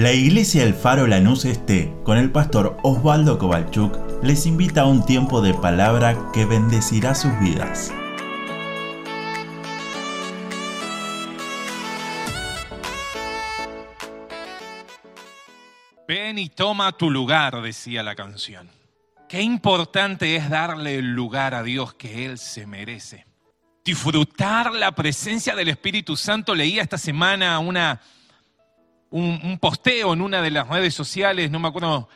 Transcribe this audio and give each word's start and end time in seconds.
La 0.00 0.14
iglesia 0.14 0.64
El 0.64 0.72
Faro 0.72 1.06
Lanús 1.06 1.44
Este, 1.44 1.92
con 2.04 2.16
el 2.16 2.32
pastor 2.32 2.78
Osvaldo 2.82 3.36
Kovalchuk, 3.36 3.98
les 4.22 4.46
invita 4.46 4.80
a 4.80 4.86
un 4.86 5.04
tiempo 5.04 5.42
de 5.42 5.52
palabra 5.52 6.16
que 6.32 6.46
bendecirá 6.46 7.14
sus 7.14 7.38
vidas. 7.38 7.92
Ven 16.08 16.38
y 16.38 16.48
toma 16.48 16.92
tu 16.92 17.10
lugar, 17.10 17.60
decía 17.60 18.02
la 18.02 18.14
canción. 18.14 18.70
Qué 19.28 19.42
importante 19.42 20.34
es 20.34 20.48
darle 20.48 20.96
el 20.96 21.12
lugar 21.12 21.54
a 21.54 21.62
Dios 21.62 21.92
que 21.92 22.24
Él 22.24 22.38
se 22.38 22.66
merece. 22.66 23.26
Disfrutar 23.84 24.72
la 24.72 24.92
presencia 24.92 25.54
del 25.54 25.68
Espíritu 25.68 26.16
Santo. 26.16 26.54
Leía 26.54 26.80
esta 26.80 26.96
semana 26.96 27.58
una, 27.58 28.00
un, 29.10 29.58
posteo 29.58 30.12
en 30.12 30.20
una 30.20 30.40
de 30.40 30.50
las 30.50 30.68
redes 30.68 30.94
sociales, 30.94 31.50
no 31.50 31.58
me 31.58 31.68
acuerdo 31.68 32.08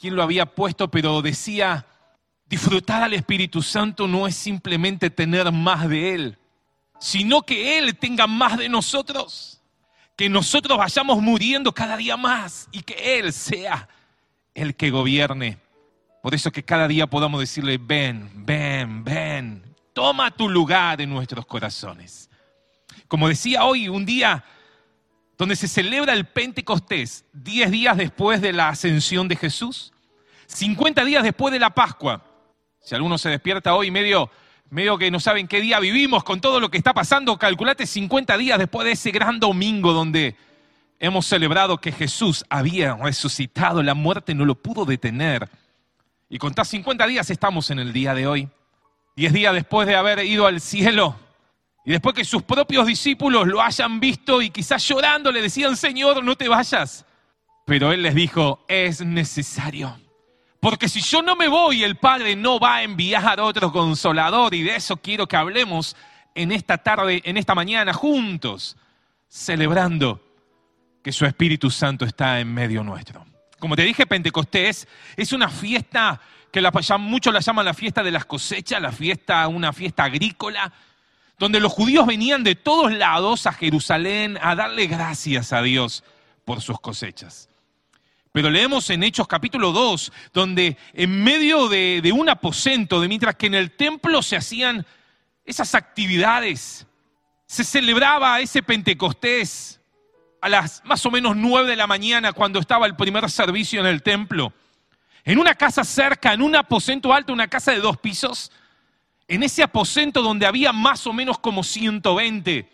quién 0.00 0.16
lo 0.16 0.22
había 0.22 0.46
puesto, 0.46 0.90
pero 0.90 1.20
decía, 1.20 1.86
disfrutar 2.46 3.02
al 3.02 3.14
Espíritu 3.14 3.62
Santo 3.62 4.06
no 4.06 4.26
es 4.26 4.36
simplemente 4.36 5.10
tener 5.10 5.50
más 5.52 5.88
de 5.88 6.14
Él, 6.14 6.38
sino 7.00 7.42
que 7.42 7.78
Él 7.78 7.96
tenga 7.96 8.26
más 8.26 8.56
de 8.56 8.68
nosotros, 8.68 9.60
que 10.16 10.28
nosotros 10.28 10.78
vayamos 10.78 11.20
muriendo 11.20 11.72
cada 11.72 11.96
día 11.96 12.16
más 12.16 12.68
y 12.72 12.82
que 12.82 13.18
Él 13.18 13.32
sea 13.32 13.88
el 14.54 14.74
que 14.74 14.90
gobierne. 14.90 15.58
Por 16.22 16.34
eso 16.34 16.50
que 16.50 16.64
cada 16.64 16.88
día 16.88 17.06
podamos 17.06 17.40
decirle, 17.40 17.78
ven, 17.78 18.30
ven, 18.34 19.04
ven, 19.04 19.76
toma 19.92 20.30
tu 20.30 20.48
lugar 20.48 21.00
en 21.00 21.10
nuestros 21.10 21.46
corazones. 21.46 22.28
Como 23.06 23.28
decía 23.28 23.64
hoy, 23.64 23.88
un 23.88 24.04
día 24.04 24.44
donde 25.38 25.54
se 25.54 25.68
celebra 25.68 26.12
el 26.12 26.26
Pentecostés, 26.26 27.24
10 27.32 27.70
días 27.70 27.96
después 27.96 28.40
de 28.40 28.52
la 28.52 28.68
ascensión 28.68 29.28
de 29.28 29.36
Jesús, 29.36 29.92
50 30.46 31.04
días 31.04 31.22
después 31.22 31.52
de 31.52 31.60
la 31.60 31.70
Pascua. 31.70 32.24
Si 32.80 32.96
alguno 32.96 33.16
se 33.18 33.28
despierta 33.28 33.74
hoy 33.74 33.92
medio, 33.92 34.30
medio 34.68 34.98
que 34.98 35.12
no 35.12 35.20
saben 35.20 35.46
qué 35.46 35.60
día 35.60 35.78
vivimos 35.78 36.24
con 36.24 36.40
todo 36.40 36.58
lo 36.58 36.70
que 36.70 36.76
está 36.78 36.92
pasando, 36.92 37.38
calculate 37.38 37.86
50 37.86 38.36
días 38.36 38.58
después 38.58 38.84
de 38.84 38.92
ese 38.92 39.12
gran 39.12 39.38
domingo 39.38 39.92
donde 39.92 40.34
hemos 40.98 41.26
celebrado 41.26 41.78
que 41.78 41.92
Jesús 41.92 42.44
había 42.50 42.96
resucitado, 42.96 43.80
la 43.84 43.94
muerte 43.94 44.34
no 44.34 44.44
lo 44.44 44.56
pudo 44.56 44.84
detener. 44.84 45.48
Y 46.28 46.38
contás 46.38 46.68
50 46.68 47.06
días 47.06 47.30
estamos 47.30 47.70
en 47.70 47.78
el 47.78 47.92
día 47.92 48.12
de 48.12 48.26
hoy. 48.26 48.48
10 49.14 49.32
días 49.32 49.54
después 49.54 49.86
de 49.86 49.94
haber 49.94 50.18
ido 50.24 50.46
al 50.46 50.60
cielo, 50.60 51.16
y 51.88 51.92
después 51.92 52.14
que 52.14 52.22
sus 52.26 52.42
propios 52.42 52.86
discípulos 52.86 53.46
lo 53.46 53.62
hayan 53.62 53.98
visto 53.98 54.42
y 54.42 54.50
quizás 54.50 54.86
llorando 54.86 55.32
le 55.32 55.40
decían, 55.40 55.74
Señor, 55.74 56.22
no 56.22 56.36
te 56.36 56.46
vayas. 56.46 57.06
Pero 57.64 57.92
Él 57.92 58.02
les 58.02 58.14
dijo, 58.14 58.62
es 58.68 59.00
necesario. 59.00 59.98
Porque 60.60 60.90
si 60.90 61.00
yo 61.00 61.22
no 61.22 61.34
me 61.34 61.48
voy, 61.48 61.84
el 61.84 61.96
Padre 61.96 62.36
no 62.36 62.60
va 62.60 62.74
a 62.74 62.82
enviar 62.82 63.40
otro 63.40 63.72
consolador. 63.72 64.52
Y 64.52 64.64
de 64.64 64.76
eso 64.76 64.98
quiero 64.98 65.26
que 65.26 65.36
hablemos 65.36 65.96
en 66.34 66.52
esta 66.52 66.76
tarde, 66.76 67.22
en 67.24 67.38
esta 67.38 67.54
mañana, 67.54 67.94
juntos, 67.94 68.76
celebrando 69.26 70.22
que 71.02 71.10
su 71.10 71.24
Espíritu 71.24 71.70
Santo 71.70 72.04
está 72.04 72.38
en 72.38 72.52
medio 72.52 72.84
nuestro. 72.84 73.24
Como 73.58 73.76
te 73.76 73.84
dije, 73.84 74.04
Pentecostés 74.04 74.86
es 75.16 75.32
una 75.32 75.48
fiesta 75.48 76.20
que 76.52 76.60
la, 76.60 76.70
muchos 76.98 77.32
la 77.32 77.40
llaman 77.40 77.64
la 77.64 77.72
fiesta 77.72 78.02
de 78.02 78.10
las 78.10 78.26
cosechas, 78.26 78.78
la 78.82 78.92
fiesta, 78.92 79.48
una 79.48 79.72
fiesta 79.72 80.04
agrícola, 80.04 80.70
donde 81.38 81.60
los 81.60 81.72
judíos 81.72 82.06
venían 82.06 82.42
de 82.42 82.56
todos 82.56 82.92
lados 82.92 83.46
a 83.46 83.52
Jerusalén 83.52 84.38
a 84.42 84.54
darle 84.54 84.86
gracias 84.86 85.52
a 85.52 85.62
Dios 85.62 86.02
por 86.44 86.60
sus 86.60 86.80
cosechas. 86.80 87.48
Pero 88.32 88.50
leemos 88.50 88.90
en 88.90 89.02
Hechos 89.02 89.26
capítulo 89.26 89.72
2, 89.72 90.12
donde 90.32 90.76
en 90.92 91.22
medio 91.22 91.68
de, 91.68 92.12
un 92.14 92.28
aposento, 92.28 93.00
de 93.00 93.08
mientras 93.08 93.36
que 93.36 93.46
en 93.46 93.54
el 93.54 93.72
templo 93.72 94.22
se 94.22 94.36
hacían 94.36 94.84
esas 95.44 95.74
actividades, 95.74 96.86
se 97.46 97.64
celebraba 97.64 98.40
ese 98.40 98.62
Pentecostés 98.62 99.80
a 100.40 100.48
las 100.48 100.82
más 100.84 101.04
o 101.06 101.10
menos 101.10 101.36
nueve 101.36 101.68
de 101.68 101.76
la 101.76 101.86
mañana 101.86 102.32
cuando 102.32 102.60
estaba 102.60 102.86
el 102.86 102.96
primer 102.96 103.28
servicio 103.30 103.80
en 103.80 103.86
el 103.86 104.02
templo. 104.02 104.52
En 105.24 105.38
una 105.38 105.54
casa 105.54 105.84
cerca, 105.84 106.32
en 106.32 106.42
un 106.42 106.54
aposento 106.54 107.12
alto, 107.12 107.32
una 107.32 107.48
casa 107.48 107.72
de 107.72 107.80
dos 107.80 107.96
pisos, 107.96 108.52
en 109.28 109.42
ese 109.42 109.62
aposento 109.62 110.22
donde 110.22 110.46
había 110.46 110.72
más 110.72 111.06
o 111.06 111.12
menos 111.12 111.38
como 111.38 111.62
120, 111.62 112.66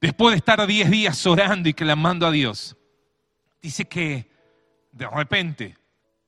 después 0.00 0.32
de 0.32 0.38
estar 0.38 0.64
10 0.64 0.90
días 0.90 1.26
orando 1.26 1.68
y 1.68 1.74
clamando 1.74 2.24
a 2.24 2.30
Dios, 2.30 2.76
dice 3.60 3.86
que 3.86 4.30
de 4.92 5.08
repente 5.08 5.76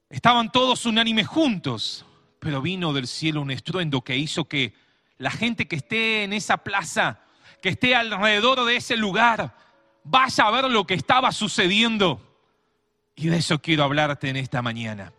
estaban 0.09 0.51
todos 0.51 0.87
unánimes 0.87 1.29
juntos, 1.29 2.05
pero 2.41 2.61
vino 2.61 2.93
del 2.93 3.07
cielo 3.07 3.43
un 3.43 3.53
estruendo 3.53 4.03
que 4.03 4.17
hizo 4.17 4.47
que 4.47 4.75
la 5.19 5.31
gente 5.31 5.69
que 5.69 5.77
esté 5.77 6.25
en 6.25 6.33
esa 6.33 6.59
plaza, 6.59 7.21
que 7.63 7.69
esté 7.69 7.95
alrededor 7.95 8.65
de 8.65 8.77
ese 8.77 8.97
lugar, 8.97 9.55
vaya 10.03 10.45
a 10.45 10.51
ver 10.51 10.65
lo 10.65 10.85
que 10.85 10.95
estaba 10.95 11.31
sucediendo. 11.31 12.21
Y 13.15 13.29
de 13.29 13.37
eso 13.37 13.61
quiero 13.61 13.85
hablarte 13.85 14.31
en 14.31 14.37
esta 14.37 14.63
mañana. 14.63 15.13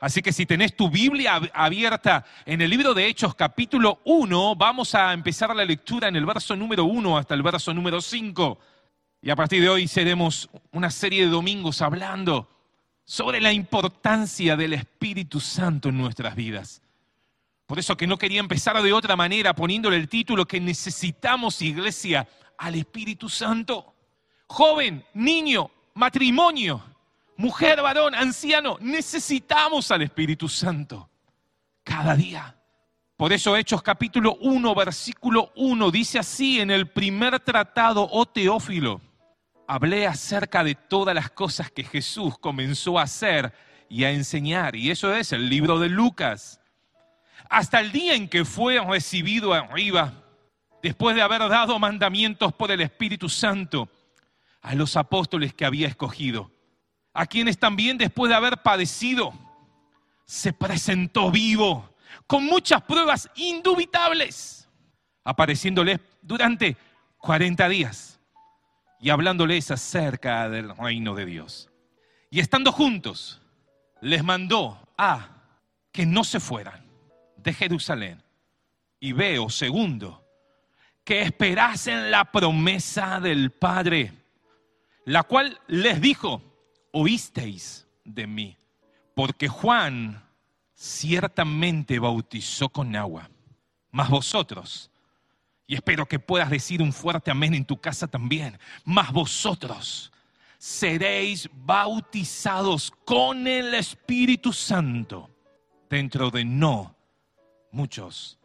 Así 0.00 0.22
que 0.22 0.32
si 0.32 0.46
tenés 0.46 0.76
tu 0.76 0.88
Biblia 0.88 1.40
abierta 1.52 2.24
en 2.46 2.60
el 2.60 2.70
libro 2.70 2.94
de 2.94 3.06
Hechos 3.06 3.34
capítulo 3.34 4.00
1, 4.04 4.54
vamos 4.54 4.94
a 4.94 5.12
empezar 5.12 5.54
la 5.54 5.64
lectura 5.64 6.08
en 6.08 6.16
el 6.16 6.24
verso 6.24 6.54
número 6.54 6.84
1 6.84 7.18
hasta 7.18 7.34
el 7.34 7.42
verso 7.42 7.74
número 7.74 8.00
5. 8.00 8.58
Y 9.22 9.30
a 9.30 9.36
partir 9.36 9.60
de 9.60 9.68
hoy 9.68 9.88
seremos 9.88 10.48
una 10.70 10.90
serie 10.90 11.24
de 11.24 11.30
domingos 11.30 11.82
hablando 11.82 12.48
sobre 13.04 13.40
la 13.40 13.52
importancia 13.52 14.56
del 14.56 14.74
Espíritu 14.74 15.40
Santo 15.40 15.88
en 15.88 15.98
nuestras 15.98 16.36
vidas. 16.36 16.82
Por 17.66 17.80
eso 17.80 17.96
que 17.96 18.06
no 18.06 18.18
quería 18.18 18.40
empezar 18.40 18.80
de 18.80 18.92
otra 18.92 19.16
manera 19.16 19.54
poniéndole 19.54 19.96
el 19.96 20.08
título 20.08 20.46
que 20.46 20.60
necesitamos, 20.60 21.60
iglesia, 21.60 22.28
al 22.56 22.76
Espíritu 22.76 23.28
Santo. 23.28 23.94
Joven, 24.46 25.04
niño, 25.14 25.70
matrimonio, 25.94 26.82
mujer, 27.38 27.80
varón, 27.80 28.14
anciano, 28.14 28.76
necesitamos 28.80 29.90
al 29.90 30.02
Espíritu 30.02 30.48
Santo 30.48 31.08
cada 31.84 32.14
día. 32.14 32.56
Por 33.16 33.32
eso 33.32 33.56
Hechos 33.56 33.80
capítulo 33.80 34.36
1, 34.40 34.74
versículo 34.74 35.52
1 35.56 35.90
dice 35.90 36.18
así 36.18 36.60
en 36.60 36.70
el 36.70 36.88
primer 36.88 37.40
tratado, 37.40 38.08
oh 38.10 38.26
Teófilo, 38.26 39.00
hablé 39.66 40.06
acerca 40.06 40.62
de 40.62 40.74
todas 40.74 41.14
las 41.14 41.30
cosas 41.30 41.70
que 41.70 41.84
Jesús 41.84 42.36
comenzó 42.38 42.98
a 42.98 43.02
hacer 43.02 43.52
y 43.88 44.04
a 44.04 44.10
enseñar. 44.10 44.74
Y 44.74 44.90
eso 44.90 45.14
es 45.14 45.32
el 45.32 45.48
libro 45.48 45.78
de 45.78 45.88
Lucas. 45.88 46.60
Hasta 47.48 47.80
el 47.80 47.92
día 47.92 48.14
en 48.14 48.28
que 48.28 48.44
fue 48.44 48.80
recibido 48.80 49.54
arriba, 49.54 50.12
después 50.82 51.14
de 51.14 51.22
haber 51.22 51.48
dado 51.48 51.78
mandamientos 51.78 52.52
por 52.52 52.72
el 52.72 52.80
Espíritu 52.80 53.28
Santo 53.28 53.88
a 54.60 54.74
los 54.74 54.96
apóstoles 54.96 55.54
que 55.54 55.64
había 55.64 55.86
escogido 55.86 56.57
a 57.18 57.26
quienes 57.26 57.58
también 57.58 57.98
después 57.98 58.30
de 58.30 58.36
haber 58.36 58.58
padecido, 58.58 59.32
se 60.24 60.52
presentó 60.52 61.32
vivo, 61.32 61.92
con 62.28 62.44
muchas 62.44 62.80
pruebas 62.82 63.28
indubitables, 63.34 64.68
apareciéndoles 65.24 65.98
durante 66.22 66.76
40 67.18 67.68
días 67.70 68.20
y 69.00 69.10
hablándoles 69.10 69.68
acerca 69.72 70.48
del 70.48 70.76
reino 70.76 71.16
de 71.16 71.26
Dios. 71.26 71.68
Y 72.30 72.38
estando 72.38 72.70
juntos, 72.70 73.42
les 74.00 74.22
mandó 74.22 74.78
a 74.96 75.42
que 75.90 76.06
no 76.06 76.22
se 76.22 76.38
fueran 76.38 76.86
de 77.36 77.52
Jerusalén. 77.52 78.22
Y 79.00 79.10
veo, 79.10 79.50
segundo, 79.50 80.24
que 81.02 81.22
esperasen 81.22 82.12
la 82.12 82.30
promesa 82.30 83.18
del 83.18 83.50
Padre, 83.50 84.12
la 85.04 85.24
cual 85.24 85.58
les 85.66 86.00
dijo, 86.00 86.47
oísteis 86.92 87.86
de 88.04 88.26
mí, 88.26 88.56
porque 89.14 89.48
Juan 89.48 90.22
ciertamente 90.74 91.98
bautizó 91.98 92.68
con 92.68 92.94
agua, 92.94 93.30
mas 93.90 94.08
vosotros, 94.08 94.90
y 95.66 95.74
espero 95.74 96.06
que 96.06 96.18
puedas 96.18 96.50
decir 96.50 96.80
un 96.80 96.92
fuerte 96.92 97.30
amén 97.30 97.54
en 97.54 97.64
tu 97.64 97.80
casa 97.80 98.06
también, 98.06 98.58
mas 98.84 99.12
vosotros 99.12 100.12
seréis 100.58 101.48
bautizados 101.52 102.90
con 103.04 103.46
el 103.46 103.74
Espíritu 103.74 104.52
Santo 104.52 105.30
dentro 105.88 106.30
de 106.30 106.44
no 106.44 106.96
muchos 107.70 108.38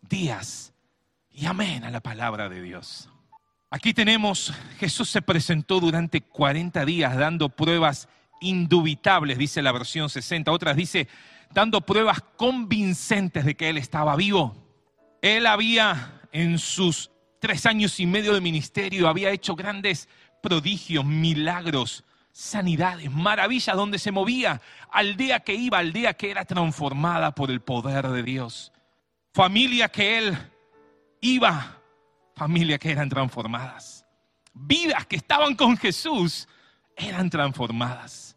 días. 0.00 0.72
Y 1.30 1.46
amén 1.46 1.84
a 1.84 1.90
la 1.90 2.00
palabra 2.00 2.48
de 2.48 2.62
Dios. 2.62 3.08
Aquí 3.70 3.92
tenemos, 3.92 4.54
Jesús 4.78 5.10
se 5.10 5.20
presentó 5.20 5.78
durante 5.78 6.22
40 6.22 6.84
días 6.86 7.16
dando 7.16 7.50
pruebas 7.50 8.08
indubitables, 8.40 9.36
dice 9.36 9.60
la 9.60 9.72
versión 9.72 10.08
60. 10.08 10.50
Otras 10.50 10.74
dice, 10.74 11.06
dando 11.52 11.82
pruebas 11.82 12.22
convincentes 12.36 13.44
de 13.44 13.56
que 13.56 13.68
Él 13.68 13.76
estaba 13.76 14.16
vivo. 14.16 14.56
Él 15.20 15.46
había, 15.46 16.22
en 16.32 16.58
sus 16.58 17.10
tres 17.40 17.66
años 17.66 18.00
y 18.00 18.06
medio 18.06 18.32
de 18.32 18.40
ministerio, 18.40 19.06
había 19.06 19.30
hecho 19.30 19.54
grandes 19.54 20.08
prodigios, 20.42 21.04
milagros, 21.04 22.04
sanidades, 22.32 23.10
maravillas 23.10 23.76
donde 23.76 23.98
se 23.98 24.12
movía, 24.12 24.62
aldea 24.90 25.40
que 25.40 25.54
iba, 25.54 25.78
aldea 25.78 26.14
que 26.14 26.30
era 26.30 26.44
transformada 26.44 27.34
por 27.34 27.50
el 27.50 27.60
poder 27.60 28.08
de 28.08 28.22
Dios, 28.22 28.72
familia 29.32 29.88
que 29.88 30.18
él 30.18 30.38
iba, 31.20 31.77
familia 32.38 32.78
que 32.78 32.92
eran 32.92 33.08
transformadas, 33.08 34.06
vidas 34.54 35.04
que 35.06 35.16
estaban 35.16 35.56
con 35.56 35.76
Jesús 35.76 36.48
eran 36.96 37.28
transformadas. 37.28 38.36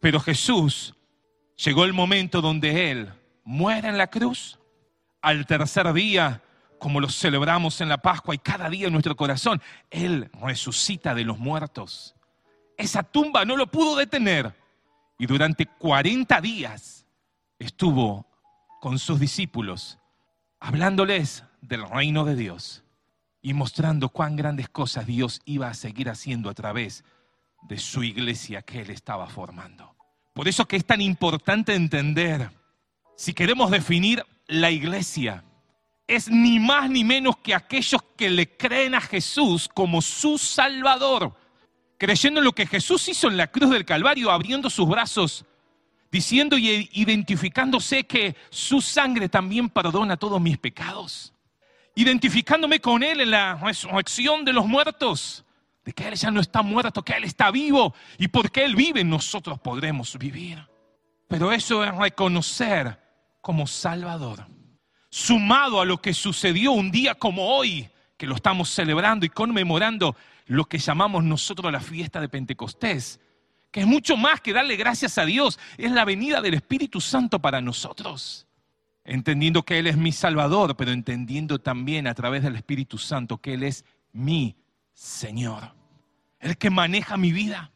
Pero 0.00 0.18
Jesús 0.18 0.94
llegó 1.56 1.84
el 1.84 1.92
momento 1.92 2.40
donde 2.40 2.90
él 2.90 3.12
muere 3.44 3.88
en 3.88 3.98
la 3.98 4.08
cruz, 4.08 4.58
al 5.20 5.46
tercer 5.46 5.92
día 5.92 6.42
como 6.78 7.00
lo 7.00 7.08
celebramos 7.08 7.80
en 7.80 7.88
la 7.88 7.98
Pascua 7.98 8.34
y 8.34 8.38
cada 8.38 8.68
día 8.68 8.88
en 8.88 8.92
nuestro 8.92 9.16
corazón, 9.16 9.62
Él 9.90 10.30
resucita 10.42 11.14
de 11.14 11.24
los 11.24 11.38
muertos. 11.38 12.14
Esa 12.76 13.02
tumba 13.02 13.46
no 13.46 13.56
lo 13.56 13.68
pudo 13.68 13.96
detener. 13.96 14.54
Y 15.18 15.24
durante 15.24 15.64
40 15.64 16.40
días 16.42 17.06
estuvo 17.58 18.26
con 18.82 18.98
sus 18.98 19.18
discípulos, 19.18 19.98
hablándoles 20.60 21.44
del 21.62 21.88
reino 21.88 22.26
de 22.26 22.36
Dios 22.36 22.83
y 23.44 23.54
mostrando 23.54 24.08
cuán 24.08 24.34
grandes 24.34 24.68
cosas 24.68 25.06
Dios 25.06 25.40
iba 25.44 25.68
a 25.68 25.74
seguir 25.74 26.08
haciendo 26.08 26.50
a 26.50 26.54
través 26.54 27.04
de 27.68 27.78
su 27.78 28.02
iglesia 28.02 28.62
que 28.62 28.80
Él 28.80 28.90
estaba 28.90 29.28
formando. 29.28 29.94
Por 30.32 30.48
eso 30.48 30.66
que 30.66 30.74
es 30.74 30.84
tan 30.84 31.00
importante 31.00 31.76
entender, 31.76 32.50
si 33.16 33.34
queremos 33.34 33.70
definir 33.70 34.24
la 34.48 34.72
iglesia, 34.72 35.44
es 36.08 36.28
ni 36.28 36.58
más 36.58 36.90
ni 36.90 37.04
menos 37.04 37.36
que 37.36 37.54
aquellos 37.54 38.02
que 38.16 38.30
le 38.30 38.56
creen 38.56 38.96
a 38.96 39.00
Jesús 39.00 39.68
como 39.72 40.02
su 40.02 40.38
Salvador 40.38 41.36
creyendo 41.98 42.40
en 42.40 42.44
lo 42.44 42.52
que 42.52 42.66
Jesús 42.66 43.08
hizo 43.08 43.28
en 43.28 43.36
la 43.36 43.46
cruz 43.46 43.70
del 43.70 43.84
Calvario, 43.84 44.30
abriendo 44.30 44.70
sus 44.70 44.88
brazos, 44.88 45.44
diciendo 46.10 46.56
y 46.58 46.88
identificándose 46.92 48.04
que 48.04 48.36
su 48.50 48.80
sangre 48.80 49.28
también 49.28 49.68
perdona 49.68 50.16
todos 50.16 50.40
mis 50.40 50.58
pecados, 50.58 51.33
identificándome 51.94 52.80
con 52.80 53.02
Él 53.02 53.20
en 53.20 53.30
la 53.30 53.54
resurrección 53.56 54.44
de 54.44 54.52
los 54.52 54.66
muertos, 54.66 55.44
de 55.84 55.92
que 55.92 56.08
Él 56.08 56.14
ya 56.14 56.30
no 56.30 56.40
está 56.40 56.62
muerto, 56.62 57.02
que 57.02 57.12
Él 57.12 57.24
está 57.24 57.50
vivo, 57.50 57.94
y 58.18 58.28
porque 58.28 58.64
Él 58.64 58.74
vive 58.74 59.04
nosotros 59.04 59.60
podremos 59.60 60.16
vivir. 60.18 60.66
Pero 61.28 61.52
eso 61.52 61.84
es 61.84 61.94
reconocer 61.94 62.98
como 63.40 63.66
Salvador, 63.66 64.46
sumado 65.10 65.80
a 65.80 65.84
lo 65.84 66.00
que 66.00 66.14
sucedió 66.14 66.72
un 66.72 66.90
día 66.90 67.14
como 67.14 67.54
hoy, 67.56 67.88
que 68.16 68.26
lo 68.26 68.34
estamos 68.34 68.70
celebrando 68.70 69.26
y 69.26 69.28
conmemorando 69.28 70.16
lo 70.46 70.64
que 70.64 70.78
llamamos 70.78 71.24
nosotros 71.24 71.72
la 71.72 71.80
fiesta 71.80 72.20
de 72.20 72.28
Pentecostés, 72.28 73.20
que 73.70 73.80
es 73.80 73.86
mucho 73.86 74.16
más 74.16 74.40
que 74.40 74.52
darle 74.52 74.76
gracias 74.76 75.18
a 75.18 75.24
Dios, 75.24 75.58
es 75.78 75.90
la 75.90 76.04
venida 76.04 76.40
del 76.40 76.54
Espíritu 76.54 77.00
Santo 77.00 77.40
para 77.40 77.60
nosotros. 77.60 78.43
Entendiendo 79.04 79.64
que 79.64 79.78
Él 79.78 79.86
es 79.86 79.96
mi 79.98 80.12
Salvador, 80.12 80.76
pero 80.76 80.90
entendiendo 80.90 81.58
también 81.58 82.06
a 82.06 82.14
través 82.14 82.42
del 82.42 82.56
Espíritu 82.56 82.96
Santo 82.96 83.38
que 83.38 83.54
Él 83.54 83.62
es 83.62 83.84
mi 84.12 84.56
Señor, 84.94 85.74
el 86.40 86.56
que 86.56 86.70
maneja 86.70 87.16
mi 87.18 87.30
vida. 87.30 87.70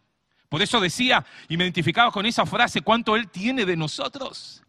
Por 0.49 0.63
eso 0.63 0.81
decía 0.81 1.27
y 1.49 1.59
me 1.59 1.65
identificaba 1.65 2.11
con 2.11 2.25
esa 2.25 2.47
frase, 2.47 2.81
cuánto 2.81 3.15
Él 3.15 3.29
tiene 3.29 3.67
de 3.67 3.77
nosotros. 3.77 4.65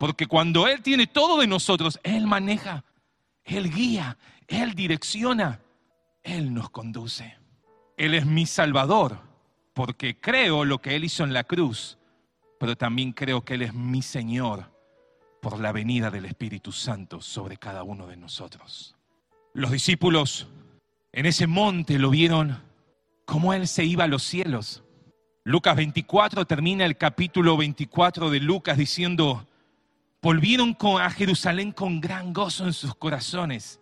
Porque 0.00 0.26
cuando 0.26 0.66
Él 0.66 0.82
tiene 0.82 1.06
todo 1.06 1.40
de 1.40 1.46
nosotros, 1.46 2.00
Él 2.02 2.26
maneja, 2.26 2.84
Él 3.44 3.70
guía, 3.70 4.18
Él 4.48 4.74
direcciona. 4.74 5.60
Él 6.24 6.52
nos 6.52 6.70
conduce. 6.70 7.36
Él 7.96 8.14
es 8.14 8.26
mi 8.26 8.46
Salvador, 8.46 9.20
porque 9.74 10.18
creo 10.18 10.64
lo 10.64 10.80
que 10.80 10.96
Él 10.96 11.04
hizo 11.04 11.22
en 11.22 11.32
la 11.32 11.44
cruz, 11.44 11.98
pero 12.58 12.76
también 12.76 13.12
creo 13.12 13.44
que 13.44 13.54
Él 13.54 13.62
es 13.62 13.74
mi 13.74 14.02
Señor 14.02 14.77
por 15.40 15.60
la 15.60 15.72
venida 15.72 16.10
del 16.10 16.24
Espíritu 16.24 16.72
Santo 16.72 17.20
sobre 17.20 17.56
cada 17.56 17.82
uno 17.82 18.06
de 18.06 18.16
nosotros. 18.16 18.96
Los 19.54 19.70
discípulos 19.70 20.48
en 21.12 21.26
ese 21.26 21.46
monte 21.46 21.98
lo 21.98 22.10
vieron 22.10 22.62
como 23.24 23.52
Él 23.52 23.68
se 23.68 23.84
iba 23.84 24.04
a 24.04 24.08
los 24.08 24.22
cielos. 24.22 24.82
Lucas 25.44 25.76
24 25.76 26.46
termina 26.46 26.84
el 26.84 26.96
capítulo 26.96 27.56
24 27.56 28.30
de 28.30 28.40
Lucas 28.40 28.76
diciendo, 28.76 29.46
volvieron 30.20 30.76
a 31.00 31.10
Jerusalén 31.10 31.72
con 31.72 32.00
gran 32.00 32.32
gozo 32.32 32.64
en 32.64 32.72
sus 32.72 32.94
corazones 32.94 33.80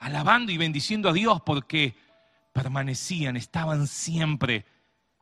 alabando 0.00 0.50
y 0.50 0.56
bendiciendo 0.56 1.08
a 1.08 1.12
Dios 1.12 1.40
porque 1.42 1.94
permanecían, 2.52 3.36
estaban 3.36 3.86
siempre 3.86 4.64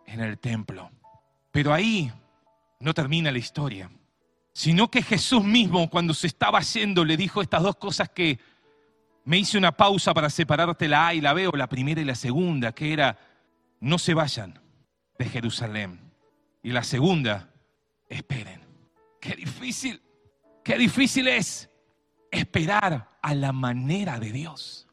en 0.06 0.20
el 0.20 0.38
templo. 0.38 0.90
Pero 1.50 1.74
ahí 1.74 2.10
no 2.80 2.94
termina 2.94 3.30
la 3.30 3.38
historia, 3.38 3.90
sino 4.58 4.90
que 4.90 5.02
Jesús 5.02 5.44
mismo 5.44 5.88
cuando 5.88 6.12
se 6.12 6.26
estaba 6.26 6.60
yendo 6.62 7.04
le 7.04 7.16
dijo 7.16 7.40
estas 7.40 7.62
dos 7.62 7.76
cosas 7.76 8.08
que 8.08 8.40
me 9.24 9.38
hice 9.38 9.56
una 9.56 9.70
pausa 9.70 10.12
para 10.12 10.28
separarte 10.30 10.88
la 10.88 11.06
A 11.06 11.14
y 11.14 11.20
la 11.20 11.32
B, 11.32 11.48
la 11.54 11.68
primera 11.68 12.00
y 12.00 12.04
la 12.04 12.16
segunda, 12.16 12.72
que 12.72 12.92
era, 12.92 13.16
no 13.78 13.98
se 13.98 14.14
vayan 14.14 14.60
de 15.16 15.26
Jerusalén. 15.26 16.00
Y 16.60 16.72
la 16.72 16.82
segunda, 16.82 17.50
esperen. 18.08 18.60
Qué 19.20 19.36
difícil, 19.36 20.02
qué 20.64 20.76
difícil 20.76 21.28
es 21.28 21.70
esperar 22.32 23.16
a 23.22 23.34
la 23.34 23.52
manera 23.52 24.18
de 24.18 24.32
Dios. 24.32 24.88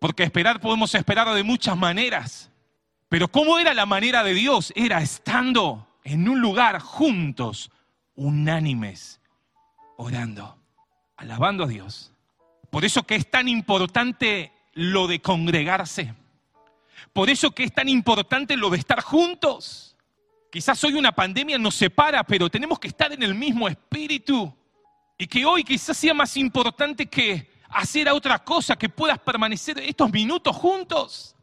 Porque 0.00 0.22
esperar 0.22 0.58
podemos 0.58 0.94
esperar 0.94 1.28
de 1.34 1.42
muchas 1.42 1.76
maneras. 1.76 2.50
Pero 3.10 3.28
¿cómo 3.28 3.58
era 3.58 3.74
la 3.74 3.84
manera 3.84 4.24
de 4.24 4.32
Dios? 4.32 4.72
Era 4.74 5.02
estando 5.02 5.98
en 6.02 6.30
un 6.30 6.40
lugar 6.40 6.80
juntos, 6.80 7.70
unánimes, 8.14 9.20
orando, 9.96 10.58
alabando 11.16 11.64
a 11.64 11.66
Dios. 11.66 12.12
Por 12.70 12.84
eso 12.84 13.02
que 13.02 13.16
es 13.16 13.30
tan 13.30 13.48
importante 13.48 14.52
lo 14.74 15.06
de 15.06 15.20
congregarse. 15.20 16.14
Por 17.12 17.28
eso 17.28 17.50
que 17.50 17.64
es 17.64 17.74
tan 17.74 17.88
importante 17.88 18.56
lo 18.56 18.70
de 18.70 18.78
estar 18.78 19.02
juntos. 19.02 19.96
Quizás 20.50 20.82
hoy 20.84 20.94
una 20.94 21.12
pandemia 21.12 21.58
nos 21.58 21.74
separa, 21.74 22.24
pero 22.24 22.48
tenemos 22.50 22.78
que 22.78 22.88
estar 22.88 23.12
en 23.12 23.22
el 23.22 23.34
mismo 23.34 23.68
espíritu. 23.68 24.54
Y 25.18 25.26
que 25.26 25.44
hoy 25.44 25.64
quizás 25.64 25.96
sea 25.96 26.14
más 26.14 26.36
importante 26.36 27.06
que 27.06 27.50
hacer 27.68 28.08
otra 28.10 28.38
cosa, 28.38 28.76
que 28.76 28.88
puedas 28.88 29.18
permanecer 29.18 29.78
estos 29.78 30.10
minutos 30.10 30.54
juntos. 30.56 31.36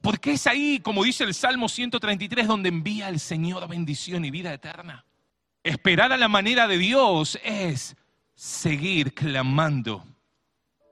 Porque 0.00 0.32
es 0.32 0.46
ahí, 0.46 0.80
como 0.80 1.04
dice 1.04 1.24
el 1.24 1.34
Salmo 1.34 1.68
133, 1.68 2.46
donde 2.46 2.70
envía 2.70 3.08
el 3.08 3.20
Señor 3.20 3.68
bendición 3.68 4.24
y 4.24 4.30
vida 4.30 4.52
eterna. 4.52 5.04
Esperar 5.62 6.12
a 6.12 6.16
la 6.16 6.28
manera 6.28 6.66
de 6.66 6.78
Dios 6.78 7.38
es 7.44 7.96
seguir 8.34 9.12
clamando 9.12 10.04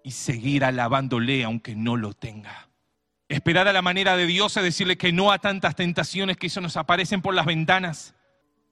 y 0.05 0.11
seguir 0.11 0.65
alabándole 0.65 1.43
aunque 1.45 1.75
no 1.75 1.97
lo 1.97 2.13
tenga. 2.13 2.69
Esperar 3.29 3.67
a 3.69 3.73
la 3.73 3.83
manera 3.83 4.17
de 4.17 4.27
Dios 4.27 4.57
es 4.57 4.63
decirle 4.63 4.99
que 4.99 5.13
no 5.13 5.33
a 5.33 5.39
tantas 5.39 5.75
tentaciones 5.75 6.37
que 6.37 6.49
eso 6.49 6.61
nos 6.61 6.77
aparecen 6.77 7.23
por 7.23 7.35
las 7.35 7.47
ventanas 7.47 8.15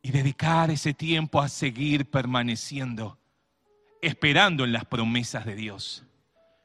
y 0.02 0.10
dedicar 0.10 0.70
ese 0.70 0.92
tiempo 0.92 1.40
a 1.40 1.48
seguir 1.48 2.10
permaneciendo 2.10 3.18
esperando 4.02 4.64
en 4.64 4.72
las 4.72 4.84
promesas 4.84 5.46
de 5.46 5.54
Dios. 5.54 6.04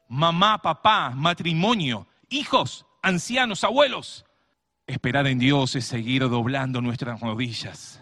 Mamá, 0.08 0.60
papá, 0.60 1.10
matrimonio, 1.10 2.06
hijos, 2.28 2.86
ancianos, 3.02 3.64
abuelos. 3.64 4.26
Esperar 4.86 5.26
en 5.26 5.38
Dios 5.38 5.74
es 5.74 5.86
seguir 5.86 6.28
doblando 6.28 6.82
nuestras 6.82 7.20
rodillas 7.20 8.01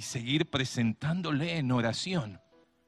y 0.00 0.02
seguir 0.02 0.46
presentándole 0.46 1.58
en 1.58 1.70
oración 1.72 2.40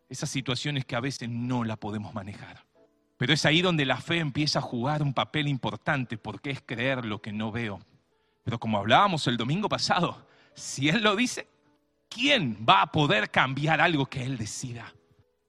esas 0.09 0.31
situaciones 0.31 0.87
que 0.87 0.97
a 0.97 1.01
veces 1.01 1.29
no 1.29 1.63
la 1.63 1.77
podemos 1.77 2.15
manejar. 2.15 2.65
Pero 3.19 3.35
es 3.35 3.45
ahí 3.45 3.61
donde 3.61 3.85
la 3.85 3.99
fe 3.99 4.17
empieza 4.17 4.61
a 4.61 4.63
jugar 4.63 5.03
un 5.03 5.13
papel 5.13 5.47
importante 5.47 6.17
porque 6.17 6.49
es 6.49 6.63
creer 6.63 7.05
lo 7.05 7.21
que 7.21 7.31
no 7.31 7.53
veo. 7.53 7.81
Pero 8.43 8.59
como 8.59 8.79
hablábamos 8.79 9.27
el 9.27 9.37
domingo 9.37 9.69
pasado, 9.69 10.27
si 10.55 10.89
Él 10.89 11.03
lo 11.03 11.15
dice, 11.15 11.47
¿quién 12.09 12.57
va 12.67 12.81
a 12.81 12.91
poder 12.91 13.31
cambiar 13.31 13.83
algo 13.83 14.07
que 14.07 14.25
Él 14.25 14.39
decida? 14.39 14.95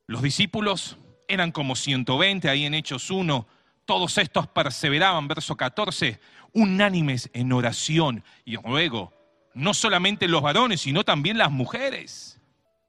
Los 0.06 0.22
discípulos 0.22 0.98
eran 1.30 1.54
como 1.54 1.78
120 1.78 2.50
ahí 2.50 2.66
en 2.66 2.74
Hechos 2.74 3.10
1. 3.10 3.48
Todos 3.86 4.18
estos 4.18 4.48
perseveraban, 4.48 5.30
verso 5.30 5.56
14, 5.56 6.20
unánimes 6.52 7.30
en 7.32 7.54
oración 7.54 8.22
y 8.44 8.58
ruego. 8.58 9.23
No 9.54 9.74
solamente 9.74 10.28
los 10.28 10.42
varones, 10.42 10.82
sino 10.82 11.04
también 11.04 11.38
las 11.38 11.52
mujeres. 11.52 12.40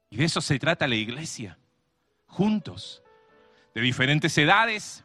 Y 0.09 0.17
de 0.17 0.25
eso 0.25 0.41
se 0.41 0.59
trata 0.59 0.87
la 0.87 0.95
iglesia. 0.95 1.57
Juntos, 2.27 3.03
de 3.73 3.81
diferentes 3.81 4.37
edades, 4.37 5.03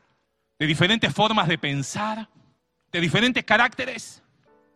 de 0.58 0.66
diferentes 0.66 1.12
formas 1.12 1.48
de 1.48 1.58
pensar, 1.58 2.28
de 2.92 3.00
diferentes 3.00 3.44
caracteres, 3.44 4.22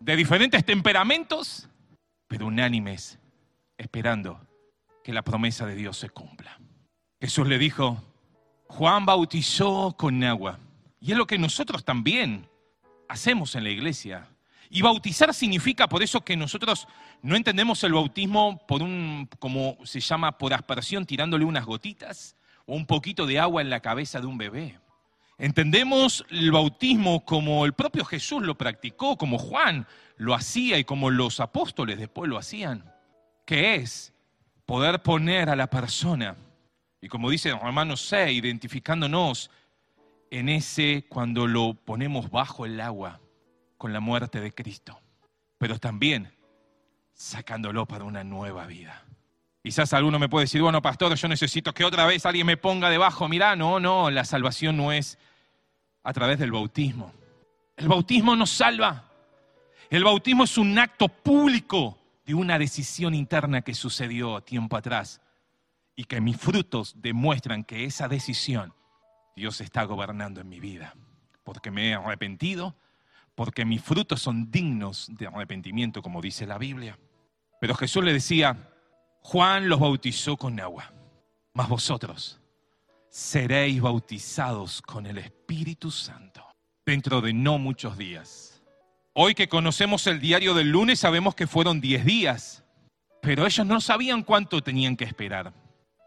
de 0.01 0.17
diferentes 0.17 0.65
temperamentos, 0.65 1.69
pero 2.27 2.47
unánimes, 2.47 3.19
esperando 3.79 4.41
que 5.03 5.13
la 5.13 5.23
promesa 5.23 5.67
de 5.67 5.75
Dios 5.75 5.99
se 5.99 6.11
cumpla. 6.11 6.59
Jesús 7.21 7.47
le 7.47 7.59
dijo, 7.59 8.03
Juan 8.67 9.07
bautizó 9.07 9.95
con 9.97 10.23
agua. 10.25 10.59
Y 11.01 11.13
es 11.13 11.19
lo 11.19 11.27
que 11.27 11.39
nosotros 11.39 11.85
también 11.85 12.49
hacemos 13.09 13.55
en 13.55 13.65
la 13.65 13.71
iglesia. 13.71 14.29
Y 14.71 14.83
bautizar 14.83 15.33
significa 15.35 15.89
por 15.89 16.03
eso 16.03 16.23
que 16.23 16.37
nosotros 16.37 16.89
no 17.23 17.37
entendemos 17.37 17.83
el 17.85 17.93
bautismo 17.93 18.65
por 18.67 18.83
un, 18.83 19.29
como 19.39 19.79
se 19.85 20.01
llama, 20.01 20.39
por 20.39 20.55
aspersión, 20.55 21.07
tirándole 21.07 21.45
unas 21.45 21.65
gotitas 21.65 22.37
o 22.67 22.75
un 22.75 22.87
poquito 22.87 23.27
de 23.27 23.39
agua 23.39 23.63
en 23.63 23.71
la 23.71 23.81
cabeza 23.81 24.21
de 24.21 24.27
un 24.27 24.39
bebé. 24.39 24.79
Entendemos 25.37 26.25
el 26.31 26.53
bautismo 26.53 27.25
como 27.25 27.67
el 27.67 27.73
propio 27.73 28.05
Jesús 28.05 28.43
lo 28.43 28.57
practicó, 28.57 29.17
como 29.17 29.39
Juan 29.39 29.87
lo 30.17 30.35
hacía 30.35 30.79
y 30.79 30.85
como 30.85 31.11
los 31.11 31.41
apóstoles 31.41 31.99
después 31.99 32.31
lo 32.31 32.39
hacían, 32.39 32.85
que 33.45 33.75
es 33.75 34.13
poder 34.65 35.03
poner 35.03 35.51
a 35.51 35.57
la 35.57 35.69
persona, 35.69 36.37
y 37.01 37.09
como 37.09 37.29
dice 37.29 37.53
Romanos 37.53 38.01
6, 38.09 38.39
identificándonos 38.39 39.51
en 40.31 40.49
ese 40.49 41.05
cuando 41.09 41.47
lo 41.47 41.75
ponemos 41.75 42.31
bajo 42.31 42.65
el 42.65 42.81
agua 42.81 43.21
con 43.85 43.93
la 43.93 44.01
muerte 44.01 44.41
de 44.41 44.51
Cristo, 44.51 44.99
pero 45.59 45.79
también 45.79 46.33
sacándolo 47.13 47.85
para 47.85 48.05
una 48.05 48.25
nueva 48.25 48.65
vida. 48.67 49.05
Quizás 49.63 49.93
alguno 49.93 50.19
me 50.19 50.31
puede 50.31 50.45
decir, 50.45 50.63
bueno, 50.63 50.81
pastor, 50.81 51.15
yo 51.15 51.29
necesito 51.29 51.75
que 51.75 51.85
otra 51.85 52.07
vez 52.07 52.25
alguien 52.25 52.47
me 52.47 52.57
ponga 52.57 52.89
debajo. 52.89 53.29
Mirá, 53.29 53.57
no, 53.57 53.81
no, 53.81 54.11
la 54.11 54.25
salvación 54.25 54.79
no 54.79 54.91
es 54.91 55.19
a 56.03 56.15
través 56.15 56.39
del 56.39 56.51
bautismo. 56.51 57.13
El 57.77 57.89
bautismo 57.89 58.35
nos 58.35 58.53
salva. 58.53 59.05
El 59.91 60.03
bautismo 60.03 60.45
es 60.45 60.57
un 60.57 60.79
acto 60.79 61.09
público 61.09 61.99
de 62.25 62.33
una 62.33 62.59
decisión 62.59 63.13
interna 63.13 63.61
que 63.61 63.75
sucedió 63.75 64.41
tiempo 64.41 64.79
atrás 64.79 65.21
y 65.95 66.05
que 66.05 66.23
mis 66.23 66.39
frutos 66.39 66.95
demuestran 67.03 67.65
que 67.65 67.85
esa 67.85 68.09
decisión 68.09 68.73
Dios 69.37 69.61
está 69.61 69.85
gobernando 69.85 70.41
en 70.41 70.49
mi 70.49 70.59
vida. 70.59 70.95
Porque 71.43 71.71
me 71.71 71.91
he 71.91 71.95
arrepentido, 71.95 72.75
porque 73.35 73.65
mis 73.65 73.83
frutos 73.83 74.23
son 74.23 74.51
dignos 74.51 75.09
de 75.11 75.27
arrepentimiento, 75.27 76.03
como 76.03 76.21
dice 76.21 76.47
la 76.47 76.59
Biblia. 76.59 76.99
Pero 77.61 77.75
Jesús 77.75 78.05
le 78.05 78.13
decía, 78.13 78.71
Juan 79.21 79.69
los 79.69 79.81
bautizó 79.81 80.37
con 80.37 80.61
agua, 80.61 80.93
mas 81.53 81.69
vosotros 81.69 82.41
seréis 83.09 83.81
bautizados 83.81 84.83
con 84.83 85.07
el 85.07 85.19
Espíritu 85.19 85.91
Santo 85.91 86.45
dentro 86.85 87.21
de 87.21 87.33
no 87.33 87.59
muchos 87.59 87.97
días. 87.97 88.61
Hoy 89.13 89.35
que 89.35 89.49
conocemos 89.49 90.07
el 90.09 90.21
diario 90.21 90.55
del 90.55 90.71
lunes 90.71 90.99
sabemos 90.99 91.37
que 91.37 91.47
fueron 91.47 91.81
diez 91.81 92.05
días, 92.05 92.65
pero 93.23 93.47
ellos 93.47 93.65
no 93.65 93.81
sabían 93.81 94.25
cuánto 94.25 94.63
tenían 94.63 94.97
que 94.97 95.05
esperar, 95.05 95.55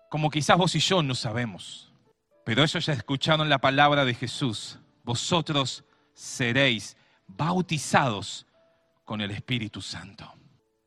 como 0.09 0.29
quizás 0.29 0.57
vos 0.57 0.75
y 0.75 0.79
yo 0.79 1.01
no 1.01 1.15
sabemos. 1.15 1.93
Pero 2.43 2.63
ellos 2.63 2.85
ya 2.85 2.93
escucharon 2.93 3.49
la 3.49 3.59
palabra 3.59 4.03
de 4.03 4.13
Jesús, 4.13 4.77
vosotros 5.03 5.85
seréis 6.13 6.97
bautizados 7.27 8.45
con 9.05 9.21
el 9.21 9.31
Espíritu 9.31 9.81
Santo. 9.81 10.33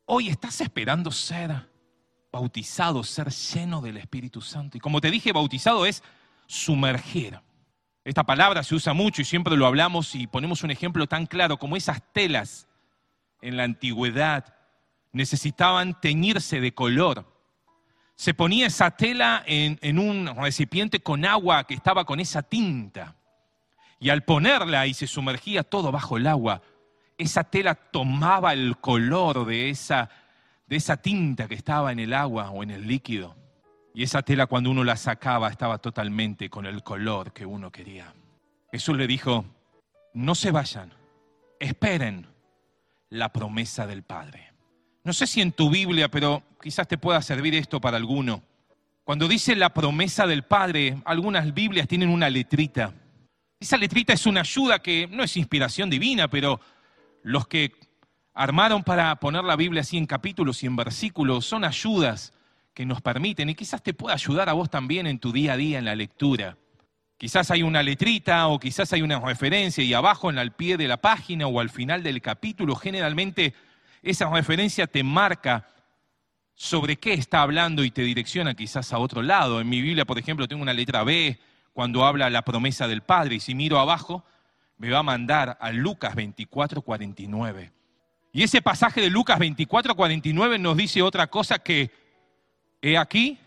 Hoy 0.05 0.27
estás 0.27 0.61
esperando 0.61 1.11
ser 1.11 1.69
bautizado, 2.31 3.03
ser 3.03 3.29
lleno 3.29 3.81
del 3.81 3.97
Espíritu 3.97 4.41
Santo. 4.41 4.77
Y 4.77 4.79
como 4.81 5.01
te 5.01 5.11
dije, 5.11 5.31
bautizado 5.31 5.85
es 5.85 6.03
sumergir. 6.47 7.39
Esta 8.03 8.23
palabra 8.23 8.63
se 8.63 8.75
usa 8.75 8.93
mucho 8.93 9.21
y 9.21 9.25
siempre 9.25 9.55
lo 9.55 9.65
hablamos 9.65 10.15
y 10.15 10.27
ponemos 10.27 10.63
un 10.63 10.71
ejemplo 10.71 11.07
tan 11.07 11.27
claro 11.27 11.57
como 11.57 11.77
esas 11.77 12.01
telas 12.13 12.67
en 13.41 13.57
la 13.57 13.63
antigüedad 13.63 14.55
necesitaban 15.11 15.99
teñirse 15.99 16.61
de 16.61 16.73
color. 16.73 17.25
Se 18.15 18.33
ponía 18.33 18.67
esa 18.67 18.91
tela 18.91 19.43
en, 19.45 19.77
en, 19.81 19.99
un 19.99 20.35
recipiente 20.35 21.01
con 21.01 21.25
agua 21.25 21.65
que 21.65 21.73
estaba 21.73 22.05
con 22.05 22.19
esa 22.19 22.43
tinta. 22.43 23.15
Y 24.01 24.09
al 24.09 24.23
ponerla 24.23 24.85
y 24.87 24.93
se 24.93 25.07
sumergía 25.07 25.63
todo 25.63 25.93
bajo 25.93 26.17
el 26.17 26.27
agua, 26.27 26.61
esa 27.17 27.45
tela 27.45 27.75
tomaba 27.75 28.51
el 28.51 28.77
color 28.77 29.45
de 29.45 29.69
esa 29.69 30.09
de 30.71 30.77
esa 30.77 30.95
tinta 30.95 31.49
que 31.49 31.55
estaba 31.55 31.91
en 31.91 31.99
el 31.99 32.13
agua 32.13 32.49
o 32.49 32.63
en 32.63 32.71
el 32.71 32.87
líquido. 32.87 33.35
Y 33.93 34.03
esa 34.03 34.21
tela 34.21 34.47
cuando 34.47 34.71
uno 34.71 34.85
la 34.85 34.95
sacaba 34.95 35.49
estaba 35.49 35.79
totalmente 35.79 36.49
con 36.49 36.65
el 36.65 36.81
color 36.81 37.33
que 37.33 37.45
uno 37.45 37.69
quería. 37.73 38.13
Jesús 38.71 38.95
le 38.95 39.05
dijo, 39.05 39.43
no 40.13 40.33
se 40.33 40.49
vayan, 40.49 40.93
esperen 41.59 42.25
la 43.09 43.33
promesa 43.33 43.85
del 43.85 44.03
Padre. 44.03 44.53
No 45.03 45.11
sé 45.11 45.27
si 45.27 45.41
en 45.41 45.51
tu 45.51 45.69
Biblia, 45.69 46.09
pero 46.09 46.41
quizás 46.61 46.87
te 46.87 46.97
pueda 46.97 47.21
servir 47.21 47.53
esto 47.53 47.81
para 47.81 47.97
alguno. 47.97 48.41
Cuando 49.03 49.27
dice 49.27 49.57
la 49.57 49.73
promesa 49.73 50.25
del 50.25 50.43
Padre, 50.43 51.01
algunas 51.03 51.53
Biblias 51.53 51.89
tienen 51.89 52.07
una 52.07 52.29
letrita. 52.29 52.93
Esa 53.61 53.77
letrita 53.77 54.13
es 54.13 54.25
una 54.25 54.39
ayuda 54.39 54.79
que 54.79 55.07
no 55.07 55.21
es 55.21 55.37
inspiración 55.37 55.87
divina, 55.87 56.27
pero 56.27 56.59
los 57.21 57.45
que 57.45 57.75
armaron 58.33 58.83
para 58.83 59.15
poner 59.17 59.43
la 59.43 59.55
Biblia 59.55 59.81
así 59.81 59.99
en 59.99 60.07
capítulos 60.07 60.63
y 60.63 60.65
en 60.65 60.75
versículos, 60.75 61.45
son 61.45 61.63
ayudas 61.63 62.33
que 62.73 62.87
nos 62.87 63.01
permiten 63.01 63.51
y 63.51 63.55
quizás 63.55 63.83
te 63.83 63.93
pueda 63.93 64.15
ayudar 64.15 64.49
a 64.49 64.53
vos 64.53 64.71
también 64.71 65.05
en 65.05 65.19
tu 65.19 65.31
día 65.31 65.53
a 65.53 65.57
día 65.57 65.77
en 65.77 65.85
la 65.85 65.93
lectura. 65.93 66.57
Quizás 67.17 67.51
hay 67.51 67.61
una 67.61 67.83
letrita 67.83 68.47
o 68.47 68.57
quizás 68.57 68.93
hay 68.93 69.03
una 69.03 69.19
referencia 69.19 69.83
y 69.83 69.93
abajo 69.93 70.31
en 70.31 70.39
el 70.39 70.53
pie 70.53 70.75
de 70.75 70.87
la 70.87 70.97
página 70.97 71.45
o 71.45 71.59
al 71.59 71.69
final 71.69 72.01
del 72.01 72.19
capítulo 72.19 72.75
generalmente 72.75 73.53
esa 74.01 74.27
referencia 74.31 74.87
te 74.87 75.03
marca 75.03 75.67
sobre 76.55 76.95
qué 76.95 77.13
está 77.13 77.43
hablando 77.43 77.83
y 77.83 77.91
te 77.91 78.01
direcciona 78.01 78.55
quizás 78.55 78.91
a 78.91 78.97
otro 78.97 79.21
lado. 79.21 79.61
En 79.61 79.69
mi 79.69 79.81
Biblia, 79.81 80.05
por 80.05 80.17
ejemplo, 80.17 80.47
tengo 80.47 80.63
una 80.63 80.73
letra 80.73 81.03
B 81.03 81.39
cuando 81.73 82.05
habla 82.05 82.29
la 82.29 82.43
promesa 82.43 82.87
del 82.87 83.01
Padre 83.01 83.35
y 83.35 83.39
si 83.39 83.55
miro 83.55 83.79
abajo 83.79 84.23
me 84.77 84.89
va 84.89 84.99
a 84.99 85.03
mandar 85.03 85.57
a 85.61 85.71
Lucas 85.71 86.15
24, 86.15 86.81
49. 86.81 87.71
Y 88.33 88.43
ese 88.43 88.61
pasaje 88.61 89.01
de 89.01 89.09
Lucas 89.09 89.37
24, 89.37 89.95
49 89.95 90.57
nos 90.57 90.77
dice 90.77 91.01
otra 91.01 91.27
cosa 91.27 91.59
que, 91.59 91.91
he 92.81 92.97
aquí, 92.97 93.37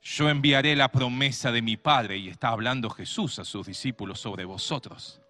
yo 0.00 0.30
enviaré 0.30 0.76
la 0.76 0.90
promesa 0.90 1.50
de 1.50 1.62
mi 1.62 1.76
Padre, 1.76 2.16
y 2.16 2.28
está 2.28 2.48
hablando 2.48 2.88
Jesús 2.90 3.38
a 3.38 3.44
sus 3.44 3.66
discípulos 3.66 4.20
sobre 4.20 4.44
vosotros. 4.44 5.20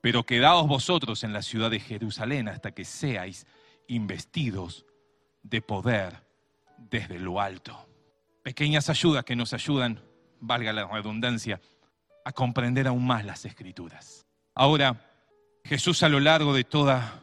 Pero 0.00 0.24
quedaos 0.24 0.66
vosotros 0.66 1.24
en 1.24 1.32
la 1.32 1.42
ciudad 1.42 1.70
de 1.70 1.80
Jerusalén 1.80 2.48
hasta 2.48 2.70
que 2.70 2.84
seáis 2.84 3.46
investidos 3.86 4.86
de 5.42 5.60
poder 5.60 6.22
desde 6.78 7.18
lo 7.18 7.40
alto. 7.40 7.86
Pequeñas 8.42 8.88
ayudas 8.88 9.24
que 9.24 9.36
nos 9.36 9.52
ayudan, 9.52 10.00
valga 10.40 10.72
la 10.72 10.86
redundancia, 10.86 11.60
a 12.24 12.32
comprender 12.32 12.86
aún 12.86 13.06
más 13.06 13.24
las 13.24 13.44
escrituras. 13.44 14.26
Ahora, 14.54 15.06
Jesús 15.64 16.02
a 16.02 16.08
lo 16.08 16.20
largo 16.20 16.54
de 16.54 16.64
toda 16.64 17.20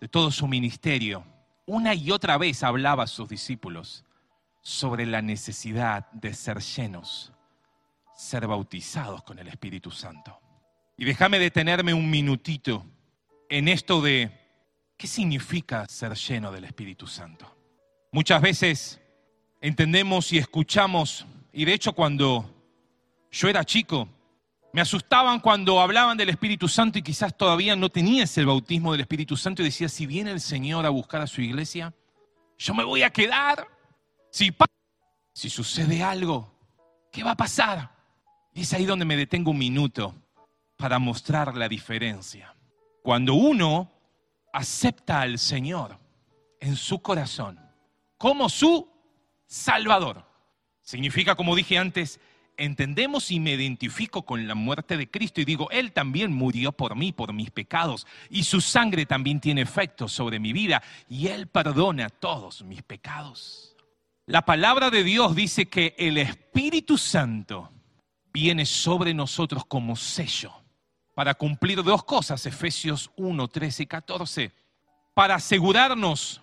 de 0.00 0.08
todo 0.08 0.30
su 0.30 0.48
ministerio, 0.48 1.24
una 1.66 1.94
y 1.94 2.10
otra 2.10 2.38
vez 2.38 2.62
hablaba 2.62 3.04
a 3.04 3.06
sus 3.06 3.28
discípulos 3.28 4.04
sobre 4.62 5.06
la 5.06 5.22
necesidad 5.22 6.10
de 6.12 6.32
ser 6.34 6.60
llenos, 6.60 7.32
ser 8.16 8.46
bautizados 8.46 9.22
con 9.22 9.38
el 9.38 9.48
Espíritu 9.48 9.90
Santo. 9.90 10.38
Y 10.96 11.04
déjame 11.04 11.38
detenerme 11.38 11.94
un 11.94 12.10
minutito 12.10 12.84
en 13.48 13.68
esto 13.68 14.00
de 14.00 14.30
qué 14.96 15.06
significa 15.06 15.86
ser 15.86 16.14
lleno 16.14 16.50
del 16.50 16.64
Espíritu 16.64 17.06
Santo. 17.06 17.46
Muchas 18.10 18.40
veces 18.42 19.00
entendemos 19.60 20.32
y 20.32 20.38
escuchamos, 20.38 21.26
y 21.52 21.64
de 21.64 21.74
hecho 21.74 21.92
cuando 21.92 22.48
yo 23.30 23.48
era 23.48 23.64
chico, 23.64 24.08
me 24.72 24.80
asustaban 24.80 25.40
cuando 25.40 25.80
hablaban 25.80 26.16
del 26.16 26.28
Espíritu 26.28 26.68
Santo 26.68 26.98
y 26.98 27.02
quizás 27.02 27.36
todavía 27.36 27.74
no 27.74 27.88
tenías 27.88 28.36
el 28.38 28.46
bautismo 28.46 28.92
del 28.92 29.00
Espíritu 29.00 29.36
Santo 29.36 29.62
y 29.62 29.66
decía, 29.66 29.88
si 29.88 30.06
viene 30.06 30.30
el 30.30 30.40
Señor 30.40 30.86
a 30.86 30.90
buscar 30.90 31.20
a 31.22 31.26
su 31.26 31.40
iglesia, 31.40 31.92
yo 32.56 32.74
me 32.74 32.84
voy 32.84 33.02
a 33.02 33.10
quedar. 33.10 33.66
Si, 34.30 34.54
si 35.32 35.50
sucede 35.50 36.04
algo, 36.04 36.52
¿qué 37.10 37.24
va 37.24 37.32
a 37.32 37.36
pasar? 37.36 37.90
Y 38.54 38.60
es 38.60 38.72
ahí 38.72 38.84
donde 38.84 39.04
me 39.04 39.16
detengo 39.16 39.50
un 39.50 39.58
minuto 39.58 40.14
para 40.76 40.98
mostrar 40.98 41.56
la 41.56 41.68
diferencia. 41.68 42.54
Cuando 43.02 43.34
uno 43.34 43.90
acepta 44.52 45.22
al 45.22 45.38
Señor 45.38 45.98
en 46.60 46.76
su 46.76 47.00
corazón 47.00 47.58
como 48.18 48.48
su 48.48 48.88
Salvador, 49.46 50.29
significa, 50.90 51.36
como 51.36 51.54
dije 51.54 51.78
antes, 51.78 52.18
entendemos 52.56 53.30
y 53.30 53.38
me 53.38 53.52
identifico 53.52 54.22
con 54.22 54.48
la 54.48 54.56
muerte 54.56 54.96
de 54.96 55.08
Cristo 55.08 55.40
y 55.40 55.44
digo, 55.44 55.70
Él 55.70 55.92
también 55.92 56.32
murió 56.32 56.72
por 56.72 56.96
mí, 56.96 57.12
por 57.12 57.32
mis 57.32 57.50
pecados, 57.52 58.08
y 58.28 58.42
su 58.42 58.60
sangre 58.60 59.06
también 59.06 59.40
tiene 59.40 59.62
efecto 59.62 60.08
sobre 60.08 60.40
mi 60.40 60.52
vida, 60.52 60.82
y 61.08 61.28
Él 61.28 61.46
perdona 61.46 62.10
todos 62.10 62.62
mis 62.64 62.82
pecados. 62.82 63.76
La 64.26 64.44
palabra 64.44 64.90
de 64.90 65.04
Dios 65.04 65.36
dice 65.36 65.66
que 65.66 65.94
el 65.96 66.18
Espíritu 66.18 66.98
Santo 66.98 67.70
viene 68.32 68.66
sobre 68.66 69.14
nosotros 69.14 69.64
como 69.64 69.94
sello 69.94 70.52
para 71.14 71.34
cumplir 71.34 71.82
dos 71.84 72.02
cosas, 72.02 72.44
Efesios 72.46 73.10
1, 73.16 73.46
13 73.46 73.82
y 73.84 73.86
14, 73.86 74.52
para 75.14 75.36
asegurarnos 75.36 76.40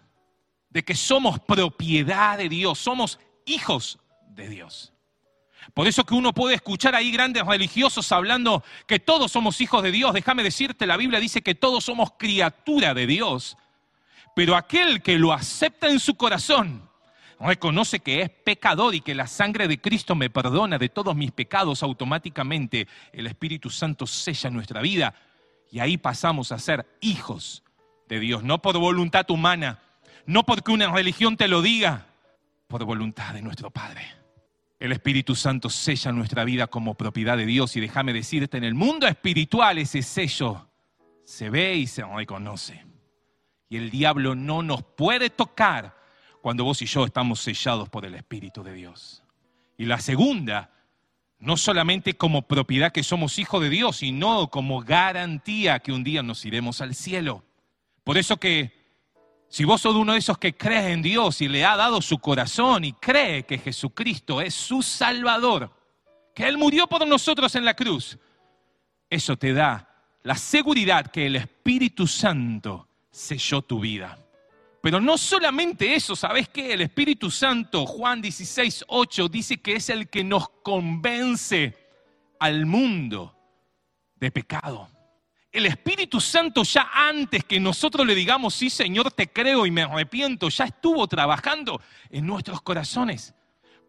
de 0.70 0.84
que 0.84 0.96
somos 0.96 1.40
propiedad 1.40 2.38
de 2.38 2.48
Dios, 2.48 2.80
somos 2.80 3.20
hijos 3.46 4.00
de 4.38 4.48
Dios. 4.48 4.94
Por 5.74 5.88
eso 5.88 6.06
que 6.06 6.14
uno 6.14 6.34
puede 6.34 6.56
escuchar 6.56 6.96
ahí 6.96 7.12
grandes 7.12 7.46
religiosos 7.46 8.12
hablando 8.12 8.64
que 8.86 9.00
todos 9.00 9.32
somos 9.32 9.60
hijos 9.60 9.84
de 9.84 9.92
Dios. 9.92 10.14
Déjame 10.14 10.44
decirte, 10.44 10.88
la 10.88 10.96
Biblia 10.96 11.20
dice 11.20 11.42
que 11.42 11.56
todos 11.56 11.84
somos 11.84 12.12
criatura 12.18 12.94
de 12.94 13.06
Dios. 13.06 13.58
Pero 14.36 14.56
aquel 14.56 15.02
que 15.02 15.20
lo 15.20 15.34
acepta 15.34 15.90
en 15.90 16.00
su 16.00 16.16
corazón, 16.16 16.88
reconoce 17.40 18.00
que 18.00 18.22
es 18.22 18.30
pecador 18.30 18.96
y 18.96 19.02
que 19.02 19.16
la 19.16 19.28
sangre 19.28 19.68
de 19.68 19.82
Cristo 19.82 20.16
me 20.16 20.30
perdona 20.30 20.78
de 20.78 20.90
todos 20.90 21.16
mis 21.16 21.32
pecados, 21.32 21.84
automáticamente 21.84 22.88
el 23.12 23.28
Espíritu 23.28 23.70
Santo 23.70 24.08
sella 24.08 24.50
nuestra 24.50 24.82
vida 24.82 25.14
y 25.72 25.80
ahí 25.80 25.98
pasamos 25.98 26.52
a 26.52 26.60
ser 26.60 26.86
hijos 27.02 27.64
de 28.08 28.20
Dios, 28.20 28.44
no 28.44 28.62
por 28.62 28.78
voluntad 28.78 29.30
humana, 29.30 29.80
no 30.26 30.44
porque 30.44 30.72
una 30.72 30.92
religión 30.92 31.36
te 31.36 31.48
lo 31.48 31.62
diga, 31.62 32.08
por 32.68 32.84
voluntad 32.86 33.34
de 33.34 33.42
nuestro 33.42 33.70
Padre. 33.70 34.18
El 34.80 34.92
Espíritu 34.92 35.36
Santo 35.36 35.70
sella 35.70 36.12
nuestra 36.12 36.44
vida 36.44 36.68
como 36.68 36.94
propiedad 36.94 37.36
de 37.36 37.48
Dios 37.48 37.76
y 37.76 37.80
déjame 37.80 38.14
decirte, 38.14 38.58
en 38.58 38.64
el 38.64 38.76
mundo 38.76 39.08
espiritual 39.08 39.80
ese 39.80 40.04
sello 40.04 40.70
se 41.24 41.50
ve 41.50 41.76
y 41.76 41.88
se 41.88 42.04
reconoce. 42.04 42.86
Y 43.70 43.78
el 43.78 43.90
diablo 43.90 44.36
no 44.36 44.62
nos 44.62 44.84
puede 44.84 45.30
tocar 45.32 45.98
cuando 46.42 46.64
vos 46.64 46.82
y 46.82 46.86
yo 46.86 47.06
estamos 47.06 47.40
sellados 47.40 47.90
por 47.90 48.06
el 48.06 48.14
Espíritu 48.14 48.64
de 48.64 48.74
Dios. 48.74 49.24
Y 49.78 49.86
la 49.86 50.00
segunda, 50.00 50.72
no 51.40 51.58
solamente 51.58 52.14
como 52.14 52.44
propiedad 52.44 52.92
que 52.92 53.04
somos 53.04 53.40
hijos 53.40 53.62
de 53.62 53.70
Dios, 53.70 53.98
sino 53.98 54.50
como 54.50 54.82
garantía 54.82 55.80
que 55.80 55.92
un 55.92 56.04
día 56.04 56.22
nos 56.22 56.46
iremos 56.46 56.82
al 56.82 56.94
cielo. 56.94 57.44
Por 58.04 58.18
eso 58.18 58.38
que 58.38 58.77
si 59.50 59.64
vos 59.64 59.82
sos 59.82 59.96
uno 59.96 60.14
de 60.14 60.20
esos 60.20 60.38
que 60.38 60.56
cree 60.56 60.92
en 60.92 61.02
Dios 61.02 61.42
y 61.42 61.48
le 61.48 61.64
ha 61.66 61.76
dado 61.78 62.02
su 62.02 62.20
corazón 62.20 62.84
y 62.84 62.94
cree 62.94 63.44
que 63.44 63.58
Jesucristo 63.58 64.42
es 64.42 64.54
su 64.54 64.82
Salvador, 64.82 65.72
que 66.36 66.48
Él 66.48 66.58
murió 66.58 66.88
por 66.88 67.08
nosotros 67.08 67.56
en 67.56 67.66
la 67.66 67.74
cruz, 67.74 68.18
eso 69.10 69.38
te 69.38 69.54
da 69.54 69.88
la 70.24 70.36
seguridad 70.36 71.08
que 71.08 71.26
el 71.26 71.38
Espíritu 71.38 72.06
Santo 72.06 72.88
selló 73.10 73.62
tu 73.62 73.80
vida. 73.80 74.18
Pero 74.82 75.00
no 75.02 75.18
solamente 75.18 75.96
eso, 75.96 76.16
¿sabes 76.16 76.50
qué? 76.50 76.74
El 76.74 76.82
Espíritu 76.82 77.32
Santo, 77.32 77.86
Juan 77.86 78.22
16, 78.22 78.86
8, 78.88 79.30
dice 79.30 79.58
que 79.58 79.78
es 79.78 79.90
el 79.90 80.10
que 80.10 80.24
nos 80.24 80.50
convence 80.64 81.76
al 82.40 82.66
mundo 82.66 83.36
de 84.16 84.32
pecado. 84.32 84.90
El 85.58 85.66
Espíritu 85.66 86.22
Santo 86.22 86.62
ya 86.62 86.88
antes 86.94 87.44
que 87.44 87.60
nosotros 87.60 88.06
le 88.06 88.14
digamos, 88.14 88.54
sí 88.54 88.70
Señor, 88.70 89.12
te 89.12 89.28
creo 89.28 89.66
y 89.66 89.72
me 89.72 89.82
arrepiento, 89.82 90.50
ya 90.50 90.66
estuvo 90.66 91.08
trabajando 91.08 91.82
en 92.12 92.28
nuestros 92.28 92.62
corazones 92.62 93.34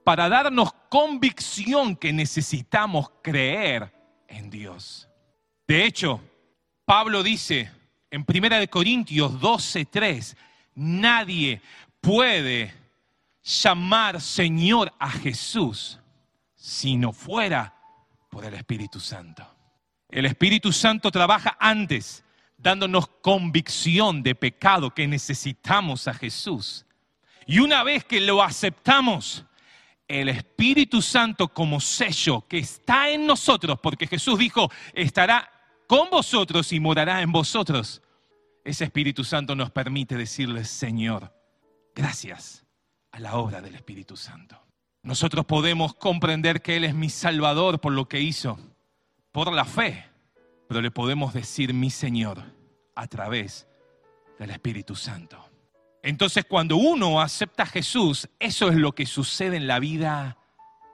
para 0.02 0.30
darnos 0.30 0.72
convicción 0.88 1.94
que 1.94 2.10
necesitamos 2.10 3.10
creer 3.20 3.92
en 4.28 4.48
Dios. 4.48 5.10
De 5.66 5.84
hecho, 5.84 6.22
Pablo 6.87 7.22
dice 7.22 7.70
en 8.10 8.25
1 8.26 8.70
Corintios 8.70 9.38
12, 9.38 9.84
3, 9.84 10.37
nadie 10.75 11.60
puede 12.00 12.72
llamar 13.42 14.22
Señor 14.22 14.90
a 14.98 15.10
Jesús 15.10 16.00
si 16.54 16.96
no 16.96 17.12
fuera 17.12 17.75
por 18.30 18.46
el 18.46 18.54
Espíritu 18.54 19.00
Santo. 19.00 19.58
El 20.09 20.25
Espíritu 20.25 20.73
Santo 20.73 21.11
trabaja 21.11 21.57
antes, 21.61 22.25
dándonos 22.57 23.09
convicción 23.21 24.23
de 24.23 24.35
pecado 24.35 24.95
que 24.95 25.07
necesitamos 25.07 26.09
a 26.09 26.15
Jesús. 26.15 26.87
Y 27.47 27.59
una 27.59 27.83
vez 27.83 28.05
que 28.05 28.21
lo 28.21 28.43
aceptamos, 28.43 29.45
el 30.07 30.31
Espíritu 30.31 31.03
Santo 31.03 31.49
como 31.49 31.81
sello 31.81 32.47
que 32.49 32.59
está 32.59 33.11
en 33.11 33.27
nosotros, 33.27 33.79
porque 33.83 34.07
Jesús 34.07 34.38
dijo, 34.38 34.71
estará 34.95 35.50
con 35.87 36.09
vosotros 36.11 36.73
y 36.73 36.81
morará 36.81 37.21
en 37.21 37.31
vosotros. 37.31 38.00
Ese 38.65 38.85
Espíritu 38.85 39.25
Santo 39.25 39.55
nos 39.55 39.71
permite 39.71 40.17
decirle, 40.17 40.65
Señor, 40.65 41.35
gracias 41.95 42.65
a 43.12 43.21
la 43.21 43.37
obra 43.37 43.61
del 43.61 43.75
Espíritu 43.75 44.16
Santo. 44.16 44.59
Nosotros 45.03 45.44
podemos 45.44 45.94
comprender 45.94 46.62
que 46.62 46.77
Él 46.77 46.85
es 46.85 46.94
mi 46.94 47.11
Salvador 47.11 47.81
por 47.81 47.92
lo 47.92 48.09
que 48.09 48.21
hizo 48.21 48.59
por 49.38 49.53
la 49.53 49.64
fe, 49.64 50.05
pero 50.66 50.81
le 50.81 50.90
podemos 50.90 51.33
decir 51.33 51.72
mi 51.72 51.90
Señor 51.90 52.42
a 52.96 53.07
través 53.07 53.68
del 54.37 54.51
Espíritu 54.51 54.96
Santo. 54.96 55.38
Entonces 56.03 56.44
cuando 56.44 56.77
uno 56.77 57.20
acepta 57.20 57.62
a 57.62 57.66
Jesús, 57.66 58.29
eso 58.40 58.68
es 58.68 58.74
lo 58.74 58.96
que 58.96 59.07
sucede 59.07 59.57
en 59.57 59.68
la 59.68 59.79
vida 59.79 60.38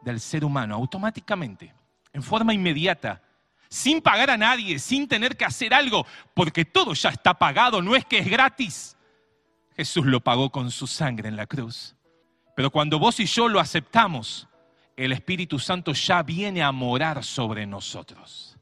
del 0.03 0.21
ser 0.21 0.45
humano, 0.45 0.75
automáticamente, 0.75 1.73
en 2.13 2.23
forma 2.23 2.53
inmediata, 2.53 3.23
sin 3.71 4.03
pagar 4.03 4.29
a 4.29 4.37
nadie, 4.37 4.79
sin 4.79 5.09
tener 5.09 5.39
que 5.39 5.47
hacer 5.47 5.73
algo, 5.73 6.07
porque 6.35 6.67
todo 6.67 6.93
ya 6.93 7.09
está 7.09 7.33
pagado, 7.33 7.81
no 7.81 7.97
es 7.97 8.05
que 8.05 8.19
es 8.19 8.29
gratis. 8.29 8.95
Jesús 9.75 10.05
lo 10.05 10.21
pagó 10.21 10.51
con 10.51 10.71
su 10.71 10.87
sangre 10.87 11.31
en 11.31 11.37
la 11.37 11.47
cruz. 11.47 11.97
Pero 12.55 12.71
cuando 12.71 12.99
vos 12.99 13.19
y 13.21 13.25
yo 13.25 13.49
lo 13.49 13.59
aceptamos, 13.59 14.49
el 14.97 15.13
Espíritu 15.13 15.59
Santo 15.59 15.93
ya 15.93 16.23
viene 16.23 16.63
a 16.63 16.73
morar 16.73 17.25
sobre 17.25 17.67
nosotros. 17.67 18.57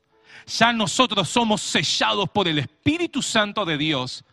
Ya 0.47 0.73
nosotros 0.73 1.29
somos 1.29 1.61
sellados 1.61 2.29
por 2.31 2.49
el 2.49 2.59
Espíritu 2.59 3.23
Santo 3.23 3.65
de 3.65 3.79
Dios 3.79 4.25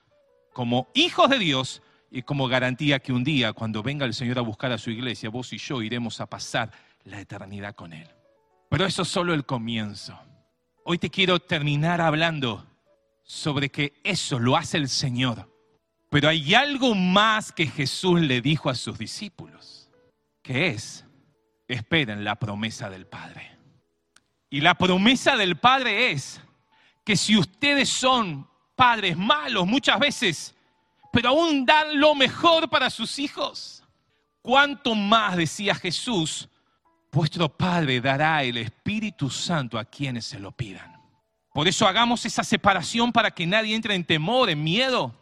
como 0.54 0.90
hijos 0.94 1.30
de 1.30 1.40
Dios 1.40 1.82
y 2.12 2.24
como 2.24 2.48
garantía 2.48 3.00
que 3.00 3.14
un 3.14 3.24
día, 3.24 3.54
cuando 3.54 3.84
venga 3.84 4.06
el 4.06 4.14
Señor 4.14 4.40
a 4.40 4.42
buscar 4.42 4.72
a 4.72 4.78
su 4.78 4.90
iglesia, 4.90 5.30
vos 5.30 5.54
y 5.54 5.58
yo 5.58 5.82
iremos 5.82 6.20
a 6.22 6.26
pasar 6.26 6.72
la 7.04 7.20
eternidad 7.20 7.76
con 7.76 7.94
Él. 7.94 8.10
Pero 8.70 8.86
eso 8.86 9.04
es 9.04 9.08
solo 9.08 9.34
el 9.34 9.46
comienzo. 9.46 10.18
Hoy 10.84 10.98
te 10.98 11.10
quiero 11.10 11.40
terminar 11.40 12.02
hablando 12.02 12.66
sobre 13.24 13.70
que 13.70 13.94
eso 14.04 14.40
lo 14.40 14.58
hace 14.58 14.78
el 14.78 14.90
Señor. 14.90 15.54
Pero 16.10 16.30
hay 16.30 16.56
algo 16.56 16.96
más 16.96 17.52
que 17.52 17.68
Jesús 17.68 18.20
le 18.22 18.42
dijo 18.42 18.70
a 18.70 18.76
sus 18.76 18.98
discípulos, 18.98 19.92
que 20.42 20.70
es 20.70 21.06
esperen 21.70 22.24
la 22.24 22.36
promesa 22.36 22.90
del 22.90 23.06
Padre. 23.06 23.58
Y 24.50 24.62
la 24.62 24.74
promesa 24.76 25.38
del 25.38 25.58
Padre 25.58 26.12
es 26.12 26.42
que 27.06 27.16
si 27.16 27.38
ustedes 27.38 27.90
son 27.90 28.50
padres 28.76 29.16
malos 29.16 29.68
muchas 29.68 30.00
veces, 30.00 30.56
pero 31.14 31.30
aún 31.30 31.66
dan 31.66 32.00
lo 32.00 32.16
mejor 32.16 32.70
para 32.70 32.90
sus 32.90 33.20
hijos, 33.20 33.84
¿cuánto 34.42 34.96
más, 34.96 35.38
decía 35.38 35.76
Jesús, 35.76 36.50
vuestro 37.12 37.50
Padre 37.50 38.02
dará 38.02 38.44
el 38.44 38.58
Espíritu 38.58 39.30
Santo 39.30 39.78
a 39.78 39.86
quienes 39.86 40.26
se 40.26 40.40
lo 40.40 40.52
pidan? 40.52 41.00
Por 41.54 41.68
eso 41.68 41.88
hagamos 41.88 42.26
esa 42.26 42.44
separación 42.44 43.12
para 43.12 43.32
que 43.32 43.46
nadie 43.46 43.76
entre 43.76 43.94
en 43.94 44.04
temor, 44.04 44.50
en 44.50 44.64
miedo 44.64 45.19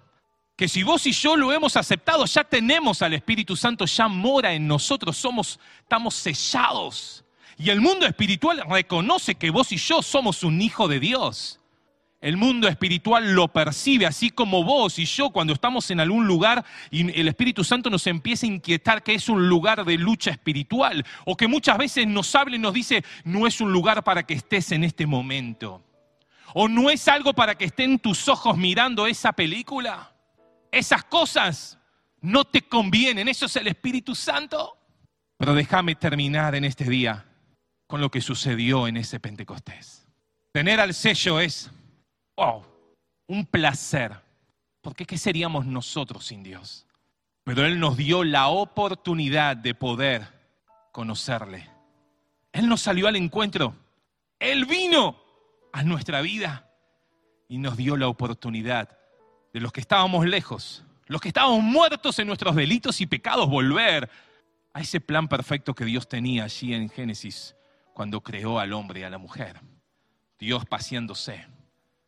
que 0.58 0.68
si 0.68 0.82
vos 0.82 1.06
y 1.06 1.12
yo 1.12 1.38
lo 1.38 1.54
hemos 1.54 1.78
aceptado, 1.78 2.26
ya 2.26 2.44
tenemos 2.44 3.04
al 3.04 3.14
Espíritu 3.14 3.56
Santo, 3.56 3.86
ya 3.86 4.08
mora 4.08 4.54
en 4.54 4.68
nosotros, 4.68 5.16
somos, 5.16 5.60
estamos 5.80 6.16
sellados. 6.16 7.24
Y 7.60 7.70
el 7.70 7.80
mundo 7.80 8.08
espiritual 8.08 8.64
reconoce 8.68 9.36
que 9.36 9.52
vos 9.52 9.72
y 9.72 9.78
yo 9.78 10.02
somos 10.02 10.44
un 10.44 10.60
hijo 10.60 10.88
de 10.88 11.00
Dios. 11.00 11.60
El 12.20 12.38
mundo 12.38 12.68
espiritual 12.68 13.34
lo 13.34 13.50
percibe, 13.50 14.08
así 14.08 14.32
como 14.32 14.64
vos 14.64 14.98
y 14.98 15.06
yo 15.06 15.30
cuando 15.30 15.54
estamos 15.54 15.92
en 15.92 16.00
algún 16.00 16.26
lugar 16.26 16.66
y 16.90 17.20
el 17.20 17.28
Espíritu 17.28 17.64
Santo 17.64 17.92
nos 17.92 18.08
empieza 18.08 18.48
a 18.48 18.50
inquietar 18.50 19.04
que 19.04 19.14
es 19.14 19.30
un 19.30 19.48
lugar 19.48 19.86
de 19.86 19.98
lucha 20.00 20.32
espiritual 20.32 21.06
o 21.26 21.38
que 21.38 21.48
muchas 21.48 21.78
veces 21.78 22.08
nos 22.08 22.34
habla 22.34 22.56
y 22.56 22.60
nos 22.60 22.74
dice, 22.74 23.06
no 23.24 23.46
es 23.46 23.62
un 23.62 23.72
lugar 23.72 24.04
para 24.04 24.26
que 24.26 24.34
estés 24.34 24.72
en 24.72 24.84
este 24.84 25.06
momento. 25.06 25.84
O 26.56 26.68
no 26.68 26.90
es 26.90 27.08
algo 27.08 27.34
para 27.34 27.54
que 27.54 27.66
estén 27.66 28.00
tus 28.00 28.28
ojos 28.28 28.58
mirando 28.58 29.06
esa 29.06 29.34
película. 29.34 30.17
Esas 30.78 31.06
cosas 31.06 31.80
no 32.22 32.46
te 32.46 32.62
convienen, 32.62 33.28
eso 33.28 33.48
es 33.48 33.56
el 33.56 33.66
Espíritu 33.66 34.14
Santo. 34.14 34.78
Pero 35.36 35.56
déjame 35.56 35.96
terminar 35.96 36.54
en 36.54 36.66
este 36.66 36.84
día 36.84 37.26
con 37.88 38.00
lo 38.00 38.12
que 38.12 38.22
sucedió 38.22 38.88
en 38.88 38.98
ese 38.98 39.20
Pentecostés. 39.20 40.08
Tener 40.52 40.80
al 40.80 40.94
sello 40.94 41.40
es, 41.40 41.72
wow, 42.36 42.64
un 43.26 43.48
placer. 43.48 44.22
Porque 44.82 45.08
¿qué 45.08 45.18
seríamos 45.18 45.66
nosotros 45.66 46.28
sin 46.28 46.44
Dios? 46.44 46.86
Pero 47.44 47.66
Él 47.66 47.80
nos 47.80 47.98
dio 47.98 48.24
la 48.24 48.50
oportunidad 48.50 49.58
de 49.58 49.74
poder 49.74 50.28
conocerle. 50.92 51.68
Él 52.52 52.70
nos 52.70 52.82
salió 52.82 53.08
al 53.08 53.16
encuentro. 53.16 53.76
Él 54.38 54.66
vino 54.66 55.20
a 55.74 55.82
nuestra 55.82 56.22
vida 56.22 56.70
y 57.48 57.58
nos 57.58 57.78
dio 57.78 57.98
la 57.98 58.08
oportunidad 58.08 58.97
de 59.58 59.62
los 59.62 59.72
que 59.72 59.82
estábamos 59.82 60.28
lejos, 60.28 60.84
los 61.08 61.20
que 61.20 61.30
estábamos 61.30 61.64
muertos 61.64 62.20
en 62.20 62.28
nuestros 62.28 62.56
delitos 62.56 63.02
y 63.02 63.08
pecados, 63.08 63.50
volver 63.50 64.08
a 64.72 64.82
ese 64.82 65.02
plan 65.02 65.28
perfecto 65.28 65.74
que 65.74 65.84
Dios 65.84 66.08
tenía 66.08 66.44
allí 66.44 66.76
en 66.76 66.90
Génesis 66.90 67.56
cuando 67.92 68.22
creó 68.22 68.60
al 68.60 68.72
hombre 68.72 69.00
y 69.00 69.04
a 69.04 69.10
la 69.10 69.18
mujer. 69.18 69.60
Dios 70.38 70.64
paseándose. 70.68 71.48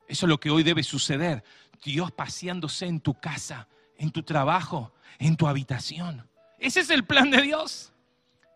Eso 0.07 0.25
es 0.27 0.29
lo 0.29 0.39
que 0.39 0.51
hoy 0.51 0.61
debe 0.61 0.83
suceder. 0.83 1.43
Dios 1.83 2.11
paseándose 2.11 2.85
en 2.85 2.99
tu 2.99 3.15
casa, 3.15 3.67
en 3.97 4.11
tu 4.11 4.21
trabajo, 4.21 4.93
en 5.17 5.35
tu 5.35 5.47
habitación. 5.47 6.29
Ese 6.59 6.81
es 6.81 6.91
el 6.91 7.03
plan 7.03 7.31
de 7.31 7.41
Dios. 7.41 7.91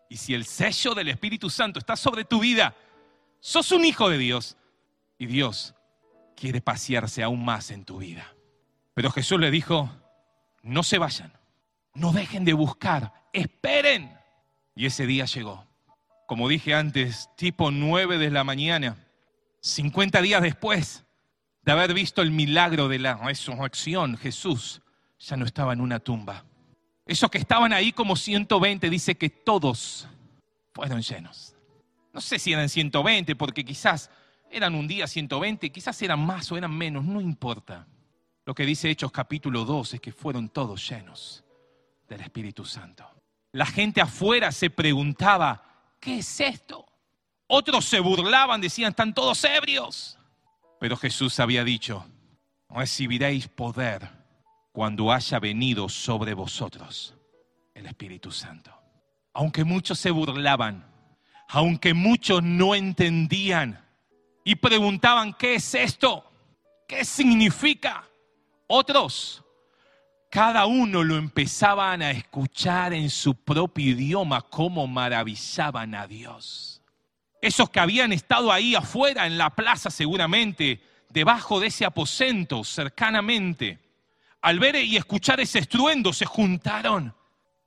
Y 0.08 0.18
si 0.18 0.34
el 0.34 0.44
sello 0.44 0.94
del 0.94 1.08
Espíritu 1.08 1.50
Santo 1.50 1.80
está 1.80 1.96
sobre 1.96 2.24
tu 2.24 2.38
vida, 2.38 2.76
sos 3.40 3.72
un 3.72 3.84
hijo 3.84 4.08
de 4.08 4.18
Dios 4.18 4.56
y 5.18 5.26
Dios 5.26 5.74
quiere 6.36 6.60
pasearse 6.60 7.24
aún 7.24 7.44
más 7.44 7.72
en 7.72 7.84
tu 7.84 7.98
vida. 7.98 8.33
Pero 8.94 9.10
Jesús 9.10 9.40
le 9.40 9.50
dijo, 9.50 9.90
no 10.62 10.82
se 10.82 10.98
vayan, 10.98 11.32
no 11.94 12.12
dejen 12.12 12.44
de 12.44 12.52
buscar, 12.52 13.12
esperen. 13.32 14.16
Y 14.74 14.86
ese 14.86 15.06
día 15.06 15.24
llegó. 15.26 15.66
Como 16.26 16.48
dije 16.48 16.74
antes, 16.74 17.28
tipo 17.36 17.70
9 17.70 18.18
de 18.18 18.30
la 18.30 18.44
mañana, 18.44 18.96
50 19.60 20.22
días 20.22 20.42
después 20.42 21.04
de 21.62 21.72
haber 21.72 21.92
visto 21.92 22.22
el 22.22 22.30
milagro 22.30 22.88
de 22.88 22.98
la 22.98 23.14
resurrección, 23.14 24.16
Jesús 24.16 24.80
ya 25.18 25.36
no 25.36 25.44
estaba 25.44 25.72
en 25.72 25.80
una 25.80 26.00
tumba. 26.00 26.44
Esos 27.06 27.30
que 27.30 27.38
estaban 27.38 27.72
ahí 27.72 27.92
como 27.92 28.16
120, 28.16 28.88
dice 28.88 29.16
que 29.16 29.28
todos 29.28 30.08
fueron 30.72 31.02
llenos. 31.02 31.54
No 32.12 32.20
sé 32.20 32.38
si 32.38 32.52
eran 32.52 32.68
120, 32.68 33.36
porque 33.36 33.64
quizás 33.64 34.10
eran 34.50 34.74
un 34.74 34.86
día 34.86 35.06
120, 35.06 35.70
quizás 35.70 36.00
eran 36.00 36.24
más 36.24 36.50
o 36.52 36.56
eran 36.56 36.74
menos, 36.74 37.04
no 37.04 37.20
importa. 37.20 37.86
Lo 38.46 38.54
que 38.54 38.66
dice 38.66 38.90
Hechos 38.90 39.10
capítulo 39.10 39.64
2 39.64 39.94
es 39.94 40.00
que 40.00 40.12
fueron 40.12 40.50
todos 40.50 40.86
llenos 40.88 41.44
del 42.08 42.20
Espíritu 42.20 42.64
Santo. 42.64 43.08
La 43.52 43.64
gente 43.64 44.02
afuera 44.02 44.52
se 44.52 44.68
preguntaba, 44.68 45.94
¿qué 45.98 46.18
es 46.18 46.40
esto? 46.40 46.84
Otros 47.46 47.86
se 47.86 48.00
burlaban, 48.00 48.60
decían, 48.60 48.90
están 48.90 49.14
todos 49.14 49.42
ebrios. 49.44 50.18
Pero 50.78 50.96
Jesús 50.96 51.40
había 51.40 51.64
dicho, 51.64 52.04
recibiréis 52.68 53.48
poder 53.48 54.10
cuando 54.72 55.10
haya 55.10 55.38
venido 55.38 55.88
sobre 55.88 56.34
vosotros 56.34 57.14
el 57.72 57.86
Espíritu 57.86 58.30
Santo. 58.30 58.72
Aunque 59.32 59.64
muchos 59.64 59.98
se 59.98 60.10
burlaban, 60.10 60.84
aunque 61.48 61.94
muchos 61.94 62.42
no 62.42 62.74
entendían 62.74 63.82
y 64.44 64.56
preguntaban, 64.56 65.32
¿qué 65.32 65.54
es 65.54 65.74
esto? 65.74 66.30
¿Qué 66.86 67.04
significa? 67.04 68.04
Otros, 68.76 69.40
cada 70.28 70.66
uno 70.66 71.04
lo 71.04 71.16
empezaban 71.16 72.02
a 72.02 72.10
escuchar 72.10 72.92
en 72.92 73.08
su 73.08 73.36
propio 73.36 73.92
idioma, 73.92 74.40
cómo 74.42 74.88
maravillaban 74.88 75.94
a 75.94 76.08
Dios. 76.08 76.82
Esos 77.40 77.70
que 77.70 77.78
habían 77.78 78.12
estado 78.12 78.50
ahí 78.50 78.74
afuera 78.74 79.28
en 79.28 79.38
la 79.38 79.50
plaza 79.50 79.90
seguramente, 79.90 80.82
debajo 81.08 81.60
de 81.60 81.68
ese 81.68 81.84
aposento, 81.84 82.64
cercanamente, 82.64 83.78
al 84.42 84.58
ver 84.58 84.74
y 84.74 84.96
escuchar 84.96 85.38
ese 85.38 85.60
estruendo, 85.60 86.12
se 86.12 86.26
juntaron 86.26 87.14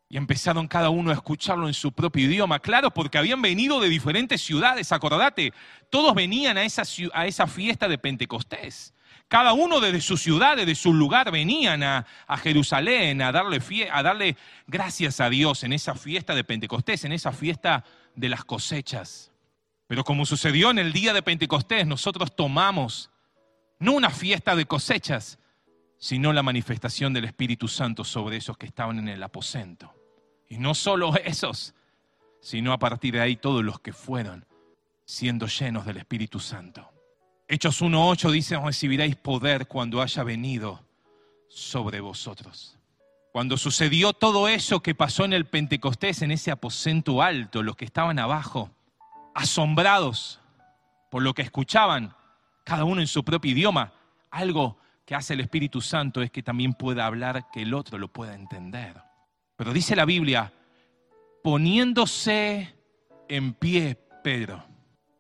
y 0.09 0.17
empezaron 0.17 0.67
cada 0.67 0.89
uno 0.89 1.11
a 1.11 1.13
escucharlo 1.13 1.69
en 1.69 1.73
su 1.73 1.93
propio 1.93 2.25
idioma. 2.25 2.59
Claro, 2.59 2.91
porque 2.91 3.17
habían 3.17 3.41
venido 3.41 3.79
de 3.79 3.87
diferentes 3.87 4.41
ciudades, 4.41 4.91
acordate, 4.91 5.53
todos 5.89 6.13
venían 6.13 6.57
a 6.57 6.63
esa, 6.63 6.83
a 7.13 7.27
esa 7.27 7.47
fiesta 7.47 7.87
de 7.87 7.97
Pentecostés. 7.97 8.93
Cada 9.27 9.51
uno 9.51 9.81
desde 9.81 9.99
su 9.99 10.15
ciudad, 10.15 10.55
desde 10.55 10.75
su 10.75 10.93
lugar, 10.93 11.31
venían 11.31 11.83
a, 11.83 12.05
Jerusalén 12.41 13.21
a 13.21 13.31
darle, 13.31 13.61
a 13.91 14.03
darle 14.03 14.37
gracias 14.67 15.19
a 15.19 15.29
Dios 15.29 15.63
en 15.63 15.73
esa 15.73 15.95
fiesta 15.95 16.33
de 16.33 16.45
Pentecostés, 16.45 17.03
en 17.03 17.11
esa 17.11 17.33
fiesta 17.33 17.83
de 18.15 18.29
las 18.29 18.45
cosechas. 18.45 19.31
Pero 19.87 20.03
como 20.05 20.25
sucedió 20.25 20.71
en 20.71 20.79
el 20.79 20.93
día 20.93 21.13
de 21.13 21.21
Pentecostés, 21.21 21.85
nosotros 21.85 22.35
tomamos 22.35 23.11
no 23.79 23.93
una 23.93 24.09
fiesta 24.09 24.55
de 24.55 24.65
cosechas, 24.65 25.39
sino 25.97 26.31
la 26.31 26.43
manifestación 26.43 27.11
del 27.11 27.25
Espíritu 27.25 27.67
Santo 27.67 28.05
sobre 28.05 28.37
esos 28.37 28.57
que 28.57 28.65
estaban 28.65 28.97
en 28.99 29.09
el 29.09 29.23
aposento. 29.23 29.93
Y 30.47 30.57
no 30.57 30.73
solo 30.73 31.13
esos, 31.17 31.75
sino 32.39 32.71
a 32.71 32.79
partir 32.79 33.15
de 33.15 33.21
ahí 33.21 33.35
todos 33.35 33.63
los 33.63 33.81
que 33.81 33.91
fueron 33.91 34.45
siendo 35.03 35.47
llenos 35.47 35.85
del 35.85 35.97
Espíritu 35.97 36.39
Santo. 36.39 36.96
Hechos 37.49 37.81
1.8 37.81 38.29
dice, 38.31 38.57
recibiréis 38.57 39.15
poder 39.15 39.67
cuando 39.67 40.01
haya 40.01 40.21
venido 40.23 40.83
sobre 41.47 42.01
vosotros. 42.01 42.77
Cuando 43.31 43.55
sucedió 43.55 44.11
todo 44.11 44.49
eso 44.49 44.81
que 44.81 44.93
pasó 44.93 45.23
en 45.23 45.31
el 45.31 45.45
Pentecostés, 45.45 46.21
en 46.21 46.31
ese 46.31 46.51
aposento 46.51 47.21
alto, 47.21 47.63
los 47.63 47.77
que 47.77 47.85
estaban 47.85 48.19
abajo, 48.19 48.69
asombrados 49.33 50.41
por 51.09 51.23
lo 51.23 51.33
que 51.33 51.41
escuchaban, 51.41 52.13
cada 52.65 52.83
uno 52.83 52.99
en 52.99 53.07
su 53.07 53.23
propio 53.23 53.51
idioma, 53.51 53.93
algo 54.29 54.77
que 55.05 55.15
hace 55.15 55.33
el 55.33 55.39
Espíritu 55.39 55.79
Santo 55.79 56.21
es 56.21 56.31
que 56.31 56.43
también 56.43 56.73
pueda 56.73 57.05
hablar, 57.05 57.49
que 57.53 57.61
el 57.61 57.73
otro 57.73 57.97
lo 57.97 58.09
pueda 58.09 58.35
entender. 58.35 59.01
Pero 59.55 59.71
dice 59.71 59.95
la 59.95 60.03
Biblia, 60.03 60.51
poniéndose 61.41 62.75
en 63.29 63.53
pie 63.53 63.97
Pedro. 64.21 64.65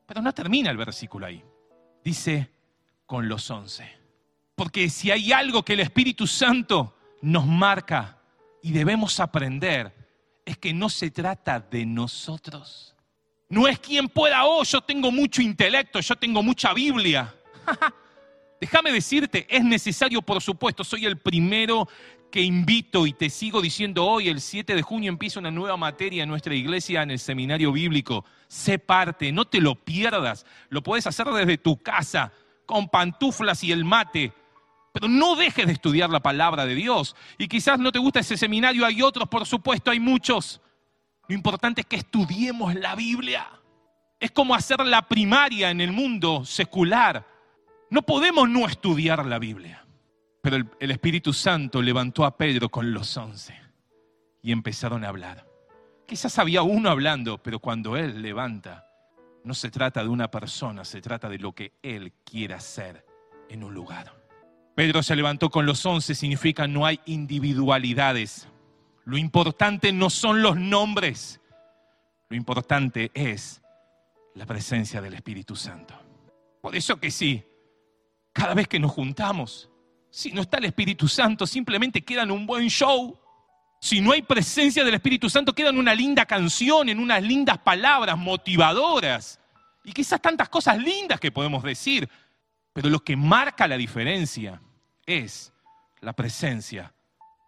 Pero 0.05 0.21
no 0.21 0.33
termina 0.33 0.69
el 0.71 0.77
versículo 0.77 1.25
ahí 1.25 1.41
dice 2.07 2.49
con 3.05 3.27
los 3.27 3.51
once. 3.51 3.85
Porque 4.55 4.89
si 4.89 5.11
hay 5.11 5.33
algo 5.33 5.63
que 5.63 5.73
el 5.73 5.81
Espíritu 5.81 6.25
Santo 6.25 6.95
nos 7.21 7.45
marca 7.45 8.17
y 8.63 8.71
debemos 8.71 9.19
aprender, 9.19 9.93
es 10.45 10.57
que 10.57 10.73
no 10.73 10.87
se 10.87 11.11
trata 11.11 11.59
de 11.59 11.85
nosotros. 11.85 12.95
No 13.49 13.67
es 13.67 13.79
quien 13.79 14.07
pueda, 14.07 14.45
oh, 14.45 14.63
yo 14.63 14.79
tengo 14.79 15.11
mucho 15.11 15.41
intelecto, 15.41 15.99
yo 15.99 16.15
tengo 16.15 16.41
mucha 16.41 16.73
Biblia. 16.73 17.35
Déjame 18.61 18.93
decirte, 18.93 19.45
es 19.49 19.63
necesario, 19.65 20.21
por 20.21 20.41
supuesto, 20.41 20.85
soy 20.85 21.05
el 21.05 21.17
primero 21.17 21.89
que 22.31 22.41
invito 22.41 23.05
y 23.05 23.11
te 23.11 23.29
sigo 23.29 23.61
diciendo 23.61 24.05
hoy, 24.05 24.29
el 24.29 24.39
7 24.39 24.75
de 24.75 24.81
junio 24.81 25.09
empieza 25.09 25.41
una 25.41 25.51
nueva 25.51 25.75
materia 25.75 26.23
en 26.23 26.29
nuestra 26.29 26.55
iglesia 26.55 27.03
en 27.03 27.11
el 27.11 27.19
seminario 27.19 27.73
bíblico. 27.73 28.23
Sé 28.47 28.79
parte, 28.79 29.31
no 29.31 29.45
te 29.45 29.61
lo 29.61 29.75
pierdas. 29.75 30.45
Lo 30.69 30.81
puedes 30.83 31.07
hacer 31.07 31.27
desde 31.27 31.57
tu 31.57 31.77
casa, 31.77 32.31
con 32.65 32.89
pantuflas 32.89 33.63
y 33.63 33.71
el 33.71 33.85
mate. 33.85 34.33
Pero 34.93 35.07
no 35.07 35.35
dejes 35.35 35.67
de 35.67 35.73
estudiar 35.73 36.09
la 36.09 36.21
palabra 36.21 36.65
de 36.65 36.75
Dios. 36.75 37.15
Y 37.37 37.47
quizás 37.47 37.79
no 37.79 37.91
te 37.91 37.99
gusta 37.99 38.19
ese 38.19 38.37
seminario, 38.37 38.85
hay 38.85 39.01
otros, 39.01 39.27
por 39.27 39.45
supuesto, 39.45 39.91
hay 39.91 39.99
muchos. 39.99 40.61
Lo 41.27 41.35
importante 41.35 41.81
es 41.81 41.87
que 41.87 41.97
estudiemos 41.97 42.73
la 42.75 42.95
Biblia. 42.95 43.47
Es 44.19 44.31
como 44.31 44.55
hacer 44.55 44.79
la 44.85 45.07
primaria 45.07 45.69
en 45.69 45.81
el 45.81 45.91
mundo 45.91 46.45
secular. 46.45 47.27
No 47.89 48.01
podemos 48.01 48.49
no 48.49 48.65
estudiar 48.65 49.25
la 49.25 49.39
Biblia. 49.39 49.85
Pero 50.41 50.57
el, 50.79 50.91
Espíritu 50.91 51.33
Santo 51.33 51.81
levantó 51.81 52.25
a 52.25 52.37
Pedro 52.37 52.69
con 52.69 52.93
los 52.93 53.17
once 53.17 53.59
y 54.41 54.51
empezaron 54.51 55.03
a 55.03 55.09
hablar. 55.09 55.46
Quizás 56.07 56.39
había 56.39 56.61
uno 56.61 56.89
hablando, 56.89 57.37
pero 57.37 57.59
cuando 57.59 57.97
Él 57.97 58.21
levanta, 58.21 58.89
no 59.43 59.53
se 59.53 59.69
trata 59.69 60.01
de 60.01 60.09
una 60.09 60.31
persona, 60.31 60.85
se 60.85 61.01
trata 61.01 61.27
de 61.27 61.37
lo 61.37 61.53
que 61.53 61.73
Él 61.83 62.13
quiere 62.23 62.53
hacer 62.53 63.05
en 63.49 63.63
un 63.63 63.73
lugar. 63.73 64.13
Pedro 64.73 65.03
se 65.03 65.17
levantó 65.17 65.49
con 65.49 65.65
los 65.65 65.85
once, 65.85 66.15
significa 66.15 66.65
no 66.65 66.85
hay 66.85 67.01
individualidades. 67.07 68.47
Lo 69.03 69.17
importante 69.17 69.91
no 69.91 70.09
son 70.09 70.41
los 70.41 70.55
nombres, 70.55 71.41
lo 72.29 72.37
importante 72.37 73.11
es 73.13 73.61
la 74.35 74.45
presencia 74.45 75.01
del 75.01 75.13
Espíritu 75.13 75.57
Santo. 75.57 75.93
Por 76.61 76.73
eso 76.73 77.01
que 77.01 77.11
sí, 77.11 77.43
cada 78.31 78.53
vez 78.53 78.69
que 78.69 78.79
nos 78.79 78.91
juntamos, 78.91 79.69
si 80.09 80.31
no 80.31 80.41
está 80.41 80.57
el 80.57 80.65
Espíritu 80.65 81.09
Santo, 81.09 81.45
simplemente 81.45 82.01
queda 82.01 82.23
en 82.23 82.31
un 82.31 82.45
buen 82.45 82.69
show. 82.69 83.19
Si 83.79 84.01
no 84.01 84.11
hay 84.11 84.21
presencia 84.21 84.83
del 84.83 84.95
Espíritu 84.95 85.29
Santo, 85.29 85.53
queda 85.53 85.69
en 85.69 85.77
una 85.77 85.93
linda 85.93 86.25
canción, 86.25 86.89
en 86.89 86.99
unas 86.99 87.21
lindas 87.21 87.59
palabras 87.59 88.17
motivadoras. 88.17 89.39
Y 89.83 89.93
quizás 89.93 90.21
tantas 90.21 90.49
cosas 90.49 90.77
lindas 90.77 91.19
que 91.19 91.31
podemos 91.31 91.63
decir. 91.63 92.09
Pero 92.73 92.89
lo 92.89 93.03
que 93.03 93.15
marca 93.15 93.67
la 93.67 93.77
diferencia 93.77 94.61
es 95.05 95.53
la 96.01 96.13
presencia 96.13 96.93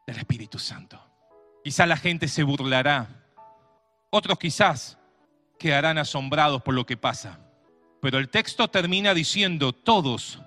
del 0.07 0.17
Espíritu 0.17 0.59
Santo. 0.59 0.99
Quizás 1.63 1.87
la 1.87 1.97
gente 1.97 2.27
se 2.27 2.43
burlará. 2.43 3.07
Otros 4.11 4.39
quizás 4.39 4.97
quedarán 5.57 5.97
asombrados 5.97 6.61
por 6.61 6.73
lo 6.73 6.85
que 6.85 6.97
pasa. 6.97 7.39
Pero 8.01 8.17
el 8.17 8.29
texto 8.29 8.69
termina 8.69 9.13
diciendo, 9.13 9.73
todos 9.73 10.39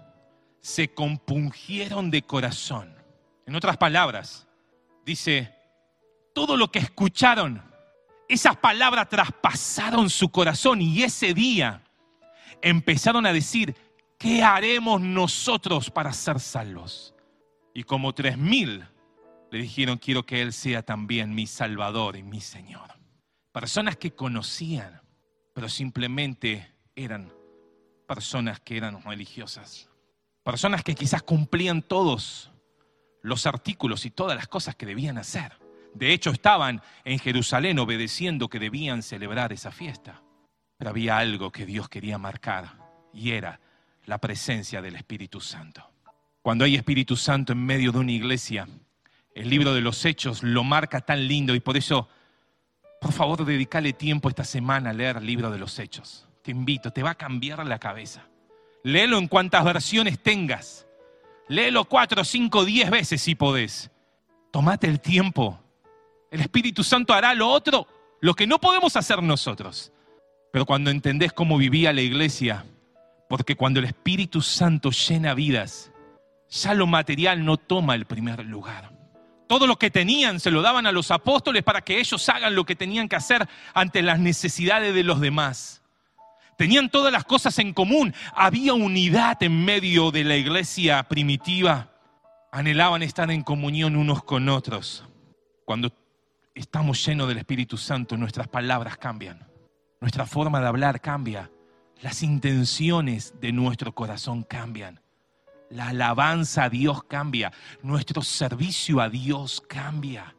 se 0.61 0.95
compungieron 0.95 2.11
de 2.11 2.23
corazón. 2.23 2.95
En 3.47 3.55
otras 3.55 3.77
palabras, 3.77 4.47
dice, 5.05 5.55
todo 6.33 6.57
lo 6.57 6.71
que 6.71 6.79
escucharon, 6.79 7.63
esas 8.29 8.57
palabras 8.57 9.09
traspasaron 9.09 10.09
su 10.09 10.31
corazón 10.31 10.81
y 10.81 11.03
ese 11.03 11.35
día 11.35 11.83
empezaron 12.63 13.27
a 13.27 13.33
decir, 13.33 13.77
¿qué 14.19 14.43
haremos 14.43 15.01
nosotros 15.01 15.91
para 15.91 16.13
ser 16.13 16.41
salvos? 16.41 17.15
Y 17.75 17.85
como 17.85 18.15
tres 18.15 18.39
mil 18.39 18.87
le 19.51 19.59
dijeron, 19.59 19.99
quiero 19.99 20.25
que 20.25 20.41
Él 20.41 20.53
sea 20.53 20.83
también 20.83 21.35
mi 21.35 21.47
Salvador 21.47 22.17
y 22.17 22.23
mi 22.23 22.41
Señor. 22.41 22.89
Personas 23.53 23.99
que 23.99 24.13
conocían, 24.13 25.03
pero 25.53 25.69
simplemente 25.69 26.73
eran 26.97 27.31
personas 28.07 28.61
que 28.61 28.79
eran 28.79 29.03
religiosas. 29.03 29.91
Personas 30.43 30.83
que 30.83 30.95
quizás 30.95 31.23
cumplían 31.23 31.83
todos 31.83 32.51
los 33.23 33.47
artículos 33.47 34.07
y 34.07 34.11
todas 34.11 34.37
las 34.37 34.49
cosas 34.49 34.75
que 34.75 34.87
debían 34.87 35.19
hacer. 35.19 35.62
De 35.95 36.13
hecho, 36.13 36.31
estaban 36.31 36.83
en 37.05 37.19
Jerusalén 37.19 37.79
obedeciendo 37.79 38.49
que 38.49 38.59
debían 38.59 39.03
celebrar 39.03 39.53
esa 39.53 39.71
fiesta. 39.71 40.23
Pero 40.79 40.91
había 40.91 41.19
algo 41.19 41.53
que 41.53 41.67
Dios 41.67 41.89
quería 41.89 42.19
marcar 42.19 42.77
y 43.13 43.33
era 43.33 43.61
la 44.07 44.19
presencia 44.19 44.83
del 44.83 44.97
Espíritu 44.97 45.41
Santo. 45.41 45.89
Cuando 46.43 46.65
hay 46.65 46.75
Espíritu 46.75 47.17
Santo 47.17 47.53
en 47.53 47.65
medio 47.65 47.93
de 47.93 47.99
una 47.99 48.13
iglesia, 48.13 48.67
el 49.35 49.49
libro 49.49 49.75
de 49.75 49.81
los 49.81 50.05
Hechos 50.05 50.43
lo 50.43 50.65
marca 50.65 51.01
tan 51.01 51.27
lindo 51.29 51.55
y 51.55 51.61
por 51.61 51.77
eso, 51.77 52.09
por 53.01 53.13
favor, 53.13 53.45
dedícale 53.45 53.93
tiempo 53.93 54.29
esta 54.29 54.45
semana 54.45 54.91
a 54.91 54.93
leer 54.93 55.19
el 55.19 55.27
libro 55.27 55.51
de 55.51 55.59
los 55.59 55.79
Hechos. 55.79 56.27
Te 56.43 56.51
invito, 56.51 56.91
te 56.91 57.03
va 57.03 57.11
a 57.11 57.15
cambiar 57.15 57.65
la 57.65 57.79
cabeza. 57.79 58.27
Léelo 58.83 59.19
en 59.19 59.29
cuantas 59.29 59.65
versiones 59.65 60.19
tengas. 60.21 60.87
Léelo 61.49 61.85
cuatro, 61.85 62.25
cinco, 62.25 62.65
diez 62.65 62.91
veces 62.91 63.23
si 63.23 63.37
podés. 63.37 63.91
Tomate 64.51 64.89
el 64.89 65.01
tiempo. 65.01 65.62
El 66.33 66.41
Espíritu 66.41 66.83
Santo 66.83 67.13
hará 67.13 67.35
lo 67.35 67.47
otro, 67.47 67.87
lo 68.23 68.35
que 68.35 68.47
no 68.47 68.59
podemos 68.59 68.97
hacer 68.97 69.23
nosotros. 69.23 69.93
Pero 70.51 70.65
cuando 70.65 70.91
entendés 70.91 71.35
cómo 71.35 71.59
vivía 71.59 71.93
la 71.93 72.01
iglesia, 72.01 72.65
porque 73.29 73.55
cuando 73.55 73.81
el 73.81 73.85
Espíritu 73.85 74.41
Santo 74.41 74.91
llena 74.91 75.35
vidas, 75.35 75.93
ya 76.49 76.73
lo 76.73 76.87
material 76.87 77.45
no 77.45 77.59
toma 77.59 77.95
el 77.95 78.07
primer 78.07 78.47
lugar. 78.47 78.93
Todo 79.47 79.67
lo 79.67 79.77
que 79.77 79.91
tenían 79.91 80.41
se 80.41 80.51
lo 80.51 80.63
daban 80.63 80.87
a 80.87 80.93
los 80.93 81.11
apóstoles 81.11 81.63
para 81.63 81.83
que 81.83 82.01
ellos 82.01 82.27
hagan 82.31 82.55
lo 82.55 82.65
que 82.65 82.77
tenían 82.77 83.11
que 83.11 83.17
hacer 83.17 83.47
ante 83.75 84.01
las 84.01 84.19
necesidades 84.19 84.95
de 84.95 85.05
los 85.05 85.21
demás. 85.21 85.83
Tenían 86.57 86.89
todas 86.91 87.13
las 87.13 87.25
cosas 87.25 87.59
en 87.59 87.75
común. 87.75 88.15
Había 88.35 88.73
unidad 88.73 89.43
en 89.43 89.67
medio 89.67 90.11
de 90.11 90.25
la 90.25 90.37
iglesia 90.37 91.03
primitiva. 91.03 91.91
Anhelaban 92.51 93.03
estar 93.03 93.31
en 93.31 93.43
comunión 93.43 93.97
unos 93.97 94.25
con 94.25 94.49
otros. 94.49 95.05
Cuando 95.67 95.93
estamos 96.55 97.05
llenos 97.05 97.29
del 97.29 97.39
Espíritu 97.39 97.77
Santo, 97.77 98.17
nuestras 98.17 98.49
palabras 98.49 98.97
cambian. 98.97 99.47
Nuestra 100.01 100.27
forma 100.27 100.61
de 100.61 100.67
hablar 100.67 101.01
cambia. 101.01 101.51
Las 102.01 102.23
intenciones 102.23 103.35
de 103.41 103.53
nuestro 103.53 103.95
corazón 103.95 104.43
cambian. 104.43 105.01
La 105.71 105.89
alabanza 105.89 106.65
a 106.65 106.71
Dios 106.71 107.05
cambia. 107.05 107.53
Nuestro 107.83 108.23
servicio 108.23 109.01
a 109.01 109.09
Dios 109.09 109.61
cambia. 109.61 110.35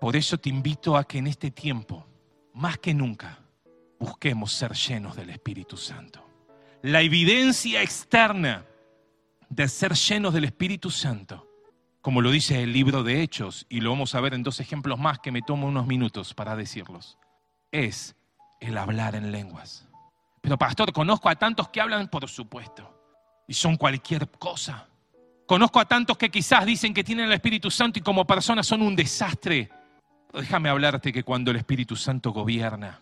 Por 0.00 0.16
eso 0.16 0.38
te 0.38 0.48
invito 0.48 0.96
a 0.96 1.04
que 1.04 1.18
en 1.18 1.28
este 1.28 1.50
tiempo, 1.50 2.06
más 2.52 2.78
que 2.78 2.92
nunca, 2.92 3.38
busquemos 3.98 4.52
ser 4.52 4.72
llenos 4.72 5.16
del 5.16 5.30
Espíritu 5.30 5.76
Santo. 5.76 6.28
La 6.82 7.00
evidencia 7.00 7.82
externa 7.82 8.66
de 9.48 9.68
ser 9.68 9.94
llenos 9.94 10.34
del 10.34 10.44
Espíritu 10.44 10.90
Santo, 10.90 11.45
como 12.06 12.20
lo 12.20 12.30
dice 12.30 12.62
el 12.62 12.72
libro 12.72 13.02
de 13.02 13.20
Hechos, 13.20 13.66
y 13.68 13.80
lo 13.80 13.90
vamos 13.90 14.14
a 14.14 14.20
ver 14.20 14.32
en 14.32 14.44
dos 14.44 14.60
ejemplos 14.60 14.96
más 14.96 15.18
que 15.18 15.32
me 15.32 15.42
tomo 15.42 15.66
unos 15.66 15.88
minutos 15.88 16.34
para 16.34 16.54
decirlos, 16.54 17.18
es 17.72 18.14
el 18.60 18.78
hablar 18.78 19.16
en 19.16 19.32
lenguas. 19.32 19.88
Pero 20.40 20.56
pastor, 20.56 20.92
conozco 20.92 21.28
a 21.28 21.34
tantos 21.34 21.68
que 21.70 21.80
hablan, 21.80 22.06
por 22.06 22.28
supuesto, 22.28 22.88
y 23.48 23.54
son 23.54 23.76
cualquier 23.76 24.30
cosa. 24.30 24.86
Conozco 25.46 25.80
a 25.80 25.84
tantos 25.84 26.16
que 26.16 26.30
quizás 26.30 26.64
dicen 26.64 26.94
que 26.94 27.02
tienen 27.02 27.26
el 27.26 27.32
Espíritu 27.32 27.72
Santo 27.72 27.98
y 27.98 28.02
como 28.02 28.24
personas 28.24 28.68
son 28.68 28.82
un 28.82 28.94
desastre. 28.94 29.68
déjame 30.32 30.68
hablarte 30.68 31.12
que 31.12 31.24
cuando 31.24 31.50
el 31.50 31.56
Espíritu 31.56 31.96
Santo 31.96 32.30
gobierna, 32.30 33.00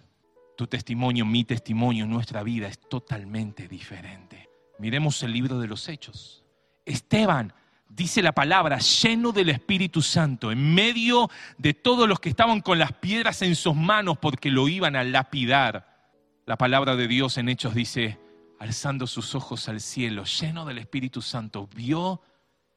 tu 0.57 0.67
testimonio, 0.67 1.27
mi 1.27 1.45
testimonio, 1.45 2.07
nuestra 2.07 2.43
vida 2.43 2.69
es 2.69 2.81
totalmente 2.81 3.69
diferente. 3.69 4.49
Miremos 4.79 5.23
el 5.23 5.35
libro 5.35 5.59
de 5.59 5.69
los 5.69 5.91
Hechos. 5.91 6.43
Esteban, 6.87 7.53
dice 7.95 8.23
la 8.23 8.33
palabra, 8.33 8.79
lleno 8.79 9.33
del 9.33 9.51
Espíritu 9.51 10.03
Santo, 10.03 10.51
en 10.51 10.75
medio 10.75 11.31
de 11.59 11.75
todos 11.75 12.09
los 12.09 12.21
que 12.21 12.29
estaban 12.29 12.61
con 12.61 12.79
las 12.79 12.93
piedras 12.93 13.43
en 13.43 13.55
sus 13.55 13.75
manos 13.75 14.19
porque 14.19 14.51
lo 14.51 14.69
iban 14.69 14.97
a 14.97 15.05
lapidar. 15.05 16.11
La 16.47 16.57
palabra 16.57 16.97
de 16.97 17.07
Dios 17.09 17.39
en 17.39 17.49
Hechos 17.49 17.75
dice, 17.75 18.19
alzando 18.59 19.07
sus 19.07 19.35
ojos 19.35 19.69
al 19.69 19.81
cielo, 19.81 20.25
lleno 20.25 20.65
del 20.65 20.79
Espíritu 20.79 21.23
Santo, 21.23 21.69
vio 21.75 22.21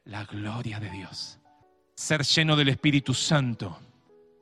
la 0.05 0.23
gloria 0.25 0.79
de 0.79 0.89
Dios. 0.89 1.39
Ser 1.95 2.23
lleno 2.23 2.55
del 2.55 2.69
Espíritu 2.69 3.13
Santo 3.13 3.79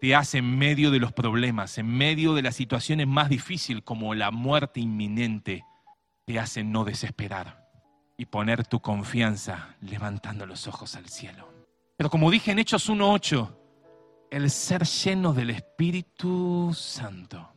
te 0.01 0.13
hace 0.13 0.39
en 0.39 0.57
medio 0.57 0.91
de 0.91 0.99
los 0.99 1.13
problemas, 1.13 1.77
en 1.77 1.87
medio 1.87 2.33
de 2.33 2.41
las 2.41 2.55
situaciones 2.55 3.07
más 3.07 3.29
difíciles 3.29 3.81
como 3.83 4.13
la 4.13 4.29
muerte 4.29 4.81
inminente, 4.81 5.63
te 6.25 6.37
hace 6.37 6.63
no 6.63 6.83
desesperar 6.83 7.64
y 8.17 8.25
poner 8.25 8.65
tu 8.65 8.79
confianza 8.79 9.75
levantando 9.81 10.45
los 10.45 10.67
ojos 10.67 10.95
al 10.95 11.07
cielo. 11.09 11.51
Pero 11.97 12.09
como 12.09 12.31
dije 12.31 12.51
en 12.51 12.59
Hechos 12.59 12.89
1.8, 12.89 13.55
el 14.31 14.49
ser 14.49 14.83
lleno 14.83 15.33
del 15.33 15.49
Espíritu 15.51 16.71
Santo 16.73 17.53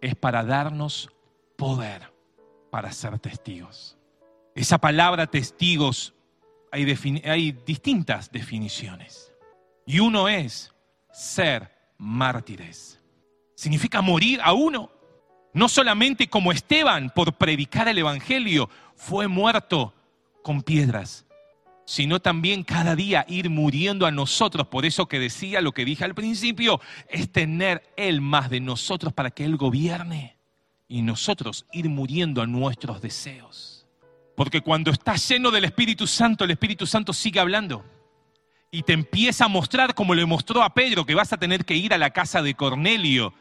es 0.00 0.14
para 0.14 0.44
darnos 0.44 1.10
poder 1.56 2.12
para 2.70 2.92
ser 2.92 3.18
testigos. 3.18 3.96
Esa 4.54 4.78
palabra 4.78 5.26
testigos 5.26 6.14
hay, 6.70 7.22
hay 7.24 7.52
distintas 7.52 8.30
definiciones. 8.30 9.32
Y 9.86 10.00
uno 10.00 10.28
es 10.28 10.74
ser 11.10 11.72
mártires. 11.96 13.02
Significa 13.54 14.02
morir 14.02 14.40
a 14.42 14.52
uno. 14.52 14.90
No 15.54 15.68
solamente 15.68 16.28
como 16.28 16.52
Esteban 16.52 17.10
por 17.10 17.32
predicar 17.34 17.88
el 17.88 17.98
Evangelio 17.98 18.68
fue 18.94 19.28
muerto 19.28 19.94
con 20.42 20.62
piedras, 20.62 21.26
sino 21.84 22.20
también 22.20 22.64
cada 22.64 22.94
día 22.94 23.24
ir 23.28 23.50
muriendo 23.50 24.06
a 24.06 24.10
nosotros. 24.10 24.66
Por 24.68 24.84
eso 24.84 25.06
que 25.06 25.18
decía 25.18 25.60
lo 25.60 25.72
que 25.72 25.84
dije 25.84 26.04
al 26.04 26.14
principio, 26.14 26.80
es 27.08 27.32
tener 27.32 27.82
Él 27.96 28.20
más 28.20 28.50
de 28.50 28.60
nosotros 28.60 29.12
para 29.12 29.30
que 29.30 29.44
Él 29.44 29.56
gobierne 29.56 30.38
y 30.86 31.02
nosotros 31.02 31.66
ir 31.72 31.88
muriendo 31.88 32.42
a 32.42 32.46
nuestros 32.46 33.00
deseos. 33.00 33.86
Porque 34.36 34.60
cuando 34.60 34.90
estás 34.90 35.28
lleno 35.28 35.50
del 35.50 35.64
Espíritu 35.64 36.06
Santo, 36.06 36.44
el 36.44 36.52
Espíritu 36.52 36.86
Santo 36.86 37.12
sigue 37.12 37.40
hablando 37.40 37.84
y 38.70 38.82
te 38.82 38.92
empieza 38.92 39.46
a 39.46 39.48
mostrar, 39.48 39.94
como 39.94 40.14
le 40.14 40.26
mostró 40.26 40.62
a 40.62 40.74
Pedro, 40.74 41.06
que 41.06 41.14
vas 41.14 41.32
a 41.32 41.38
tener 41.38 41.64
que 41.64 41.74
ir 41.74 41.94
a 41.94 41.98
la 41.98 42.10
casa 42.10 42.42
de 42.42 42.54
Cornelio. 42.54 43.34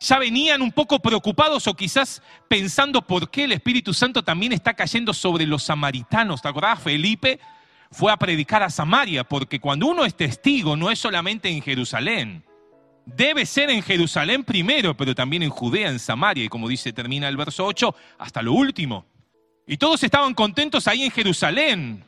Ya 0.00 0.18
venían 0.18 0.62
un 0.62 0.72
poco 0.72 0.98
preocupados 0.98 1.66
o 1.66 1.74
quizás 1.74 2.22
pensando 2.48 3.02
por 3.02 3.30
qué 3.30 3.44
el 3.44 3.52
Espíritu 3.52 3.92
Santo 3.92 4.22
también 4.22 4.52
está 4.52 4.72
cayendo 4.72 5.12
sobre 5.12 5.46
los 5.46 5.62
samaritanos. 5.64 6.40
¿Te 6.40 6.48
acordás? 6.48 6.82
Felipe 6.82 7.38
fue 7.90 8.10
a 8.10 8.16
predicar 8.16 8.62
a 8.62 8.70
Samaria, 8.70 9.24
porque 9.24 9.60
cuando 9.60 9.86
uno 9.88 10.06
es 10.06 10.14
testigo 10.14 10.74
no 10.74 10.90
es 10.90 10.98
solamente 10.98 11.50
en 11.50 11.60
Jerusalén. 11.60 12.42
Debe 13.04 13.44
ser 13.44 13.68
en 13.68 13.82
Jerusalén 13.82 14.42
primero, 14.42 14.96
pero 14.96 15.14
también 15.14 15.42
en 15.42 15.50
Judea, 15.50 15.90
en 15.90 15.98
Samaria, 15.98 16.44
y 16.44 16.48
como 16.48 16.68
dice, 16.68 16.92
termina 16.94 17.28
el 17.28 17.36
verso 17.36 17.66
8, 17.66 17.94
hasta 18.18 18.40
lo 18.40 18.54
último. 18.54 19.04
Y 19.66 19.76
todos 19.76 20.02
estaban 20.02 20.32
contentos 20.32 20.88
ahí 20.88 21.02
en 21.02 21.10
Jerusalén, 21.10 22.04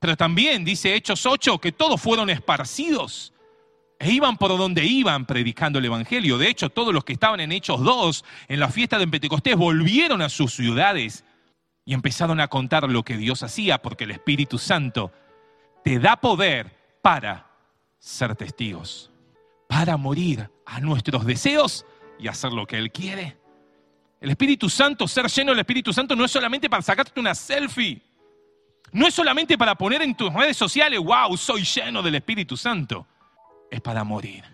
pero 0.00 0.16
también 0.16 0.64
dice 0.64 0.94
Hechos 0.94 1.26
8 1.26 1.58
que 1.58 1.70
todos 1.70 2.00
fueron 2.00 2.28
esparcidos 2.28 3.33
e 3.98 4.10
iban 4.10 4.36
por 4.36 4.56
donde 4.56 4.84
iban 4.84 5.26
predicando 5.26 5.78
el 5.78 5.84
Evangelio. 5.84 6.38
De 6.38 6.48
hecho, 6.48 6.70
todos 6.70 6.92
los 6.92 7.04
que 7.04 7.12
estaban 7.12 7.40
en 7.40 7.52
Hechos 7.52 7.82
2, 7.82 8.24
en 8.48 8.60
la 8.60 8.68
fiesta 8.68 8.98
de 8.98 9.06
Pentecostés, 9.06 9.56
volvieron 9.56 10.22
a 10.22 10.28
sus 10.28 10.54
ciudades 10.54 11.24
y 11.84 11.94
empezaron 11.94 12.40
a 12.40 12.48
contar 12.48 12.88
lo 12.90 13.02
que 13.02 13.16
Dios 13.16 13.42
hacía, 13.42 13.80
porque 13.82 14.04
el 14.04 14.10
Espíritu 14.10 14.58
Santo 14.58 15.12
te 15.84 15.98
da 15.98 16.16
poder 16.16 16.76
para 17.02 17.46
ser 17.98 18.34
testigos, 18.36 19.10
para 19.68 19.96
morir 19.96 20.50
a 20.66 20.80
nuestros 20.80 21.24
deseos 21.26 21.84
y 22.18 22.28
hacer 22.28 22.52
lo 22.52 22.66
que 22.66 22.78
Él 22.78 22.90
quiere. 22.90 23.36
El 24.20 24.30
Espíritu 24.30 24.70
Santo, 24.70 25.06
ser 25.06 25.26
lleno 25.28 25.50
del 25.52 25.60
Espíritu 25.60 25.92
Santo, 25.92 26.16
no 26.16 26.24
es 26.24 26.30
solamente 26.30 26.70
para 26.70 26.82
sacarte 26.82 27.20
una 27.20 27.34
selfie. 27.34 28.00
No 28.92 29.06
es 29.06 29.14
solamente 29.14 29.58
para 29.58 29.74
poner 29.74 30.02
en 30.02 30.14
tus 30.14 30.32
redes 30.32 30.56
sociales, 30.56 31.00
wow, 31.00 31.36
soy 31.36 31.64
lleno 31.64 32.02
del 32.02 32.14
Espíritu 32.14 32.56
Santo. 32.56 33.06
Es 33.70 33.80
para 33.80 34.04
morir. 34.04 34.44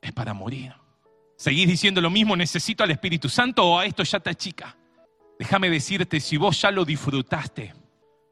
Es 0.00 0.12
para 0.12 0.34
morir. 0.34 0.74
¿Seguís 1.36 1.68
diciendo 1.68 2.00
lo 2.00 2.10
mismo, 2.10 2.36
necesito 2.36 2.82
al 2.82 2.90
Espíritu 2.90 3.28
Santo 3.28 3.64
o 3.64 3.78
a 3.78 3.86
esto 3.86 4.02
ya 4.02 4.18
está 4.18 4.34
chica? 4.34 4.76
Déjame 5.38 5.70
decirte, 5.70 6.18
si 6.18 6.36
vos 6.36 6.60
ya 6.60 6.70
lo 6.72 6.84
disfrutaste, 6.84 7.74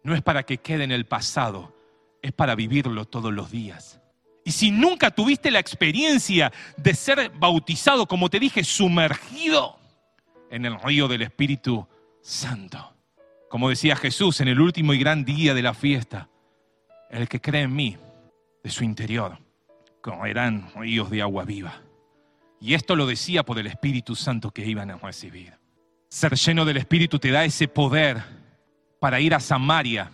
no 0.03 0.15
es 0.15 0.23
para 0.23 0.43
que 0.43 0.59
quede 0.59 0.85
en 0.85 0.91
el 0.91 1.07
pasado, 1.07 1.73
es 2.21 2.33
para 2.33 2.57
vivirlo 2.57 3.05
todos 3.05 3.33
los 3.33 3.51
días. 3.51 4.01
Y 4.45 4.53
si 4.53 4.71
nunca 4.71 5.11
tuviste 5.13 5.51
la 5.51 5.61
experiencia 5.61 6.53
de 6.77 6.95
ser 6.95 7.31
bautizado, 7.31 8.07
como 8.07 8.29
te 8.29 8.41
dije, 8.41 8.65
sumergido 8.65 9.79
en 10.51 10.67
el 10.67 10.81
río 10.81 11.09
del 11.09 11.23
Espíritu 11.23 11.87
Santo, 12.21 12.93
como 13.49 13.69
decía 13.69 13.97
Jesús 13.97 14.41
en 14.41 14.49
el 14.49 14.61
último 14.61 14.95
y 14.95 14.99
gran 14.99 15.25
día 15.25 15.55
de 15.55 15.63
la 15.63 15.75
fiesta, 15.75 16.29
el 17.11 17.29
que 17.29 17.41
cree 17.41 17.63
en 17.63 17.75
mí, 17.75 17.97
de 18.63 18.71
su 18.71 18.83
interior, 18.83 19.39
correrán 20.07 20.71
ríos 20.77 21.11
de 21.11 21.21
agua 21.21 21.45
viva. 21.45 21.81
Y 22.61 22.75
esto 22.75 22.95
lo 22.95 23.07
decía 23.07 23.43
por 23.43 23.59
el 23.59 23.67
Espíritu 23.67 24.15
Santo 24.15 24.53
que 24.53 24.65
iban 24.65 24.89
a 24.93 24.99
recibir. 24.99 25.53
Ser 26.09 26.37
lleno 26.37 26.65
del 26.65 26.77
Espíritu 26.77 27.19
te 27.19 27.33
da 27.33 27.45
ese 27.45 27.67
poder 27.67 28.23
para 29.01 29.19
ir 29.19 29.35
a 29.35 29.41
Samaria. 29.41 30.13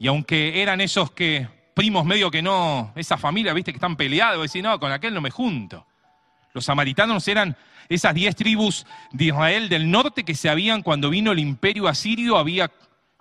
Y 0.00 0.06
aunque 0.06 0.62
eran 0.62 0.80
esos 0.80 1.10
que 1.10 1.46
primos 1.74 2.06
medio 2.06 2.30
que 2.30 2.40
no, 2.40 2.90
esa 2.96 3.18
familia, 3.18 3.52
viste, 3.52 3.72
que 3.72 3.76
están 3.76 3.96
peleados, 3.96 4.38
y 4.38 4.48
decís, 4.48 4.62
no, 4.62 4.80
con 4.80 4.90
aquel 4.90 5.12
no 5.12 5.20
me 5.20 5.30
junto. 5.30 5.86
Los 6.54 6.64
samaritanos 6.64 7.28
eran 7.28 7.54
esas 7.90 8.14
diez 8.14 8.34
tribus 8.34 8.86
de 9.10 9.26
Israel 9.26 9.68
del 9.68 9.90
norte 9.90 10.24
que 10.24 10.34
se 10.34 10.48
habían, 10.48 10.80
cuando 10.80 11.10
vino 11.10 11.32
el 11.32 11.38
imperio 11.38 11.86
asirio, 11.86 12.38
había 12.38 12.72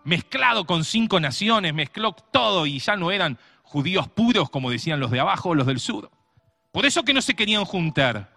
mezclado 0.06 0.66
con 0.66 0.86
cinco 0.86 1.20
naciones, 1.20 1.74
mezcló 1.74 2.14
todo 2.14 2.66
y 2.66 2.80
ya 2.80 2.96
no 2.96 3.12
eran 3.12 3.38
judíos 3.72 4.10
puros 4.10 4.50
como 4.50 4.70
decían 4.70 5.00
los 5.00 5.12
de 5.12 5.22
abajo 5.22 5.56
los 5.56 5.66
del 5.66 5.80
sur. 5.80 6.12
Por 6.74 6.86
eso 6.86 7.04
que 7.04 7.14
no 7.14 7.22
se 7.22 7.36
querían 7.36 7.64
juntar, 7.64 8.36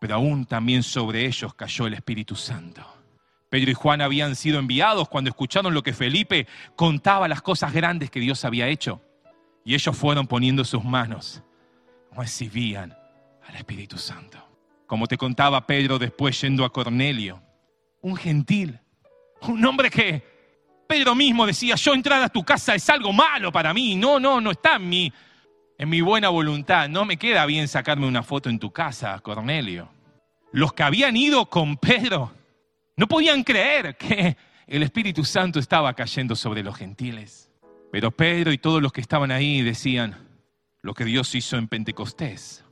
pero 0.00 0.14
aún 0.14 0.46
también 0.46 0.82
sobre 0.82 1.26
ellos 1.26 1.52
cayó 1.52 1.86
el 1.86 1.94
Espíritu 1.94 2.34
Santo. 2.34 2.82
Pedro 3.50 3.70
y 3.70 3.74
Juan 3.74 4.00
habían 4.00 4.34
sido 4.36 4.58
enviados 4.58 5.08
cuando 5.08 5.28
escucharon 5.28 5.74
lo 5.74 5.82
que 5.82 5.92
Felipe 5.92 6.46
contaba 6.76 7.28
las 7.28 7.42
cosas 7.42 7.74
grandes 7.74 8.10
que 8.10 8.20
Dios 8.20 8.44
había 8.46 8.68
hecho. 8.68 9.02
Y 9.66 9.74
ellos 9.74 9.94
fueron 9.94 10.26
poniendo 10.26 10.64
sus 10.64 10.82
manos, 10.82 11.42
recibían 12.12 12.96
al 13.46 13.56
Espíritu 13.56 13.98
Santo. 13.98 14.38
Como 14.86 15.06
te 15.06 15.18
contaba 15.18 15.66
Pedro 15.66 15.98
después 15.98 16.40
yendo 16.40 16.64
a 16.64 16.72
Cornelio, 16.72 17.42
un 18.00 18.16
gentil, 18.16 18.80
un 19.42 19.62
hombre 19.66 19.90
que 19.90 20.24
Pedro 20.90 21.14
mismo 21.14 21.46
decía, 21.46 21.76
yo 21.76 21.94
entrar 21.94 22.20
a 22.20 22.28
tu 22.28 22.42
casa 22.42 22.74
es 22.74 22.90
algo 22.90 23.12
malo 23.12 23.52
para 23.52 23.72
mí, 23.72 23.94
no, 23.94 24.18
no, 24.18 24.40
no 24.40 24.50
está 24.50 24.74
en 24.74 24.88
mi, 24.88 25.12
en 25.78 25.88
mi 25.88 26.00
buena 26.00 26.30
voluntad, 26.30 26.88
no 26.88 27.04
me 27.04 27.16
queda 27.16 27.46
bien 27.46 27.68
sacarme 27.68 28.08
una 28.08 28.24
foto 28.24 28.50
en 28.50 28.58
tu 28.58 28.72
casa, 28.72 29.16
Cornelio. 29.20 29.88
Los 30.50 30.72
que 30.72 30.82
habían 30.82 31.16
ido 31.16 31.46
con 31.46 31.76
Pedro 31.76 32.32
no 32.96 33.06
podían 33.06 33.44
creer 33.44 33.96
que 33.96 34.36
el 34.66 34.82
Espíritu 34.82 35.24
Santo 35.24 35.60
estaba 35.60 35.94
cayendo 35.94 36.34
sobre 36.34 36.64
los 36.64 36.76
gentiles. 36.76 37.52
Pero 37.92 38.10
Pedro 38.10 38.50
y 38.50 38.58
todos 38.58 38.82
los 38.82 38.92
que 38.92 39.00
estaban 39.00 39.30
ahí 39.30 39.62
decían, 39.62 40.16
lo 40.82 40.92
que 40.94 41.04
Dios 41.04 41.32
hizo 41.36 41.56
en 41.56 41.68
Pentecostés, 41.68 42.64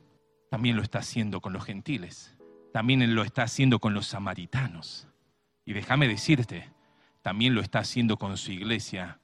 también 0.51 0.75
lo 0.75 0.81
está 0.81 0.99
haciendo 0.99 1.39
con 1.39 1.53
los 1.53 1.63
gentiles, 1.63 2.35
también 2.73 3.15
lo 3.15 3.23
está 3.23 3.43
haciendo 3.43 3.79
con 3.79 3.93
los 3.93 4.07
samaritanos. 4.07 5.07
Y 5.63 5.71
déjame 5.71 6.09
decirte, 6.09 6.69
también 7.21 7.55
lo 7.55 7.61
está 7.61 7.79
haciendo 7.79 8.17
con 8.17 8.37
su 8.37 8.51
iglesia 8.51 9.19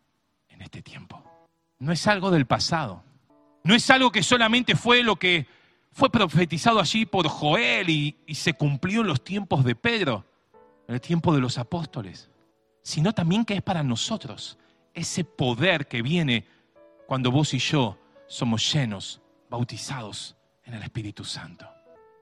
en 0.49 0.62
este 0.62 0.81
tiempo. 0.81 1.23
No 1.79 1.91
es 1.91 2.08
algo 2.08 2.31
del 2.31 2.45
pasado, 2.45 3.03
no 3.63 3.75
es 3.75 3.89
algo 3.89 4.12
que 4.12 4.23
solamente 4.23 4.75
fue 4.75 5.03
lo 5.03 5.17
que 5.17 5.47
fue 5.91 6.10
profetizado 6.10 6.79
allí 6.79 7.05
por 7.05 7.27
Joel 7.27 7.89
y, 7.89 8.17
y 8.25 8.36
se 8.36 8.53
cumplió 8.53 9.01
en 9.01 9.08
los 9.08 9.23
tiempos 9.23 9.63
de 9.63 9.75
Pedro, 9.75 10.25
en 10.88 10.95
el 10.95 11.01
tiempo 11.01 11.34
de 11.34 11.41
los 11.41 11.58
apóstoles, 11.58 12.29
sino 12.81 13.13
también 13.13 13.45
que 13.45 13.55
es 13.55 13.62
para 13.62 13.84
nosotros 13.84 14.58
ese 14.93 15.23
poder 15.23 15.88
que 15.88 16.01
viene 16.01 16.47
cuando 17.08 17.31
vos 17.31 17.53
y 17.53 17.60
yo 17.60 17.97
somos 18.27 18.73
llenos, 18.73 19.21
bautizados 19.49 20.36
en 20.63 20.73
el 20.73 20.84
Espíritu 20.84 21.23
Santo. 21.23 21.67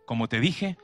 Como 0.06 0.28
te 0.28 0.40
dije, 0.40 0.78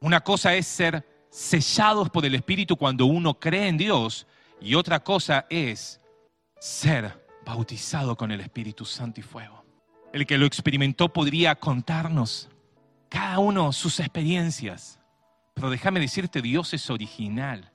una 0.00 0.20
cosa 0.20 0.54
es 0.54 0.66
ser 0.66 1.06
sellados 1.32 2.10
por 2.10 2.26
el 2.26 2.34
Espíritu 2.34 2.76
cuando 2.76 3.06
uno 3.06 3.40
cree 3.40 3.66
en 3.66 3.78
Dios 3.78 4.26
y 4.60 4.74
otra 4.74 5.00
cosa 5.00 5.46
es 5.48 5.98
ser 6.60 7.24
bautizado 7.44 8.16
con 8.16 8.30
el 8.30 8.40
Espíritu 8.42 8.84
Santo 8.84 9.20
y 9.20 9.22
fuego. 9.22 9.64
El 10.12 10.26
que 10.26 10.36
lo 10.36 10.44
experimentó 10.44 11.10
podría 11.10 11.54
contarnos 11.54 12.50
cada 13.08 13.38
uno 13.38 13.72
sus 13.72 13.98
experiencias, 13.98 15.00
pero 15.54 15.70
déjame 15.70 16.00
decirte, 16.00 16.42
Dios 16.42 16.74
es 16.74 16.90
original. 16.90 17.72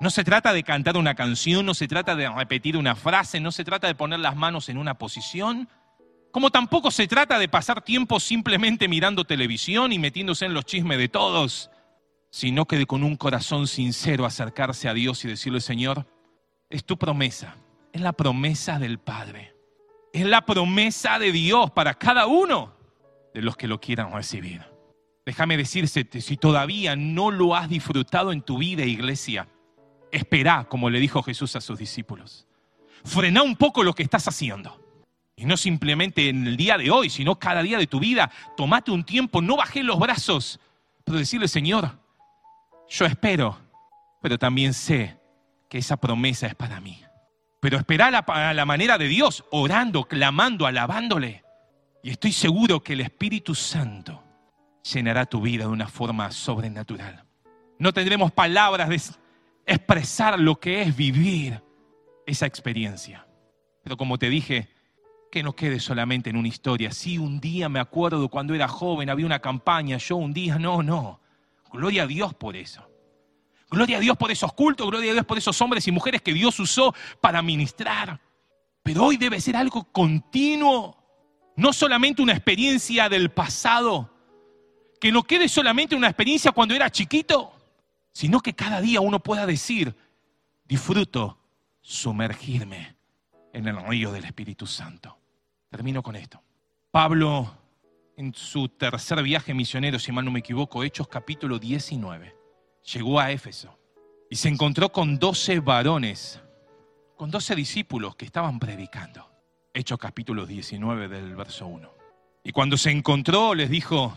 No 0.00 0.10
se 0.10 0.24
trata 0.24 0.52
de 0.52 0.64
cantar 0.64 0.96
una 0.96 1.14
canción, 1.14 1.64
no 1.64 1.74
se 1.74 1.86
trata 1.86 2.16
de 2.16 2.28
repetir 2.28 2.76
una 2.76 2.96
frase, 2.96 3.38
no 3.38 3.52
se 3.52 3.64
trata 3.64 3.86
de 3.86 3.94
poner 3.94 4.18
las 4.18 4.34
manos 4.34 4.68
en 4.68 4.78
una 4.78 4.98
posición, 4.98 5.68
como 6.32 6.50
tampoco 6.50 6.90
se 6.90 7.06
trata 7.06 7.38
de 7.38 7.48
pasar 7.48 7.82
tiempo 7.82 8.18
simplemente 8.18 8.88
mirando 8.88 9.24
televisión 9.24 9.92
y 9.92 10.00
metiéndose 10.00 10.44
en 10.44 10.54
los 10.54 10.64
chismes 10.64 10.98
de 10.98 11.08
todos, 11.08 11.70
sino 12.36 12.66
que 12.66 12.84
con 12.84 13.02
un 13.02 13.16
corazón 13.16 13.66
sincero 13.66 14.26
acercarse 14.26 14.90
a 14.90 14.92
Dios 14.92 15.24
y 15.24 15.28
decirle, 15.28 15.58
Señor, 15.58 16.06
es 16.68 16.84
tu 16.84 16.98
promesa, 16.98 17.56
es 17.94 18.02
la 18.02 18.12
promesa 18.12 18.78
del 18.78 18.98
Padre, 18.98 19.54
es 20.12 20.26
la 20.26 20.44
promesa 20.44 21.18
de 21.18 21.32
Dios 21.32 21.70
para 21.70 21.94
cada 21.94 22.26
uno 22.26 22.74
de 23.32 23.40
los 23.40 23.56
que 23.56 23.66
lo 23.66 23.80
quieran 23.80 24.12
recibir. 24.12 24.60
Déjame 25.24 25.56
decirte, 25.56 26.20
si 26.20 26.36
todavía 26.36 26.94
no 26.94 27.30
lo 27.30 27.56
has 27.56 27.70
disfrutado 27.70 28.32
en 28.32 28.42
tu 28.42 28.58
vida, 28.58 28.84
iglesia, 28.84 29.48
espera, 30.12 30.66
como 30.68 30.90
le 30.90 31.00
dijo 31.00 31.22
Jesús 31.22 31.56
a 31.56 31.62
sus 31.62 31.78
discípulos. 31.78 32.46
Frena 33.02 33.42
un 33.42 33.56
poco 33.56 33.82
lo 33.82 33.94
que 33.94 34.02
estás 34.02 34.28
haciendo. 34.28 34.78
Y 35.36 35.46
no 35.46 35.56
simplemente 35.56 36.28
en 36.28 36.46
el 36.46 36.58
día 36.58 36.76
de 36.76 36.90
hoy, 36.90 37.08
sino 37.08 37.38
cada 37.38 37.62
día 37.62 37.78
de 37.78 37.86
tu 37.86 37.98
vida. 37.98 38.30
Tomate 38.58 38.90
un 38.90 39.04
tiempo, 39.04 39.40
no 39.40 39.56
bajé 39.56 39.82
los 39.82 39.98
brazos, 39.98 40.60
pero 41.02 41.16
decirle, 41.16 41.48
Señor, 41.48 42.04
yo 42.88 43.06
espero, 43.06 43.58
pero 44.20 44.38
también 44.38 44.74
sé 44.74 45.18
que 45.68 45.78
esa 45.78 45.96
promesa 45.96 46.46
es 46.46 46.54
para 46.54 46.80
mí. 46.80 47.02
Pero 47.60 47.78
esperar 47.78 48.24
a 48.26 48.54
la 48.54 48.64
manera 48.64 48.98
de 48.98 49.08
Dios, 49.08 49.44
orando, 49.50 50.04
clamando, 50.04 50.66
alabándole. 50.66 51.42
Y 52.02 52.10
estoy 52.10 52.32
seguro 52.32 52.82
que 52.82 52.92
el 52.92 53.00
Espíritu 53.00 53.54
Santo 53.54 54.22
llenará 54.92 55.26
tu 55.26 55.40
vida 55.40 55.64
de 55.64 55.70
una 55.70 55.88
forma 55.88 56.30
sobrenatural. 56.30 57.24
No 57.78 57.92
tendremos 57.92 58.30
palabras 58.30 58.88
de 58.88 59.00
expresar 59.66 60.38
lo 60.38 60.60
que 60.60 60.82
es 60.82 60.96
vivir 60.96 61.62
esa 62.26 62.46
experiencia. 62.46 63.26
Pero 63.82 63.96
como 63.96 64.18
te 64.18 64.30
dije, 64.30 64.68
que 65.30 65.42
no 65.42 65.54
quede 65.54 65.80
solamente 65.80 66.30
en 66.30 66.36
una 66.36 66.48
historia. 66.48 66.90
Sí, 66.92 67.18
un 67.18 67.40
día 67.40 67.68
me 67.68 67.80
acuerdo 67.80 68.28
cuando 68.28 68.54
era 68.54 68.68
joven, 68.68 69.10
había 69.10 69.26
una 69.26 69.40
campaña, 69.40 69.98
yo 69.98 70.16
un 70.16 70.32
día, 70.32 70.58
no, 70.58 70.82
no. 70.82 71.20
Gloria 71.76 72.04
a 72.04 72.06
Dios 72.06 72.34
por 72.34 72.56
eso. 72.56 72.88
Gloria 73.68 73.98
a 73.98 74.00
Dios 74.00 74.16
por 74.16 74.30
esos 74.30 74.52
cultos, 74.52 74.86
gloria 74.86 75.10
a 75.10 75.14
Dios 75.14 75.26
por 75.26 75.38
esos 75.38 75.60
hombres 75.60 75.86
y 75.88 75.92
mujeres 75.92 76.22
que 76.22 76.32
Dios 76.32 76.58
usó 76.60 76.94
para 77.20 77.42
ministrar. 77.42 78.20
Pero 78.82 79.04
hoy 79.04 79.16
debe 79.16 79.40
ser 79.40 79.56
algo 79.56 79.84
continuo, 79.92 80.96
no 81.56 81.72
solamente 81.72 82.22
una 82.22 82.32
experiencia 82.32 83.08
del 83.08 83.30
pasado, 83.30 84.12
que 85.00 85.10
no 85.10 85.24
quede 85.24 85.48
solamente 85.48 85.96
una 85.96 86.06
experiencia 86.06 86.52
cuando 86.52 86.74
era 86.74 86.90
chiquito, 86.90 87.52
sino 88.12 88.40
que 88.40 88.54
cada 88.54 88.80
día 88.80 89.00
uno 89.00 89.20
pueda 89.20 89.46
decir, 89.46 89.96
disfruto 90.64 91.38
sumergirme 91.80 92.96
en 93.52 93.66
el 93.66 93.84
río 93.86 94.12
del 94.12 94.24
Espíritu 94.24 94.66
Santo. 94.66 95.18
Termino 95.68 96.02
con 96.02 96.14
esto. 96.14 96.40
Pablo, 96.90 97.52
en 98.16 98.32
su 98.34 98.68
tercer 98.68 99.22
viaje 99.22 99.52
misionero, 99.52 99.98
si 99.98 100.10
mal 100.10 100.24
no 100.24 100.30
me 100.30 100.38
equivoco, 100.38 100.82
Hechos 100.82 101.06
capítulo 101.06 101.58
19, 101.58 102.34
llegó 102.94 103.20
a 103.20 103.30
Éfeso 103.30 103.78
y 104.30 104.36
se 104.36 104.48
encontró 104.48 104.90
con 104.90 105.18
doce 105.18 105.60
varones, 105.60 106.40
con 107.16 107.30
doce 107.30 107.54
discípulos 107.54 108.16
que 108.16 108.24
estaban 108.24 108.58
predicando. 108.58 109.30
Hechos 109.74 109.98
capítulo 109.98 110.46
19 110.46 111.08
del 111.08 111.36
verso 111.36 111.66
1. 111.66 111.92
Y 112.42 112.52
cuando 112.52 112.78
se 112.78 112.90
encontró 112.90 113.54
les 113.54 113.68
dijo, 113.68 114.16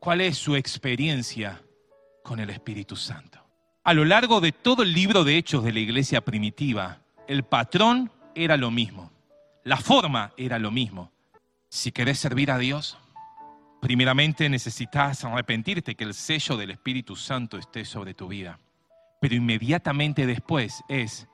¿cuál 0.00 0.22
es 0.22 0.38
su 0.38 0.56
experiencia 0.56 1.62
con 2.22 2.40
el 2.40 2.48
Espíritu 2.48 2.96
Santo? 2.96 3.44
A 3.84 3.92
lo 3.92 4.06
largo 4.06 4.40
de 4.40 4.52
todo 4.52 4.82
el 4.82 4.94
libro 4.94 5.24
de 5.24 5.36
Hechos 5.36 5.62
de 5.62 5.72
la 5.72 5.80
iglesia 5.80 6.22
primitiva, 6.22 7.02
el 7.28 7.44
patrón 7.44 8.10
era 8.34 8.56
lo 8.56 8.70
mismo. 8.70 9.12
La 9.62 9.76
forma 9.76 10.32
era 10.38 10.58
lo 10.58 10.70
mismo. 10.70 11.12
Si 11.68 11.92
querés 11.92 12.18
servir 12.18 12.50
a 12.50 12.58
Dios, 12.58 12.96
primeramente 13.86 14.48
necesitas 14.48 15.22
arrepentirte 15.22 15.94
que 15.94 16.02
el 16.02 16.12
sello 16.12 16.56
del 16.56 16.72
Espíritu 16.72 17.14
Santo 17.14 17.56
esté 17.56 17.84
sobre 17.84 18.14
tu 18.14 18.26
vida. 18.26 18.58
Pero 19.20 19.36
inmediatamente 19.36 20.26
después 20.26 20.82
es, 20.88 21.28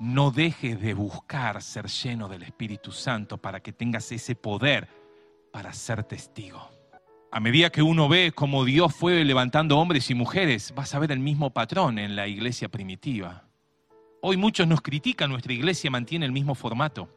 no 0.00 0.32
dejes 0.32 0.80
de 0.80 0.94
buscar 0.94 1.62
ser 1.62 1.86
lleno 1.86 2.28
del 2.28 2.42
Espíritu 2.42 2.90
Santo 2.90 3.38
para 3.38 3.60
que 3.60 3.72
tengas 3.72 4.10
ese 4.10 4.34
poder 4.34 4.88
para 5.52 5.72
ser 5.72 6.02
testigo. 6.02 6.68
A 7.30 7.38
medida 7.38 7.70
que 7.70 7.82
uno 7.82 8.08
ve 8.08 8.32
cómo 8.34 8.64
Dios 8.64 8.92
fue 8.92 9.24
levantando 9.24 9.78
hombres 9.78 10.10
y 10.10 10.16
mujeres, 10.16 10.74
vas 10.74 10.92
a 10.92 10.98
ver 10.98 11.12
el 11.12 11.20
mismo 11.20 11.50
patrón 11.50 12.00
en 12.00 12.16
la 12.16 12.26
iglesia 12.26 12.68
primitiva. 12.68 13.44
Hoy 14.22 14.36
muchos 14.36 14.66
nos 14.66 14.80
critican, 14.80 15.30
nuestra 15.30 15.52
iglesia 15.52 15.88
mantiene 15.92 16.26
el 16.26 16.32
mismo 16.32 16.56
formato. 16.56 17.08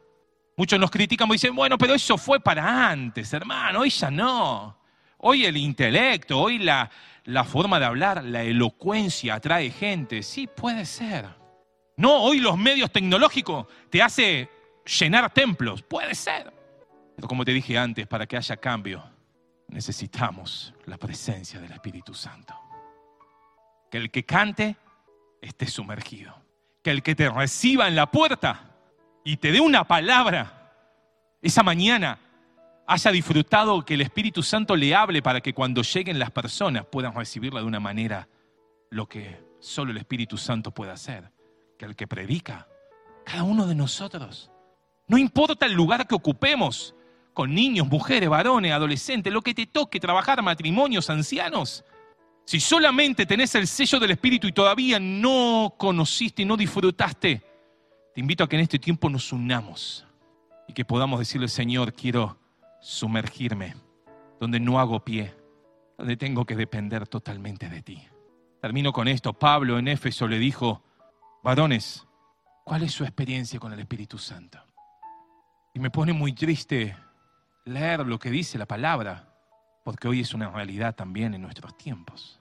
Muchos 0.56 0.78
nos 0.78 0.90
critican 0.90 1.28
y 1.28 1.32
dicen, 1.32 1.54
bueno, 1.54 1.78
pero 1.78 1.94
eso 1.94 2.18
fue 2.18 2.40
para 2.40 2.90
antes, 2.90 3.32
hermano, 3.32 3.80
hoy 3.80 3.90
ya 3.90 4.10
no. 4.10 4.78
Hoy 5.18 5.44
el 5.44 5.56
intelecto, 5.56 6.38
hoy 6.38 6.58
la, 6.58 6.90
la 7.24 7.44
forma 7.44 7.78
de 7.78 7.86
hablar, 7.86 8.24
la 8.24 8.42
elocuencia 8.42 9.34
atrae 9.34 9.70
gente. 9.70 10.22
Sí, 10.22 10.46
puede 10.46 10.84
ser. 10.84 11.28
No, 11.96 12.22
hoy 12.22 12.40
los 12.40 12.56
medios 12.56 12.90
tecnológicos 12.90 13.66
te 13.90 14.02
hace 14.02 14.48
llenar 14.98 15.30
templos. 15.32 15.82
Puede 15.82 16.14
ser. 16.14 16.52
Pero 17.14 17.28
como 17.28 17.44
te 17.44 17.52
dije 17.52 17.76
antes, 17.76 18.06
para 18.06 18.26
que 18.26 18.38
haya 18.38 18.56
cambio, 18.56 19.04
necesitamos 19.68 20.72
la 20.86 20.96
presencia 20.96 21.60
del 21.60 21.72
Espíritu 21.72 22.14
Santo. 22.14 22.54
Que 23.90 23.98
el 23.98 24.10
que 24.10 24.24
cante 24.24 24.76
esté 25.42 25.66
sumergido. 25.66 26.34
Que 26.82 26.90
el 26.90 27.02
que 27.02 27.14
te 27.14 27.28
reciba 27.28 27.86
en 27.88 27.96
la 27.96 28.10
puerta 28.10 28.69
y 29.24 29.36
te 29.36 29.52
dé 29.52 29.60
una 29.60 29.84
palabra, 29.84 30.72
esa 31.42 31.62
mañana 31.62 32.18
haya 32.86 33.10
disfrutado 33.12 33.84
que 33.84 33.94
el 33.94 34.00
Espíritu 34.00 34.42
Santo 34.42 34.74
le 34.76 34.94
hable 34.94 35.22
para 35.22 35.40
que 35.40 35.54
cuando 35.54 35.82
lleguen 35.82 36.18
las 36.18 36.30
personas 36.30 36.86
puedan 36.86 37.14
recibirla 37.14 37.60
de 37.60 37.66
una 37.66 37.80
manera 37.80 38.28
lo 38.90 39.08
que 39.08 39.40
solo 39.60 39.92
el 39.92 39.98
Espíritu 39.98 40.36
Santo 40.36 40.72
puede 40.72 40.90
hacer, 40.90 41.30
que 41.78 41.84
el 41.84 41.94
que 41.94 42.06
predica, 42.06 42.66
cada 43.24 43.44
uno 43.44 43.66
de 43.66 43.74
nosotros. 43.74 44.50
No 45.06 45.18
importa 45.18 45.66
el 45.66 45.72
lugar 45.72 46.06
que 46.06 46.14
ocupemos, 46.14 46.94
con 47.32 47.54
niños, 47.54 47.86
mujeres, 47.86 48.28
varones, 48.28 48.72
adolescentes, 48.72 49.32
lo 49.32 49.42
que 49.42 49.54
te 49.54 49.66
toque, 49.66 50.00
trabajar, 50.00 50.42
matrimonios, 50.42 51.10
ancianos. 51.10 51.84
Si 52.44 52.58
solamente 52.58 53.24
tenés 53.26 53.54
el 53.54 53.66
sello 53.66 54.00
del 54.00 54.10
Espíritu 54.10 54.48
y 54.48 54.52
todavía 54.52 54.98
no 54.98 55.74
conociste 55.78 56.42
y 56.42 56.44
no 56.44 56.56
disfrutaste, 56.56 57.49
te 58.14 58.20
invito 58.20 58.44
a 58.44 58.48
que 58.48 58.56
en 58.56 58.62
este 58.62 58.78
tiempo 58.78 59.08
nos 59.08 59.32
unamos 59.32 60.06
y 60.66 60.72
que 60.72 60.84
podamos 60.84 61.18
decirle, 61.18 61.48
Señor, 61.48 61.92
quiero 61.92 62.38
sumergirme 62.80 63.74
donde 64.40 64.58
no 64.58 64.80
hago 64.80 65.04
pie, 65.04 65.34
donde 65.98 66.16
tengo 66.16 66.44
que 66.44 66.56
depender 66.56 67.06
totalmente 67.06 67.68
de 67.68 67.82
ti. 67.82 68.02
Termino 68.60 68.92
con 68.92 69.06
esto. 69.08 69.32
Pablo 69.32 69.78
en 69.78 69.88
Éfeso 69.88 70.26
le 70.26 70.38
dijo, 70.38 70.82
varones, 71.42 72.06
¿cuál 72.64 72.82
es 72.82 72.92
su 72.92 73.04
experiencia 73.04 73.60
con 73.60 73.72
el 73.72 73.80
Espíritu 73.80 74.18
Santo? 74.18 74.58
Y 75.72 75.78
me 75.78 75.90
pone 75.90 76.12
muy 76.12 76.32
triste 76.32 76.96
leer 77.64 78.06
lo 78.06 78.18
que 78.18 78.30
dice 78.30 78.58
la 78.58 78.66
palabra, 78.66 79.34
porque 79.84 80.08
hoy 80.08 80.20
es 80.20 80.34
una 80.34 80.50
realidad 80.50 80.94
también 80.94 81.34
en 81.34 81.42
nuestros 81.42 81.76
tiempos. 81.76 82.40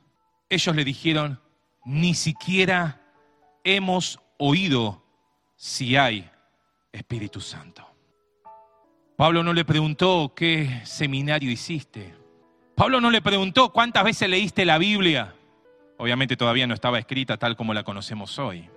Ellos 0.49 0.76
le 0.76 0.84
dijeron, 0.84 1.39
ni 1.86 2.15
siquiera 2.15 3.01
hemos 3.63 4.20
oído 4.38 5.03
si 5.60 5.97
hay 5.97 6.26
Espíritu 6.89 7.41
Santo. 7.41 7.86
Pablo 9.18 9.43
no 9.43 9.51
le 9.51 9.66
preguntó 9.66 10.32
qué 10.34 10.80
seminario 10.86 11.51
hiciste. 11.51 12.16
Pablo 12.76 13.01
no 13.01 13.12
le 13.12 13.22
preguntó 13.22 13.74
cuántas 13.74 14.05
veces 14.05 14.30
leíste 14.30 14.64
la 14.64 14.78
Biblia. 14.78 15.36
Obviamente 15.97 16.38
todavía 16.38 16.66
no 16.66 16.74
estaba 16.74 16.97
escrita 16.97 17.36
tal 17.36 17.57
como 17.57 17.74
la 17.74 17.84
conocemos 17.84 18.39
hoy. 18.39 18.70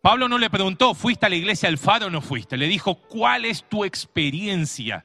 Pablo 0.00 0.26
no 0.26 0.38
le 0.38 0.48
preguntó, 0.48 0.94
¿fuiste 0.94 1.26
a 1.26 1.28
la 1.28 1.36
iglesia 1.36 1.68
del 1.68 1.76
faro 1.76 2.06
o 2.06 2.10
no 2.10 2.22
fuiste? 2.22 2.56
Le 2.56 2.66
dijo, 2.66 2.94
¿cuál 2.94 3.44
es 3.44 3.64
tu 3.68 3.84
experiencia 3.84 5.04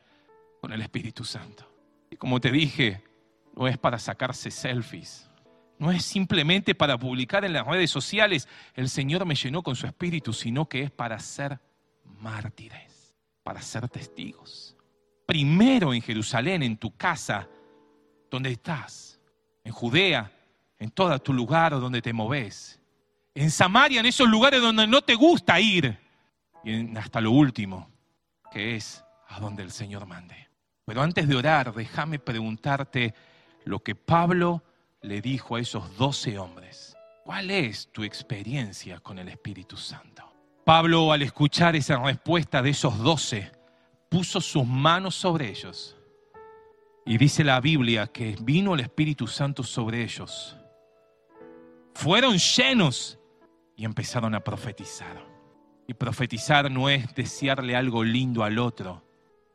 con 0.61 0.71
el 0.71 0.82
Espíritu 0.82 1.25
Santo? 1.25 1.69
Y 2.09 2.15
como 2.15 2.39
te 2.39 2.51
dije, 2.51 3.03
no 3.53 3.67
es 3.67 3.78
para 3.78 3.99
sacarse 3.99 4.49
selfies. 4.49 5.26
No 5.80 5.91
es 5.91 6.03
simplemente 6.03 6.73
para 6.73 6.97
publicar 6.97 7.45
en 7.45 7.53
las 7.53 7.67
redes 7.67 7.91
sociales, 7.91 8.47
el 8.73 8.89
Señor 8.89 9.25
me 9.25 9.36
llenó 9.36 9.61
con 9.61 9.75
su 9.75 9.86
Espíritu, 9.86 10.34
sino 10.34 10.67
que 10.67 10.84
es 10.84 10.91
para 10.91 11.19
ser 11.19 11.59
mártires, 12.19 13.15
para 13.43 13.61
ser 13.61 13.88
testigos. 13.88 14.75
Primero 15.25 15.93
en 15.93 16.01
Jerusalén, 16.01 16.63
en 16.63 16.78
tu 16.78 16.95
casa, 16.95 17.47
donde 18.32 18.51
estás, 18.51 19.19
en 19.63 19.71
Judea, 19.71 20.32
en 20.80 20.89
todo 20.91 21.17
tu 21.19 21.34
lugar 21.34 21.71
donde 21.71 22.01
te 22.01 22.13
moves, 22.13 22.80
en 23.36 23.51
Samaria, 23.51 23.99
en 23.99 24.07
esos 24.07 24.28
lugares 24.28 24.61
donde 24.61 24.88
no 24.88 25.01
te 25.01 25.13
gusta 25.13 25.59
ir, 25.59 25.97
y 26.63 26.97
hasta 26.97 27.21
lo 27.21 27.32
último, 27.32 27.89
que 28.51 28.75
es 28.75 29.03
a 29.28 29.39
donde 29.39 29.61
el 29.61 29.71
Señor 29.71 30.07
mande. 30.07 30.47
Pero 30.86 31.01
antes 31.01 31.28
de 31.28 31.36
orar, 31.36 31.73
déjame 31.73 32.17
preguntarte 32.17 33.13
lo 33.65 33.80
que 33.84 33.93
Pablo 33.93 34.63
le 35.08 35.22
dijo 35.22 35.55
a 35.55 35.60
esos 35.60 35.97
doce 35.97 36.38
hombres. 36.38 36.95
¿Cuál 37.24 37.49
es 37.49 37.89
tu 37.91 38.03
experiencia 38.03 38.99
con 38.99 39.20
el 39.20 39.30
Espíritu 39.30 39.78
Santo? 39.78 40.24
Pablo, 40.66 41.12
al 41.12 41.22
escuchar 41.22 41.76
esa 41.76 41.97
respuesta 41.97 42.62
de 42.62 42.72
esos 42.72 42.97
doce, 42.99 43.51
puso 44.10 44.41
sus 44.41 44.66
manos 44.66 45.16
sobre 45.16 45.49
ellos. 45.49 45.95
Y 47.05 47.18
dice 47.18 47.43
la 47.43 47.62
Biblia 47.62 48.08
que 48.08 48.36
vino 48.41 48.74
el 48.74 48.82
Espíritu 48.82 49.28
Santo 49.28 49.64
sobre 49.64 50.03
ellos. 50.03 50.58
Fueron 51.93 52.38
llenos 52.38 53.18
y 53.78 53.86
empezaron 53.86 54.36
a 54.36 54.41
profetizar. 54.41 55.26
Y 55.88 55.93
profetizar 55.93 56.70
no 56.70 56.89
es 56.89 57.16
desearle 57.16 57.78
algo 57.78 58.03
lindo 58.03 58.43
al 58.43 58.60
otro. 58.60 59.03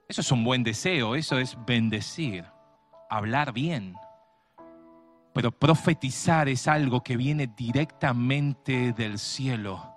Eso 0.09 0.23
es 0.23 0.33
un 0.33 0.45
buen 0.45 0.63
deseo, 0.63 1.15
eso 1.15 1.39
es 1.39 1.57
bendecir, 1.67 2.45
hablar 3.11 3.53
bien. 3.53 3.95
Pero 5.33 5.51
profetizar 5.51 6.49
es 6.49 6.69
algo 6.69 7.03
que 7.03 7.17
viene 7.17 7.47
directamente 7.47 8.93
del 8.93 9.19
cielo 9.19 9.93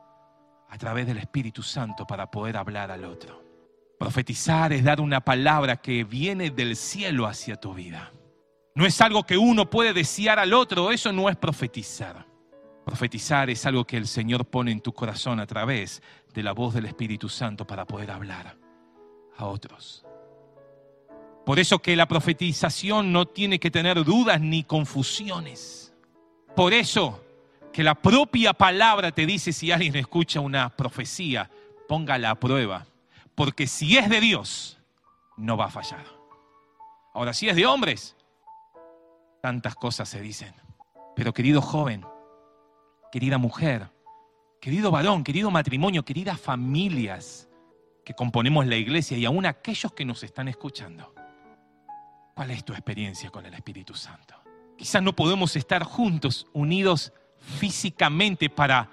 a 0.69 0.77
través 0.77 1.07
del 1.07 1.17
Espíritu 1.17 1.61
Santo 1.61 2.07
para 2.07 2.29
poder 2.29 2.57
hablar 2.57 2.91
al 2.91 3.05
otro. 3.05 3.43
Profetizar 3.99 4.73
es 4.73 4.83
dar 4.83 4.99
una 4.99 5.21
palabra 5.21 5.77
que 5.77 6.03
viene 6.03 6.49
del 6.51 6.75
cielo 6.75 7.25
hacia 7.25 7.55
tu 7.55 7.73
vida. 7.73 8.11
No 8.75 8.85
es 8.85 8.99
algo 8.99 9.23
que 9.23 9.37
uno 9.37 9.69
puede 9.69 9.93
desear 9.93 10.37
al 10.37 10.53
otro, 10.53 10.91
eso 10.91 11.13
no 11.13 11.29
es 11.29 11.37
profetizar. 11.37 12.25
Profetizar 12.85 13.49
es 13.49 13.65
algo 13.65 13.85
que 13.85 13.97
el 13.97 14.05
Señor 14.05 14.45
pone 14.45 14.71
en 14.71 14.81
tu 14.81 14.93
corazón 14.93 15.39
a 15.39 15.47
través 15.47 16.03
de 16.33 16.43
la 16.43 16.51
voz 16.51 16.73
del 16.73 16.85
Espíritu 16.85 17.29
Santo 17.29 17.65
para 17.65 17.85
poder 17.85 18.11
hablar 18.11 18.57
a 19.37 19.45
otros. 19.45 20.04
Por 21.45 21.59
eso 21.59 21.79
que 21.79 21.95
la 21.95 22.07
profetización 22.07 23.11
no 23.11 23.27
tiene 23.27 23.59
que 23.59 23.69
tener 23.69 24.03
dudas 24.03 24.41
ni 24.41 24.63
confusiones. 24.63 25.93
Por 26.55 26.73
eso 26.73 27.21
que 27.71 27.83
la 27.83 27.93
propia 27.93 28.53
palabra 28.53 29.11
te 29.11 29.25
dice 29.25 29.53
si 29.53 29.71
alguien 29.71 29.95
escucha 29.95 30.39
una 30.39 30.75
profecía, 30.75 31.51
póngala 31.87 32.31
a 32.31 32.35
prueba. 32.35 32.87
Porque 33.35 33.67
si 33.67 33.97
es 33.97 34.09
de 34.09 34.21
Dios, 34.21 34.79
no 35.37 35.55
va 35.55 35.65
a 35.65 35.69
fallar. 35.69 36.05
Ahora, 37.13 37.33
si 37.33 37.47
es 37.47 37.55
de 37.55 37.65
hombres, 37.65 38.15
tantas 39.41 39.75
cosas 39.75 40.09
se 40.09 40.21
dicen. 40.21 40.53
Pero 41.15 41.33
querido 41.33 41.61
joven, 41.61 42.03
querida 43.11 43.37
mujer, 43.37 43.89
querido 44.59 44.89
varón, 44.89 45.23
querido 45.23 45.51
matrimonio, 45.51 46.03
queridas 46.03 46.39
familias 46.39 47.47
que 48.03 48.13
componemos 48.13 48.65
la 48.65 48.77
iglesia 48.77 49.17
y 49.17 49.25
aún 49.25 49.45
aquellos 49.45 49.93
que 49.93 50.05
nos 50.05 50.23
están 50.23 50.47
escuchando. 50.47 51.13
¿Cuál 52.35 52.51
es 52.51 52.63
tu 52.63 52.73
experiencia 52.73 53.31
con 53.31 53.45
el 53.45 53.53
Espíritu 53.55 53.95
Santo? 53.95 54.35
Quizás 54.77 55.01
no 55.01 55.15
podemos 55.15 55.55
estar 55.55 55.83
juntos, 55.83 56.47
unidos 56.53 57.11
físicamente 57.39 58.49
para 58.49 58.91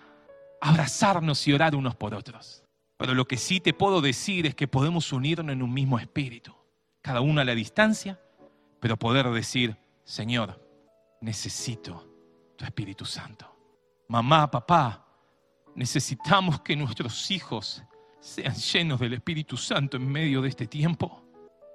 abrazarnos 0.61 1.47
y 1.47 1.53
orar 1.53 1.74
unos 1.74 1.95
por 1.95 2.14
otros. 2.14 2.62
Pero 2.97 3.14
lo 3.14 3.26
que 3.26 3.36
sí 3.36 3.61
te 3.61 3.74
puedo 3.74 4.01
decir 4.01 4.47
es 4.47 4.55
que 4.55 4.68
podemos 4.68 5.12
unirnos 5.12 5.53
en 5.53 5.62
un 5.62 5.74
mismo 5.74 5.99
espíritu, 5.99 6.55
cada 7.03 7.20
uno 7.20 7.40
a 7.40 7.45
la 7.45 7.55
distancia, 7.55 8.18
pero 8.80 8.97
poder 8.97 9.28
decir, 9.30 9.76
Señor, 10.05 10.64
necesito 11.20 12.09
tu 12.57 12.64
Espíritu 12.64 13.05
Santo 13.05 13.53
mamá, 14.12 14.51
papá, 14.51 15.07
necesitamos 15.74 16.61
que 16.61 16.76
nuestros 16.76 17.30
hijos 17.30 17.82
sean 18.20 18.55
llenos 18.55 19.01
del 19.01 19.14
Espíritu 19.14 19.57
Santo 19.57 19.97
en 19.97 20.07
medio 20.07 20.43
de 20.43 20.51
este 20.51 20.66
tiempo. 20.66 21.22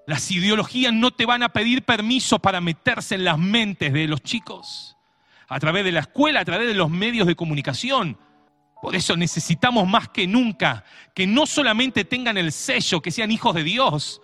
Las 0.08 0.32
ideologías 0.32 0.91
no 0.91 1.12
te 1.12 1.28
van 1.28 1.43
a 1.43 1.49
pedir 1.49 1.84
permiso 1.84 2.39
para 2.39 2.60
meterse 2.60 3.14
en 3.14 3.26
las 3.26 3.38
mentes 3.38 3.93
de 3.93 4.08
los 4.08 4.24
chicos, 4.24 4.97
a 5.47 5.60
través 5.60 5.86
de 5.86 5.91
la 5.91 5.99
escuela, 5.99 6.39
a 6.39 6.45
través 6.45 6.68
de 6.68 6.74
los 6.74 6.89
medios 6.89 7.28
de 7.28 7.36
comunicación. 7.36 8.18
Por 8.82 8.95
eso 8.95 9.16
necesitamos 9.16 9.88
más 9.88 10.10
que 10.10 10.26
nunca 10.26 10.84
que 11.14 11.28
no 11.28 11.45
solamente 11.45 12.05
tengan 12.05 12.38
el 12.38 12.51
sello, 12.51 13.01
que 13.01 13.12
sean 13.12 13.30
hijos 13.30 13.53
de 13.53 13.64
Dios, 13.64 14.20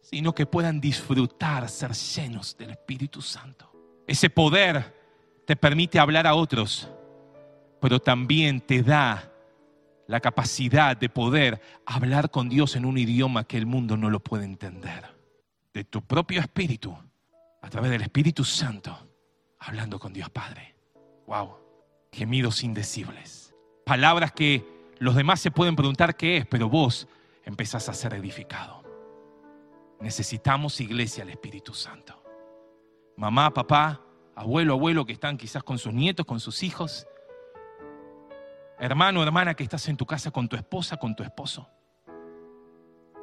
sino 0.00 0.34
que 0.34 0.46
puedan 0.46 0.80
disfrutar, 0.80 1.68
ser 1.68 1.92
llenos 1.92 2.56
del 2.56 2.70
Espíritu 2.70 3.20
Santo. 3.20 3.70
Ese 4.06 4.30
poder 4.30 4.96
te 5.46 5.56
permite 5.56 5.98
hablar 5.98 6.26
a 6.26 6.34
otros 6.34 6.88
pero 7.80 7.98
también 7.98 8.60
te 8.60 8.82
da 8.82 9.29
la 10.10 10.18
capacidad 10.18 10.96
de 10.96 11.08
poder 11.08 11.62
hablar 11.86 12.32
con 12.32 12.48
Dios 12.48 12.74
en 12.74 12.84
un 12.84 12.98
idioma 12.98 13.44
que 13.44 13.56
el 13.56 13.64
mundo 13.64 13.96
no 13.96 14.10
lo 14.10 14.18
puede 14.18 14.44
entender. 14.44 15.04
De 15.72 15.84
tu 15.84 16.02
propio 16.02 16.40
espíritu, 16.40 16.98
a 17.62 17.70
través 17.70 17.92
del 17.92 18.02
Espíritu 18.02 18.42
Santo, 18.42 19.06
hablando 19.60 20.00
con 20.00 20.12
Dios 20.12 20.28
Padre. 20.28 20.74
Wow, 21.28 21.56
gemidos 22.10 22.64
indecibles. 22.64 23.54
Palabras 23.86 24.32
que 24.32 24.66
los 24.98 25.14
demás 25.14 25.38
se 25.38 25.52
pueden 25.52 25.76
preguntar 25.76 26.16
qué 26.16 26.38
es, 26.38 26.46
pero 26.46 26.68
vos 26.68 27.06
empezás 27.44 27.88
a 27.88 27.94
ser 27.94 28.12
edificado. 28.14 28.82
Necesitamos 30.00 30.80
iglesia 30.80 31.22
al 31.22 31.30
Espíritu 31.30 31.72
Santo. 31.72 32.20
Mamá, 33.16 33.54
papá, 33.54 34.00
abuelo, 34.34 34.72
abuelo 34.72 35.06
que 35.06 35.12
están 35.12 35.36
quizás 35.36 35.62
con 35.62 35.78
sus 35.78 35.94
nietos, 35.94 36.26
con 36.26 36.40
sus 36.40 36.64
hijos 36.64 37.06
hermano, 38.80 39.22
hermana 39.22 39.54
que 39.54 39.62
estás 39.62 39.86
en 39.88 39.96
tu 39.96 40.06
casa 40.06 40.30
con 40.30 40.48
tu 40.48 40.56
esposa, 40.56 40.96
con 40.96 41.14
tu 41.14 41.22
esposo. 41.22 41.68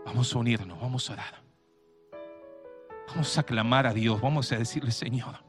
Vamos 0.05 0.33
a 0.33 0.39
unirnos, 0.39 0.79
vamos 0.79 1.09
a 1.09 1.13
orar. 1.13 1.43
Vamos 3.09 3.37
a 3.37 3.43
clamar 3.43 3.87
a 3.87 3.93
Dios, 3.93 4.21
vamos 4.21 4.51
a 4.51 4.57
decirle, 4.57 4.91
Señor, 4.91 5.43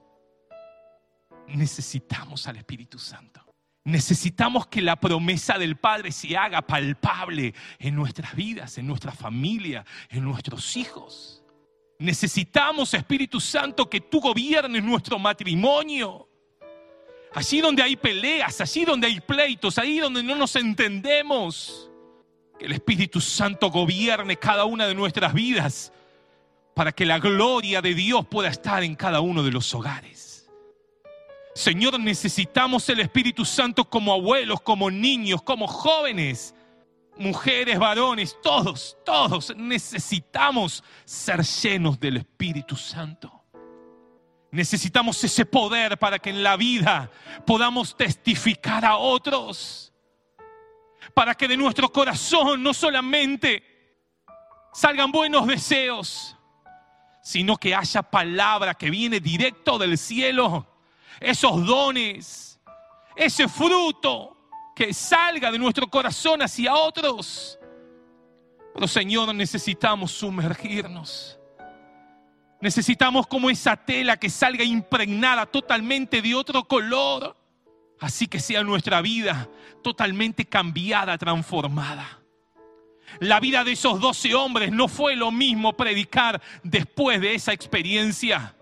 necesitamos 1.46 2.46
al 2.48 2.56
Espíritu 2.56 2.98
Santo. 2.98 3.44
Necesitamos 3.84 4.66
que 4.66 4.82
la 4.82 4.96
promesa 4.96 5.58
del 5.58 5.76
Padre 5.76 6.12
se 6.12 6.36
haga 6.36 6.62
palpable 6.62 7.54
en 7.78 7.94
nuestras 7.94 8.34
vidas, 8.34 8.76
en 8.78 8.86
nuestra 8.86 9.12
familia, 9.12 9.84
en 10.10 10.24
nuestros 10.24 10.76
hijos. 10.76 11.42
Necesitamos, 11.98 12.94
Espíritu 12.94 13.40
Santo, 13.40 13.88
que 13.88 14.00
tú 14.00 14.20
gobiernes 14.20 14.84
nuestro 14.84 15.18
matrimonio. 15.18 16.27
Allí 17.38 17.60
donde 17.60 17.84
hay 17.84 17.94
peleas, 17.94 18.60
allí 18.60 18.84
donde 18.84 19.06
hay 19.06 19.20
pleitos, 19.20 19.78
ahí 19.78 20.00
donde 20.00 20.24
no 20.24 20.34
nos 20.34 20.56
entendemos. 20.56 21.88
Que 22.58 22.64
el 22.66 22.72
Espíritu 22.72 23.20
Santo 23.20 23.70
gobierne 23.70 24.36
cada 24.38 24.64
una 24.64 24.88
de 24.88 24.94
nuestras 24.96 25.32
vidas 25.32 25.92
para 26.74 26.90
que 26.90 27.06
la 27.06 27.20
gloria 27.20 27.80
de 27.80 27.94
Dios 27.94 28.26
pueda 28.26 28.48
estar 28.48 28.82
en 28.82 28.96
cada 28.96 29.20
uno 29.20 29.44
de 29.44 29.52
los 29.52 29.72
hogares. 29.72 30.50
Señor, 31.54 32.00
necesitamos 32.00 32.88
el 32.88 32.98
Espíritu 32.98 33.44
Santo 33.44 33.88
como 33.88 34.12
abuelos, 34.12 34.60
como 34.60 34.90
niños, 34.90 35.40
como 35.40 35.68
jóvenes, 35.68 36.56
mujeres, 37.18 37.78
varones, 37.78 38.36
todos, 38.42 38.96
todos 39.04 39.54
necesitamos 39.56 40.82
ser 41.04 41.44
llenos 41.44 42.00
del 42.00 42.16
Espíritu 42.16 42.74
Santo. 42.74 43.37
Necesitamos 44.50 45.22
ese 45.22 45.44
poder 45.44 45.98
para 45.98 46.18
que 46.18 46.30
en 46.30 46.42
la 46.42 46.56
vida 46.56 47.10
podamos 47.46 47.96
testificar 47.96 48.84
a 48.84 48.96
otros. 48.96 49.92
Para 51.12 51.34
que 51.34 51.48
de 51.48 51.56
nuestro 51.56 51.92
corazón 51.92 52.62
no 52.62 52.72
solamente 52.72 53.62
salgan 54.72 55.12
buenos 55.12 55.46
deseos, 55.46 56.36
sino 57.22 57.56
que 57.56 57.74
haya 57.74 58.02
palabra 58.02 58.74
que 58.74 58.90
viene 58.90 59.20
directo 59.20 59.76
del 59.78 59.98
cielo. 59.98 60.66
Esos 61.20 61.66
dones, 61.66 62.58
ese 63.16 63.48
fruto 63.48 64.36
que 64.74 64.94
salga 64.94 65.50
de 65.50 65.58
nuestro 65.58 65.88
corazón 65.88 66.40
hacia 66.40 66.74
otros. 66.74 67.58
Pero 68.72 68.88
Señor, 68.88 69.34
necesitamos 69.34 70.12
sumergirnos 70.12 71.37
Necesitamos 72.60 73.26
como 73.26 73.50
esa 73.50 73.76
tela 73.76 74.16
que 74.16 74.30
salga 74.30 74.64
impregnada 74.64 75.46
totalmente 75.46 76.20
de 76.22 76.34
otro 76.34 76.64
color. 76.64 77.36
Así 78.00 78.26
que 78.26 78.40
sea 78.40 78.62
nuestra 78.62 79.00
vida 79.00 79.48
totalmente 79.82 80.44
cambiada, 80.44 81.18
transformada. 81.18 82.20
La 83.20 83.40
vida 83.40 83.64
de 83.64 83.72
esos 83.72 84.00
doce 84.00 84.34
hombres 84.34 84.70
no 84.70 84.86
fue 84.86 85.16
lo 85.16 85.30
mismo 85.30 85.76
predicar 85.76 86.40
después 86.62 87.20
de 87.20 87.34
esa 87.34 87.52
experiencia. 87.52 88.54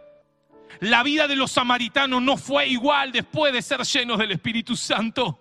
La 0.81 1.03
vida 1.03 1.27
de 1.27 1.37
los 1.37 1.53
samaritanos 1.53 2.23
no 2.23 2.37
fue 2.37 2.69
igual 2.69 3.13
después 3.13 3.53
de 3.53 3.63
ser 3.63 3.83
llenos 3.83 4.19
del 4.19 4.33
Espíritu 4.33 4.77
Santo. 4.77 5.41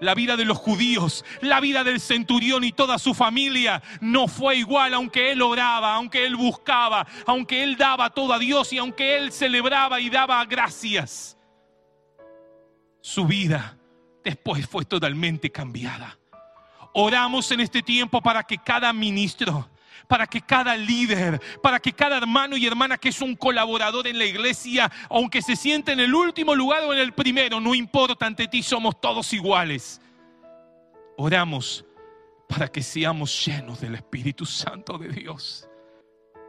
La 0.00 0.14
vida 0.14 0.36
de 0.36 0.44
los 0.44 0.58
judíos, 0.58 1.24
la 1.40 1.60
vida 1.60 1.82
del 1.84 2.00
centurión 2.00 2.64
y 2.64 2.72
toda 2.72 2.98
su 2.98 3.14
familia 3.14 3.82
no 4.00 4.28
fue 4.28 4.56
igual, 4.56 4.94
aunque 4.94 5.32
él 5.32 5.42
oraba, 5.42 5.94
aunque 5.94 6.24
él 6.24 6.36
buscaba, 6.36 7.06
aunque 7.26 7.62
él 7.64 7.76
daba 7.76 8.10
todo 8.10 8.32
a 8.32 8.38
Dios 8.38 8.72
y 8.72 8.78
aunque 8.78 9.16
él 9.16 9.32
celebraba 9.32 10.00
y 10.00 10.10
daba 10.10 10.44
gracias. 10.44 11.36
Su 13.00 13.26
vida 13.26 13.78
después 14.22 14.66
fue 14.66 14.84
totalmente 14.84 15.50
cambiada. 15.50 16.18
Oramos 16.92 17.50
en 17.50 17.60
este 17.60 17.82
tiempo 17.82 18.20
para 18.20 18.42
que 18.42 18.58
cada 18.58 18.92
ministro, 18.92 19.68
para 20.08 20.26
que 20.26 20.40
cada 20.40 20.74
líder, 20.74 21.40
para 21.62 21.78
que 21.78 21.92
cada 21.92 22.16
hermano 22.16 22.56
y 22.56 22.66
hermana 22.66 22.96
que 22.96 23.10
es 23.10 23.20
un 23.20 23.36
colaborador 23.36 24.06
en 24.08 24.18
la 24.18 24.24
iglesia, 24.24 24.90
aunque 25.10 25.42
se 25.42 25.54
siente 25.54 25.92
en 25.92 26.00
el 26.00 26.14
último 26.14 26.54
lugar 26.54 26.82
o 26.84 26.94
en 26.94 26.98
el 26.98 27.12
primero, 27.12 27.60
no 27.60 27.74
importa, 27.74 28.26
ante 28.26 28.48
ti 28.48 28.62
somos 28.62 28.98
todos 29.00 29.32
iguales. 29.34 30.00
Oramos 31.18 31.84
para 32.48 32.68
que 32.68 32.82
seamos 32.82 33.44
llenos 33.44 33.80
del 33.80 33.96
Espíritu 33.96 34.46
Santo 34.46 34.96
de 34.96 35.10
Dios. 35.10 35.68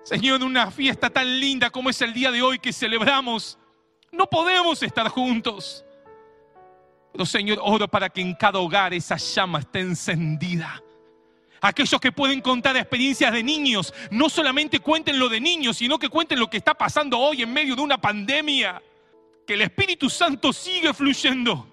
Señor, 0.03 0.41
una 0.41 0.71
fiesta 0.71 1.09
tan 1.09 1.39
linda 1.39 1.69
como 1.69 1.89
es 1.89 2.01
el 2.01 2.13
día 2.13 2.31
de 2.31 2.41
hoy 2.41 2.59
que 2.59 2.71
celebramos, 2.71 3.59
no 4.13 4.27
podemos 4.27 4.81
estar 4.81 5.09
juntos. 5.09 5.83
Pero 7.11 7.25
Señor, 7.25 7.59
oro 7.61 7.89
para 7.89 8.09
que 8.09 8.21
en 8.21 8.33
cada 8.35 8.59
hogar 8.59 8.93
esa 8.93 9.17
llama 9.17 9.59
esté 9.59 9.81
encendida 9.81 10.81
Aquellos 11.61 11.99
que 11.99 12.11
pueden 12.11 12.41
contar 12.41 12.77
experiencias 12.77 13.33
de 13.33 13.43
niños, 13.43 13.93
no 14.11 14.29
solamente 14.29 14.79
cuenten 14.79 15.19
lo 15.19 15.29
de 15.29 15.41
niños, 15.41 15.77
sino 15.77 15.99
que 15.99 16.09
cuenten 16.09 16.39
lo 16.39 16.49
que 16.49 16.57
está 16.57 16.73
pasando 16.73 17.19
hoy 17.19 17.41
en 17.41 17.51
medio 17.51 17.75
de 17.75 17.81
una 17.81 17.99
pandemia. 17.99 18.81
Que 19.45 19.55
el 19.55 19.61
Espíritu 19.61 20.09
Santo 20.09 20.53
sigue 20.53 20.93
fluyendo. 20.93 21.67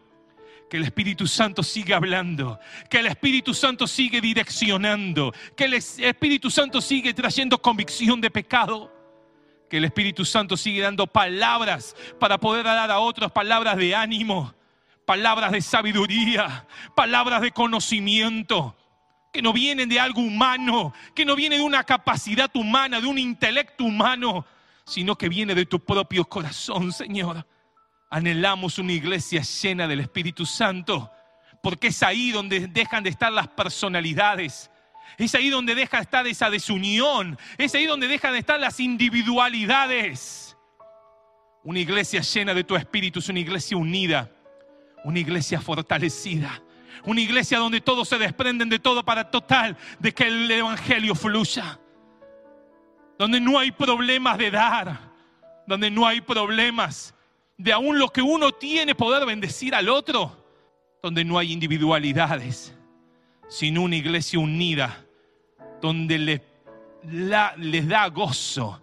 Que 0.68 0.78
el 0.78 0.82
Espíritu 0.82 1.28
Santo 1.28 1.62
sigue 1.62 1.95
hablando, 1.95 2.59
que 2.91 2.99
el 2.99 3.07
Espíritu 3.07 3.55
Santo 3.55 3.87
sigue 3.87 4.20
direccionando, 4.20 5.32
que 5.57 5.66
el 5.66 5.74
Espíritu 5.74 6.51
Santo 6.51 6.80
sigue 6.80 7.14
trayendo 7.14 7.62
convicción 7.62 8.20
de 8.20 8.32
pecado, 8.32 8.93
que 9.70 9.76
el 9.76 9.84
Espíritu 9.84 10.24
Santo 10.24 10.57
sigue 10.57 10.80
dando 10.80 11.07
palabras 11.07 11.95
para 12.18 12.39
poder 12.39 12.64
dar 12.64 12.91
a 12.91 12.99
otros 12.99 13.30
palabras 13.30 13.76
de 13.76 13.95
ánimo, 13.95 14.55
palabras 15.05 15.53
de 15.53 15.61
sabiduría, 15.61 16.66
palabras 16.97 17.43
de 17.43 17.53
conocimiento, 17.53 18.76
que 19.37 19.43
no 19.43 19.53
vienen 19.53 19.87
de 19.87 20.01
algo 20.01 20.22
humano, 20.22 20.95
que 21.14 21.26
no 21.26 21.37
viene 21.37 21.57
de 21.57 21.62
una 21.62 21.84
capacidad 21.84 22.51
humana, 22.57 23.03
de 23.03 23.07
un 23.07 23.18
intelecto 23.18 23.84
humano, 23.84 24.47
sino 24.87 25.18
que 25.18 25.28
viene 25.28 25.55
de 25.55 25.66
tu 25.66 25.78
propio 25.78 26.24
corazón, 26.24 26.91
Señor. 26.91 27.47
Anhelamos 28.09 28.78
una 28.78 28.95
iglesia 28.95 29.43
llena 29.43 29.87
del 29.87 30.01
Espíritu 30.01 30.47
Santo, 30.47 31.12
porque 31.62 31.89
es 31.89 32.03
ahí 32.03 32.30
donde 32.30 32.66
dejan 32.66 33.03
de 33.03 33.11
estar 33.11 33.30
las 33.30 33.49
personalidades. 33.49 34.70
Es 35.18 35.34
ahí 35.34 35.51
donde 35.51 35.74
deja 35.74 35.99
de 35.99 36.05
estar 36.05 36.26
esa 36.26 36.49
desunión. 36.49 37.39
Es 37.59 37.74
ahí 37.74 37.84
donde 37.84 38.09
dejan 38.09 38.32
de 38.32 38.39
estar 38.39 38.59
las 38.59 38.80
individualidades. 38.80 40.57
Una 41.62 41.80
iglesia 41.80 42.22
llena 42.22 42.55
de 42.55 42.64
tu 42.64 42.74
espíritu 42.74 43.18
es 43.18 43.28
una 43.28 43.41
iglesia 43.41 43.76
unida, 43.76 44.30
una 45.05 45.18
iglesia 45.18 45.61
fortalecida, 45.61 46.62
una 47.05 47.20
iglesia 47.20 47.59
donde 47.59 47.80
todos 47.80 48.09
se 48.09 48.18
desprenden 48.18 48.68
de 48.68 48.78
todo 48.78 49.05
para 49.05 49.30
total 49.30 49.76
de 49.99 50.12
que 50.12 50.24
el 50.24 50.51
Evangelio 50.51 51.14
fluya. 51.14 51.78
Donde 53.18 53.40
no 53.40 53.59
hay 53.59 53.70
problemas 53.70 54.38
de 54.38 54.51
dar. 54.51 55.01
Donde 55.66 55.90
no 55.90 56.07
hay 56.07 56.20
problemas 56.20 57.14
de 57.57 57.72
aún 57.72 57.99
lo 57.99 58.09
que 58.09 58.22
uno 58.22 58.53
tiene 58.53 58.94
poder 58.94 59.26
bendecir 59.26 59.74
al 59.74 59.88
otro. 59.88 60.44
Donde 61.03 61.24
no 61.24 61.38
hay 61.38 61.53
individualidades. 61.53 62.74
Sino 63.49 63.82
una 63.82 63.97
iglesia 63.97 64.38
unida. 64.38 65.05
Donde 65.80 66.42
les 67.03 67.88
da 67.88 68.09
gozo 68.09 68.82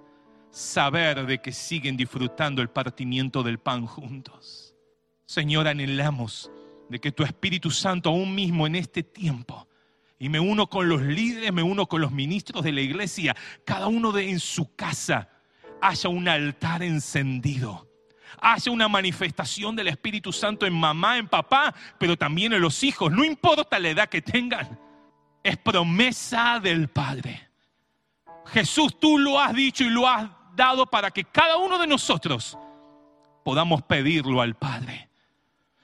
saber 0.49 1.26
de 1.26 1.41
que 1.41 1.51
siguen 1.51 1.97
disfrutando 1.97 2.61
el 2.61 2.70
partimiento 2.70 3.41
del 3.41 3.57
pan 3.57 3.88
juntos. 3.88 4.76
Señor, 5.26 5.68
anhelamos 5.68 6.51
de 6.93 6.99
que 6.99 7.11
tu 7.11 7.23
Espíritu 7.23 7.71
Santo 7.71 8.09
aún 8.09 8.33
mismo 8.35 8.67
en 8.67 8.75
este 8.75 9.01
tiempo, 9.01 9.67
y 10.19 10.29
me 10.29 10.39
uno 10.39 10.67
con 10.67 10.87
los 10.87 11.01
líderes, 11.01 11.51
me 11.51 11.63
uno 11.63 11.87
con 11.87 12.01
los 12.01 12.11
ministros 12.11 12.63
de 12.63 12.71
la 12.71 12.81
iglesia, 12.81 13.35
cada 13.65 13.87
uno 13.87 14.11
de 14.11 14.29
en 14.29 14.39
su 14.39 14.75
casa 14.75 15.27
haya 15.81 16.09
un 16.09 16.27
altar 16.27 16.83
encendido. 16.83 17.89
Haya 18.39 18.71
una 18.71 18.87
manifestación 18.87 19.75
del 19.75 19.87
Espíritu 19.87 20.31
Santo 20.31 20.65
en 20.65 20.73
mamá, 20.73 21.17
en 21.17 21.27
papá, 21.27 21.73
pero 21.97 22.15
también 22.15 22.53
en 22.53 22.61
los 22.61 22.83
hijos, 22.83 23.11
no 23.11 23.23
importa 23.23 23.79
la 23.79 23.89
edad 23.89 24.07
que 24.07 24.21
tengan. 24.21 24.79
Es 25.43 25.57
promesa 25.57 26.59
del 26.59 26.89
Padre. 26.89 27.49
Jesús, 28.45 28.99
tú 28.99 29.17
lo 29.17 29.39
has 29.39 29.53
dicho 29.53 29.83
y 29.83 29.89
lo 29.89 30.07
has 30.07 30.29
dado 30.55 30.85
para 30.85 31.11
que 31.11 31.23
cada 31.23 31.57
uno 31.57 31.77
de 31.79 31.87
nosotros 31.87 32.57
podamos 33.43 33.81
pedirlo 33.81 34.41
al 34.41 34.55
Padre. 34.55 35.09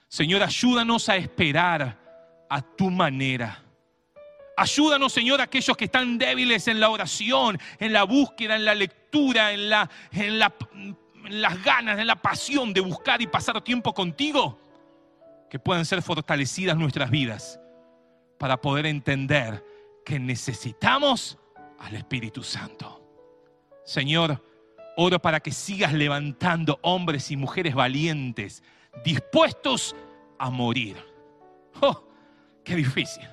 Señor, 0.09 0.41
ayúdanos 0.41 1.07
a 1.07 1.17
esperar 1.17 1.95
a 2.49 2.61
tu 2.63 2.89
manera. 2.89 3.63
Ayúdanos, 4.57 5.13
Señor, 5.13 5.39
a 5.39 5.43
aquellos 5.43 5.77
que 5.77 5.85
están 5.85 6.17
débiles 6.17 6.67
en 6.67 6.79
la 6.79 6.89
oración, 6.89 7.59
en 7.77 7.93
la 7.93 8.03
búsqueda, 8.03 8.55
en 8.55 8.65
la 8.65 8.73
lectura, 8.73 9.53
en, 9.53 9.71
en, 10.11 10.39
las 10.39 11.63
ganas, 11.63 11.99
en 11.99 12.07
la 12.07 12.15
pasión 12.15 12.73
de 12.73 12.81
buscar 12.81 13.21
y 13.21 13.27
pasar 13.27 13.61
tiempo 13.61 13.93
contigo, 13.93 14.59
que 15.47 15.59
puedan 15.59 15.85
ser 15.85 16.01
fortalecidas 16.01 16.75
nuestras 16.75 17.11
vidas 17.11 17.59
para 18.39 18.59
poder 18.59 18.87
entender 18.87 19.63
que 20.03 20.19
necesitamos 20.19 21.37
al 21.77 21.95
Espíritu 21.95 22.41
Santo. 22.41 22.99
Señor, 23.85 24.43
oro 24.97 25.19
para 25.19 25.39
que 25.39 25.51
sigas 25.51 25.93
levantando 25.93 26.79
hombres 26.81 27.29
y 27.29 27.37
mujeres 27.37 27.75
valientes 27.75 28.63
dispuestos 29.03 29.95
a 30.37 30.49
morir. 30.49 30.97
¡Oh, 31.81 32.03
qué 32.63 32.75
difícil! 32.75 33.27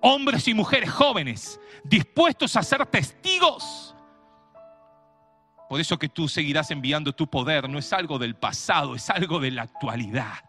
Hombres 0.00 0.48
y 0.48 0.54
mujeres 0.54 0.90
jóvenes 0.90 1.60
dispuestos 1.84 2.56
a 2.56 2.62
ser 2.62 2.86
testigos. 2.86 3.94
Por 5.68 5.80
eso 5.80 5.98
que 5.98 6.08
tú 6.08 6.26
seguirás 6.26 6.70
enviando 6.70 7.12
tu 7.12 7.28
poder, 7.28 7.68
no 7.68 7.78
es 7.78 7.92
algo 7.92 8.18
del 8.18 8.34
pasado, 8.34 8.94
es 8.94 9.08
algo 9.10 9.38
de 9.38 9.50
la 9.50 9.62
actualidad. 9.62 10.42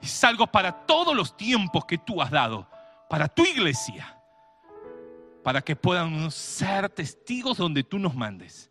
Es 0.00 0.24
algo 0.24 0.46
para 0.46 0.72
todos 0.86 1.14
los 1.14 1.36
tiempos 1.36 1.84
que 1.84 1.98
tú 1.98 2.22
has 2.22 2.30
dado, 2.30 2.66
para 3.08 3.28
tu 3.28 3.44
iglesia, 3.44 4.18
para 5.44 5.60
que 5.60 5.76
puedan 5.76 6.30
ser 6.30 6.88
testigos 6.88 7.58
donde 7.58 7.84
tú 7.84 7.98
nos 7.98 8.14
mandes. 8.14 8.70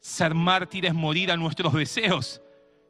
Ser 0.00 0.34
mártires, 0.34 0.92
morir 0.92 1.30
a 1.30 1.36
nuestros 1.36 1.72
deseos 1.72 2.42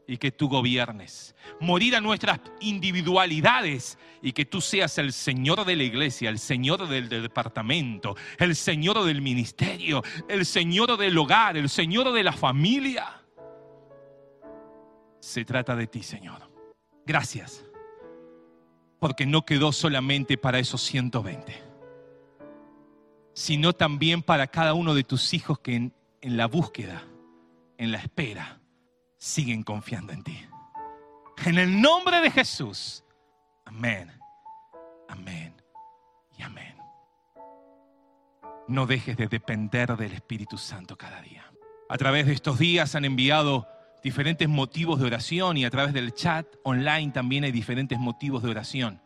y 0.07 0.18
que 0.18 0.30
tú 0.30 0.48
gobiernes. 0.48 1.34
Morir 1.61 1.96
a 1.96 2.00
nuestras 2.00 2.40
individualidades 2.61 3.98
y 4.22 4.32
que 4.32 4.44
tú 4.44 4.61
seas 4.61 4.98
el 4.98 5.12
Señor 5.12 5.64
de 5.64 5.76
la 5.76 5.84
iglesia, 5.84 6.30
el 6.30 6.38
Señor 6.38 6.88
del, 6.88 7.09
departamento, 7.09 8.16
el 8.38 8.57
Señor 8.57 9.02
del 9.05 9.22
ministerio, 9.22 10.02
el 10.28 10.44
Señor 10.46 10.96
del 10.96 11.16
hogar, 11.16 11.57
el 11.57 11.68
Señor 11.68 12.12
de 12.12 12.22
la 12.22 12.32
familia. 12.32 13.22
Se 15.20 15.44
trata 15.44 15.74
de 15.74 15.86
ti, 15.86 16.02
Señor. 16.02 16.50
Gracias. 17.07 17.64
Porque 18.98 19.26
no 19.26 19.44
quedó 19.44 19.72
solamente 19.72 20.38
para 20.38 20.59
esos 20.59 20.82
120, 20.82 21.62
sino 23.34 23.72
también 23.72 24.22
para 24.22 24.46
cada 24.46 24.74
uno 24.74 24.94
de 24.94 25.05
tus 25.05 25.34
hijos 25.34 25.59
que 25.59 25.74
en, 25.74 25.94
en 26.22 26.36
la 26.36 26.46
búsqueda, 26.46 27.05
en 27.76 27.92
la 27.92 27.98
espera, 27.98 28.61
siguen 29.18 29.62
confiando 29.62 30.12
en 30.12 30.22
ti. 30.22 30.46
En 31.44 31.58
el 31.58 31.80
nombre 31.80 32.20
de 32.20 32.30
Jesús. 32.30 33.04
Amén. 33.64 34.10
Amén. 35.08 35.54
Y 36.36 36.42
amén. 36.42 36.76
No 38.66 38.86
dejes 38.86 39.16
de 39.16 39.28
depender 39.28 39.96
del 39.96 40.12
Espíritu 40.12 40.56
Santo 40.56 40.96
cada 40.96 41.20
día. 41.20 41.44
A 41.88 41.98
través 41.98 42.26
de 42.26 42.32
estos 42.32 42.58
días 42.58 42.94
han 42.94 43.04
enviado 43.04 43.68
diferentes 44.02 44.48
motivos 44.48 45.00
de 45.00 45.06
oración 45.06 45.56
y 45.56 45.64
a 45.64 45.70
través 45.70 45.92
del 45.92 46.12
chat 46.12 46.46
online 46.62 47.12
también 47.12 47.44
hay 47.44 47.52
diferentes 47.52 47.98
motivos 47.98 48.42
de 48.42 48.50
oración. 48.50 49.02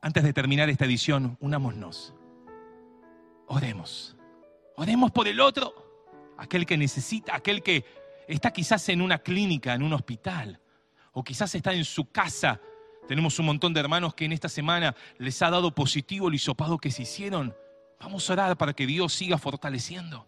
Antes 0.00 0.22
de 0.22 0.32
terminar 0.32 0.68
esta 0.68 0.84
edición, 0.84 1.36
unámonos. 1.40 2.14
Oremos. 3.46 4.16
Oremos 4.76 5.10
por 5.12 5.28
el 5.28 5.40
otro, 5.40 5.74
aquel 6.36 6.66
que 6.66 6.76
necesita, 6.76 7.34
aquel 7.34 7.62
que 7.62 7.84
está 8.28 8.52
quizás 8.52 8.88
en 8.88 9.00
una 9.00 9.18
clínica, 9.18 9.74
en 9.74 9.82
un 9.82 9.92
hospital, 9.92 10.60
o 11.12 11.22
quizás 11.22 11.54
está 11.54 11.72
en 11.72 11.84
su 11.84 12.10
casa. 12.10 12.60
Tenemos 13.08 13.38
un 13.38 13.46
montón 13.46 13.74
de 13.74 13.80
hermanos 13.80 14.14
que 14.14 14.24
en 14.24 14.32
esta 14.32 14.48
semana 14.48 14.94
les 15.18 15.40
ha 15.42 15.50
dado 15.50 15.74
positivo 15.74 16.28
el 16.28 16.34
hisopado 16.34 16.78
que 16.78 16.90
se 16.90 17.02
hicieron. 17.02 17.54
Vamos 18.00 18.28
a 18.28 18.32
orar 18.32 18.56
para 18.56 18.72
que 18.72 18.86
Dios 18.86 19.12
siga 19.12 19.38
fortaleciendo, 19.38 20.26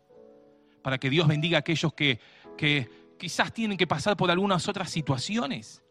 para 0.82 0.98
que 0.98 1.10
Dios 1.10 1.26
bendiga 1.26 1.58
a 1.58 1.60
aquellos 1.60 1.92
que, 1.94 2.20
que 2.56 2.88
quizás 3.18 3.52
tienen 3.52 3.76
que 3.76 3.86
pasar 3.86 4.16
por 4.16 4.30
algunas 4.30 4.68
otras 4.68 4.90
situaciones. 4.90 5.82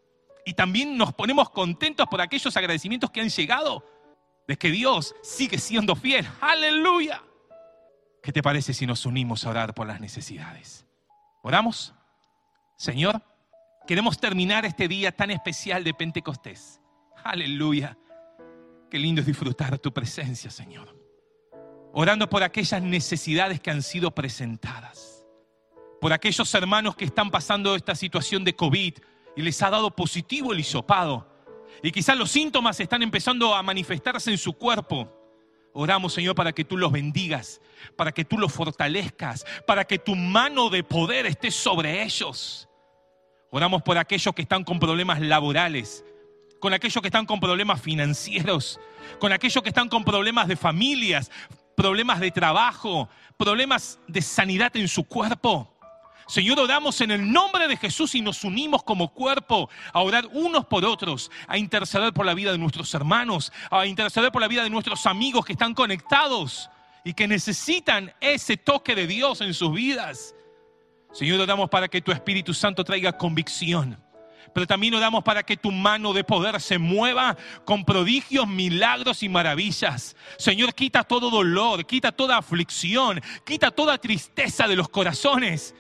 Y 0.46 0.54
también 0.54 0.98
nos 0.98 1.14
ponemos 1.14 1.50
contentos 1.50 2.08
por 2.08 2.22
aquellos 2.22 2.56
agradecimientos 2.56 3.10
que 3.10 3.22
han 3.22 3.30
llegado, 3.30 3.84
de 4.48 4.56
que 4.58 4.70
Dios 4.70 5.16
sigue 5.24 5.58
siendo 5.58 5.96
fiel. 5.96 6.26
Aleluya. 6.40 7.24
¿Qué 8.22 8.32
te 8.32 8.44
parece 8.44 8.74
si 8.74 8.86
nos 8.86 9.06
unimos 9.06 9.46
a 9.46 9.50
orar 9.50 9.74
por 9.74 9.88
las 9.88 10.00
necesidades? 10.00 10.86
¿Oramos? 11.46 11.94
Señor, 12.76 13.22
queremos 13.86 14.18
terminar 14.18 14.66
este 14.66 14.88
día 14.88 15.12
tan 15.12 15.30
especial 15.30 15.84
de 15.84 15.94
Pentecostés. 15.94 16.82
Aleluya. 17.24 17.96
Qué 18.90 18.98
lindo 18.98 19.22
es 19.22 19.28
disfrutar 19.28 19.78
tu 19.78 19.94
presencia, 19.94 20.50
Señor. 20.50 21.00
Orando 21.94 22.28
por 22.28 22.42
aquellas 22.42 22.82
necesidades 22.82 23.60
que 23.60 23.70
han 23.70 23.84
sido 23.84 24.10
presentadas. 24.10 25.24
Por 26.02 26.14
aquellos 26.14 26.52
hermanos 26.56 26.96
que 26.96 27.06
están 27.06 27.30
pasando 27.30 27.76
esta 27.76 27.94
situación 27.94 28.44
de 28.44 28.56
COVID 28.56 28.96
y 29.36 29.42
les 29.44 29.62
ha 29.62 29.70
dado 29.70 29.96
positivo 29.96 30.52
el 30.52 30.62
hisopado. 30.62 31.32
Y 31.84 31.92
quizás 31.92 32.18
los 32.18 32.32
síntomas 32.32 32.80
están 32.80 33.04
empezando 33.04 33.54
a 33.54 33.62
manifestarse 33.62 34.32
en 34.32 34.40
su 34.40 34.54
cuerpo. 34.54 35.25
Oramos, 35.78 36.14
Señor, 36.14 36.36
para 36.36 36.54
que 36.54 36.64
tú 36.64 36.78
los 36.78 36.90
bendigas, 36.90 37.60
para 37.98 38.14
que 38.14 38.24
tú 38.24 38.38
los 38.38 38.54
fortalezcas, 38.54 39.46
para 39.68 39.84
que 39.84 40.00
tu 40.00 40.16
mano 40.16 40.70
de 40.70 40.86
poder 40.86 41.26
esté 41.26 41.52
sobre 41.52 42.02
ellos. 42.02 42.70
Oramos 43.52 43.82
por 43.82 43.98
aquellos 43.98 44.34
que 44.34 44.44
están 44.44 44.64
con 44.64 44.80
problemas 44.80 45.20
laborales, 45.20 46.06
con 46.62 46.74
aquellos 46.74 47.02
que 47.02 47.10
están 47.10 47.26
con 47.26 47.42
problemas 47.42 47.82
financieros, 47.82 48.80
con 49.20 49.34
aquellos 49.34 49.62
que 49.62 49.68
están 49.68 49.90
con 49.90 50.06
problemas 50.06 50.48
de 50.48 50.56
familias, 50.56 51.30
problemas 51.76 52.22
de 52.22 52.32
trabajo, 52.32 53.10
problemas 53.38 54.00
de 54.08 54.22
sanidad 54.22 54.74
en 54.78 54.88
su 54.88 55.04
cuerpo. 55.04 55.75
Señor, 56.28 56.60
oramos 56.60 57.00
en 57.02 57.12
el 57.12 57.32
nombre 57.32 57.68
de 57.68 57.78
Jesús 57.78 58.16
y 58.16 58.22
nos 58.22 58.44
unimos 58.44 58.84
como 58.84 59.14
cuerpo 59.14 59.70
a 59.94 60.02
orar 60.02 60.28
unos 60.32 60.66
por 60.66 60.84
otros, 60.84 61.30
a 61.48 61.58
interceder 61.58 62.14
por 62.14 62.26
la 62.26 62.34
vida 62.34 62.52
de 62.52 62.58
nuestros 62.58 62.92
hermanos, 62.96 63.54
a 63.70 63.86
interceder 63.86 64.32
por 64.32 64.42
la 64.42 64.48
vida 64.48 64.64
de 64.64 64.72
nuestros 64.72 65.06
amigos 65.06 65.46
que 65.46 65.54
están 65.54 65.76
conectados 65.76 66.70
y 67.04 67.14
que 67.14 67.28
necesitan 67.28 68.12
ese 68.20 68.58
toque 68.58 68.96
de 68.96 69.06
Dios 69.06 69.42
en 69.42 69.54
sus 69.54 69.72
vidas. 69.72 70.34
Señor, 71.14 71.40
oramos 71.40 71.70
para 71.70 71.88
que 71.88 72.02
tu 72.02 72.12
Espíritu 72.12 72.54
Santo 72.54 72.84
traiga 72.84 73.16
convicción. 73.16 74.02
Pero 74.54 74.66
también 74.66 74.96
oramos 74.96 75.24
para 75.24 75.44
que 75.44 75.58
tu 75.58 75.72
mano 75.72 76.14
de 76.14 76.24
poder 76.24 76.60
se 76.60 76.78
mueva 76.78 77.38
con 77.66 77.86
prodigios, 77.86 78.48
milagros 78.48 79.22
y 79.22 79.30
maravillas. 79.30 80.16
Señor, 80.38 80.74
quita 80.74 81.04
todo 81.04 81.30
dolor, 81.30 81.86
quita 81.86 82.12
toda 82.12 82.38
aflicción, 82.38 83.22
quita 83.46 83.70
toda 83.70 83.98
tristeza 83.98 84.68
de 84.68 84.76
los 84.76 84.90
corazones 84.90 85.76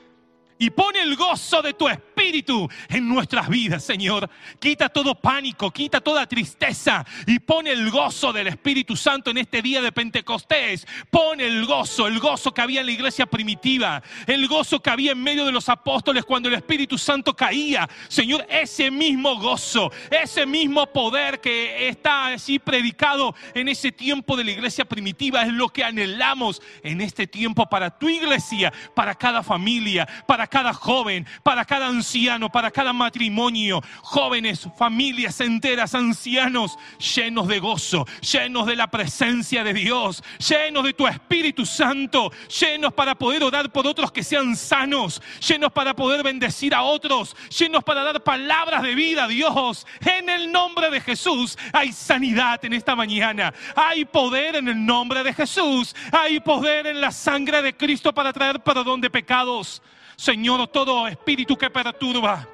y 0.57 0.69
pone 0.69 1.01
el 1.01 1.15
gozo 1.15 1.61
de 1.61 1.73
tu 1.73 1.87
espíritu 1.87 2.69
en 2.89 3.07
nuestras 3.07 3.49
vidas, 3.49 3.83
Señor. 3.83 4.29
Quita 4.59 4.89
todo 4.89 5.15
pánico, 5.15 5.71
quita 5.71 5.99
toda 5.99 6.25
tristeza 6.27 7.05
y 7.27 7.39
pone 7.39 7.71
el 7.71 7.89
gozo 7.91 8.31
del 8.31 8.47
Espíritu 8.47 8.95
Santo 8.95 9.31
en 9.31 9.37
este 9.39 9.61
día 9.61 9.81
de 9.81 9.91
Pentecostés. 9.91 10.87
Pone 11.09 11.45
el 11.45 11.65
gozo, 11.65 12.07
el 12.07 12.19
gozo 12.19 12.53
que 12.53 12.61
había 12.61 12.79
en 12.79 12.85
la 12.85 12.93
iglesia 12.93 13.25
primitiva, 13.25 14.01
el 14.27 14.47
gozo 14.47 14.81
que 14.81 14.89
había 14.89 15.11
en 15.11 15.21
medio 15.21 15.45
de 15.45 15.51
los 15.51 15.67
apóstoles 15.67 16.23
cuando 16.23 16.47
el 16.47 16.55
Espíritu 16.55 16.97
Santo 16.97 17.35
caía. 17.35 17.89
Señor, 18.07 18.45
ese 18.49 18.89
mismo 18.89 19.35
gozo, 19.37 19.91
ese 20.09 20.45
mismo 20.45 20.87
poder 20.87 21.41
que 21.41 21.89
está 21.89 22.27
así 22.27 22.59
predicado 22.59 23.35
en 23.53 23.67
ese 23.67 23.91
tiempo 23.91 24.37
de 24.37 24.45
la 24.45 24.51
iglesia 24.51 24.85
primitiva 24.85 25.43
es 25.43 25.51
lo 25.51 25.69
que 25.69 25.83
anhelamos 25.83 26.61
en 26.81 27.01
este 27.01 27.27
tiempo 27.27 27.67
para 27.67 27.97
tu 27.97 28.07
iglesia, 28.07 28.71
para 28.93 29.15
cada 29.15 29.43
familia, 29.43 30.07
para 30.45 30.63
cada 30.63 30.73
joven, 30.73 31.25
para 31.41 31.65
cada 31.65 31.87
anciano, 31.87 32.51
para 32.51 32.69
cada 32.69 32.93
matrimonio, 32.93 33.81
jóvenes, 34.01 34.67
familias 34.77 35.41
enteras, 35.41 35.95
ancianos, 35.95 36.77
llenos 37.15 37.47
de 37.47 37.59
gozo, 37.59 38.05
llenos 38.21 38.67
de 38.67 38.75
la 38.75 38.87
presencia 38.87 39.63
de 39.63 39.73
Dios, 39.73 40.23
llenos 40.37 40.83
de 40.83 40.93
tu 40.93 41.07
Espíritu 41.07 41.65
Santo, 41.65 42.31
llenos 42.59 42.93
para 42.93 43.15
poder 43.15 43.43
orar 43.43 43.71
por 43.71 43.87
otros 43.87 44.11
que 44.11 44.23
sean 44.23 44.55
sanos, 44.55 45.19
llenos 45.47 45.71
para 45.71 45.95
poder 45.95 46.21
bendecir 46.21 46.75
a 46.75 46.83
otros, 46.83 47.35
llenos 47.57 47.83
para 47.83 48.03
dar 48.03 48.21
palabras 48.23 48.83
de 48.83 48.93
vida 48.93 49.23
a 49.23 49.27
Dios. 49.27 49.87
En 50.01 50.29
el 50.29 50.51
nombre 50.51 50.91
de 50.91 51.01
Jesús 51.01 51.57
hay 51.73 51.91
sanidad 51.91 52.63
en 52.63 52.73
esta 52.73 52.95
mañana, 52.95 53.51
hay 53.75 54.05
poder 54.05 54.57
en 54.57 54.67
el 54.67 54.85
nombre 54.85 55.23
de 55.23 55.33
Jesús, 55.33 55.95
hay 56.11 56.39
poder 56.39 56.85
en 56.85 57.01
la 57.01 57.11
sangre 57.11 57.63
de 57.63 57.75
Cristo 57.75 58.13
para 58.13 58.31
traer 58.31 58.59
perdón 58.59 59.01
de 59.01 59.09
pecados. 59.09 59.81
Señor, 60.15 60.67
todo 60.67 61.07
espíritu 61.07 61.57
que 61.57 61.69
perturba, 61.69 62.47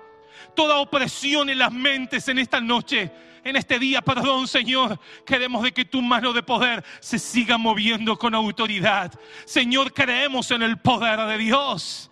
toda 0.55 0.77
opresión 0.77 1.49
en 1.49 1.59
las 1.59 1.71
mentes 1.71 2.27
en 2.27 2.39
esta 2.39 2.59
noche, 2.59 3.11
en 3.43 3.55
este 3.55 3.79
día, 3.79 4.01
perdón 4.01 4.47
Señor, 4.47 4.99
queremos 5.25 5.63
de 5.63 5.71
que 5.71 5.85
tu 5.85 6.01
mano 6.01 6.33
de 6.33 6.43
poder 6.43 6.83
se 6.99 7.17
siga 7.17 7.57
moviendo 7.57 8.17
con 8.17 8.35
autoridad. 8.35 9.11
Señor, 9.45 9.93
creemos 9.93 10.51
en 10.51 10.61
el 10.61 10.77
poder 10.77 11.19
de 11.21 11.37
Dios. 11.37 12.11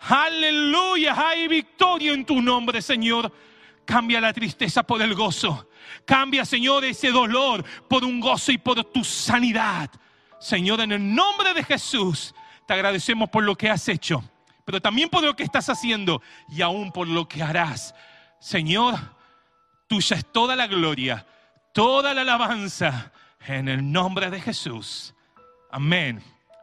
Aleluya, 0.00 1.14
hay 1.16 1.48
victoria 1.48 2.12
en 2.12 2.24
tu 2.24 2.40
nombre, 2.40 2.80
Señor. 2.80 3.30
Cambia 3.84 4.20
la 4.20 4.32
tristeza 4.32 4.82
por 4.82 5.02
el 5.02 5.14
gozo. 5.14 5.68
Cambia, 6.06 6.44
Señor, 6.44 6.84
ese 6.84 7.10
dolor 7.10 7.64
por 7.88 8.04
un 8.04 8.20
gozo 8.20 8.52
y 8.52 8.58
por 8.58 8.82
tu 8.84 9.04
sanidad. 9.04 9.90
Señor, 10.38 10.80
en 10.80 10.92
el 10.92 11.14
nombre 11.14 11.52
de 11.52 11.64
Jesús, 11.64 12.34
te 12.66 12.72
agradecemos 12.72 13.28
por 13.28 13.42
lo 13.42 13.54
que 13.54 13.68
has 13.68 13.86
hecho 13.88 14.22
pero 14.70 14.80
también 14.80 15.08
por 15.08 15.24
lo 15.24 15.34
que 15.34 15.42
estás 15.42 15.68
haciendo 15.68 16.22
y 16.48 16.62
aún 16.62 16.92
por 16.92 17.08
lo 17.08 17.26
que 17.26 17.42
harás. 17.42 17.92
Señor, 18.38 18.94
tuya 19.88 20.16
es 20.16 20.24
toda 20.30 20.54
la 20.54 20.68
gloria, 20.68 21.26
toda 21.74 22.14
la 22.14 22.20
alabanza 22.20 23.10
en 23.48 23.68
el 23.68 23.90
nombre 23.90 24.30
de 24.30 24.40
Jesús. 24.40 25.12
Amén, 25.72 26.22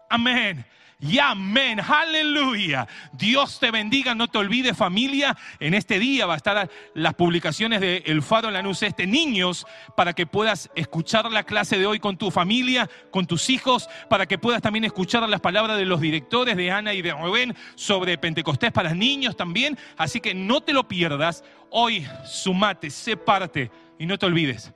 amén 0.10 0.66
y 1.00 1.20
amén. 1.20 1.80
Aleluya. 1.80 2.88
Dios 3.14 3.60
te 3.60 3.70
bendiga. 3.70 4.16
No 4.16 4.28
te 4.28 4.40
olvides 4.40 4.76
familia. 4.76 5.38
En 5.60 5.76
este 5.76 6.00
día 6.00 6.26
va 6.26 6.34
a 6.34 6.38
estar 6.38 6.70
las 6.96 7.14
publicaciones 7.14 7.82
de 7.82 8.04
El 8.08 8.24
Faro 8.24 8.50
Lanús 8.50 8.82
Este 8.82 9.06
Niños 9.06 9.68
para 9.96 10.14
que 10.14 10.26
puedas 10.26 10.72
escuchar 10.76 11.32
la 11.32 11.44
clase 11.44 11.78
de 11.78 11.86
hoy 11.86 12.00
con 12.00 12.18
tu 12.18 12.32
familia, 12.32 12.90
con 13.12 13.28
tus 13.28 13.50
hijos, 13.52 13.88
para 14.10 14.26
que 14.26 14.40
puedas 14.40 14.62
también 14.62 14.86
escuchar 14.86 15.28
las 15.30 15.42
palabras 15.42 15.78
de 15.78 15.86
los 15.86 16.02
directores 16.02 16.58
de 16.58 16.72
Ana 16.72 16.94
y 16.94 17.04
de 17.04 17.12
Rubén 17.12 17.56
sobre 17.76 18.18
Pentecostés 18.18 18.72
para 18.72 18.96
niños 18.96 19.38
también. 19.38 19.78
Así 19.98 20.20
que 20.20 20.34
no 20.34 20.62
te 20.62 20.74
lo 20.74 20.88
pierdas. 20.88 21.44
Hoy 21.70 22.08
sumate, 22.26 22.90
sé 22.90 23.18
parte 23.18 23.70
y 24.00 24.08
no 24.08 24.18
te 24.18 24.26
olvides. 24.26 24.74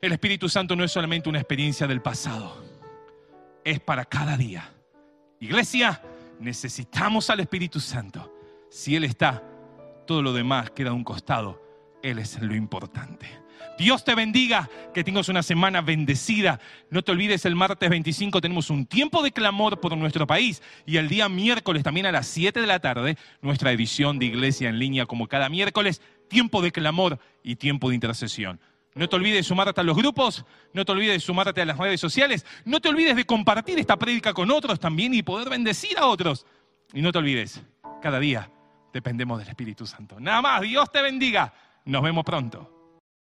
El 0.00 0.12
Espíritu 0.12 0.48
Santo 0.48 0.74
no 0.74 0.84
es 0.84 0.92
solamente 0.92 1.28
una 1.28 1.38
experiencia 1.38 1.86
del 1.86 2.00
pasado, 2.00 2.64
es 3.62 3.78
para 3.80 4.06
cada 4.06 4.38
día. 4.38 4.72
Iglesia, 5.40 6.02
necesitamos 6.38 7.30
al 7.30 7.40
Espíritu 7.40 7.80
Santo. 7.80 8.30
Si 8.68 8.94
Él 8.94 9.04
está, 9.04 9.42
todo 10.06 10.20
lo 10.20 10.34
demás 10.34 10.70
queda 10.70 10.90
a 10.90 10.92
un 10.92 11.02
costado. 11.02 11.62
Él 12.02 12.18
es 12.18 12.40
lo 12.42 12.54
importante. 12.54 13.26
Dios 13.78 14.04
te 14.04 14.14
bendiga, 14.14 14.68
que 14.92 15.02
tengas 15.02 15.30
una 15.30 15.42
semana 15.42 15.80
bendecida. 15.80 16.60
No 16.90 17.00
te 17.00 17.12
olvides, 17.12 17.46
el 17.46 17.56
martes 17.56 17.88
25 17.88 18.42
tenemos 18.42 18.68
un 18.68 18.84
tiempo 18.84 19.22
de 19.22 19.32
clamor 19.32 19.80
por 19.80 19.96
nuestro 19.96 20.26
país 20.26 20.62
y 20.84 20.98
el 20.98 21.08
día 21.08 21.30
miércoles 21.30 21.82
también 21.82 22.04
a 22.04 22.12
las 22.12 22.26
7 22.26 22.60
de 22.60 22.66
la 22.66 22.80
tarde, 22.80 23.16
nuestra 23.40 23.72
edición 23.72 24.18
de 24.18 24.26
iglesia 24.26 24.68
en 24.68 24.78
línea 24.78 25.06
como 25.06 25.26
cada 25.26 25.48
miércoles, 25.48 26.02
tiempo 26.28 26.60
de 26.60 26.70
clamor 26.70 27.18
y 27.42 27.56
tiempo 27.56 27.88
de 27.88 27.94
intercesión. 27.94 28.60
No 28.94 29.08
te 29.08 29.16
olvides 29.16 29.36
de 29.36 29.42
sumarte 29.44 29.80
a 29.80 29.84
los 29.84 29.96
grupos, 29.96 30.44
no 30.72 30.84
te 30.84 30.92
olvides 30.92 31.14
de 31.14 31.20
sumarte 31.20 31.60
a 31.60 31.64
las 31.64 31.78
redes 31.78 32.00
sociales, 32.00 32.44
no 32.64 32.80
te 32.80 32.88
olvides 32.88 33.14
de 33.14 33.24
compartir 33.24 33.78
esta 33.78 33.96
prédica 33.96 34.34
con 34.34 34.50
otros 34.50 34.80
también 34.80 35.14
y 35.14 35.22
poder 35.22 35.48
bendecir 35.48 35.96
a 35.98 36.06
otros. 36.06 36.44
Y 36.92 37.00
no 37.00 37.12
te 37.12 37.18
olvides, 37.18 37.62
cada 38.02 38.18
día 38.18 38.50
dependemos 38.92 39.38
del 39.38 39.48
Espíritu 39.48 39.86
Santo. 39.86 40.18
Nada 40.18 40.42
más, 40.42 40.62
Dios 40.62 40.90
te 40.90 41.02
bendiga. 41.02 41.54
Nos 41.84 42.02
vemos 42.02 42.24
pronto. 42.24 42.79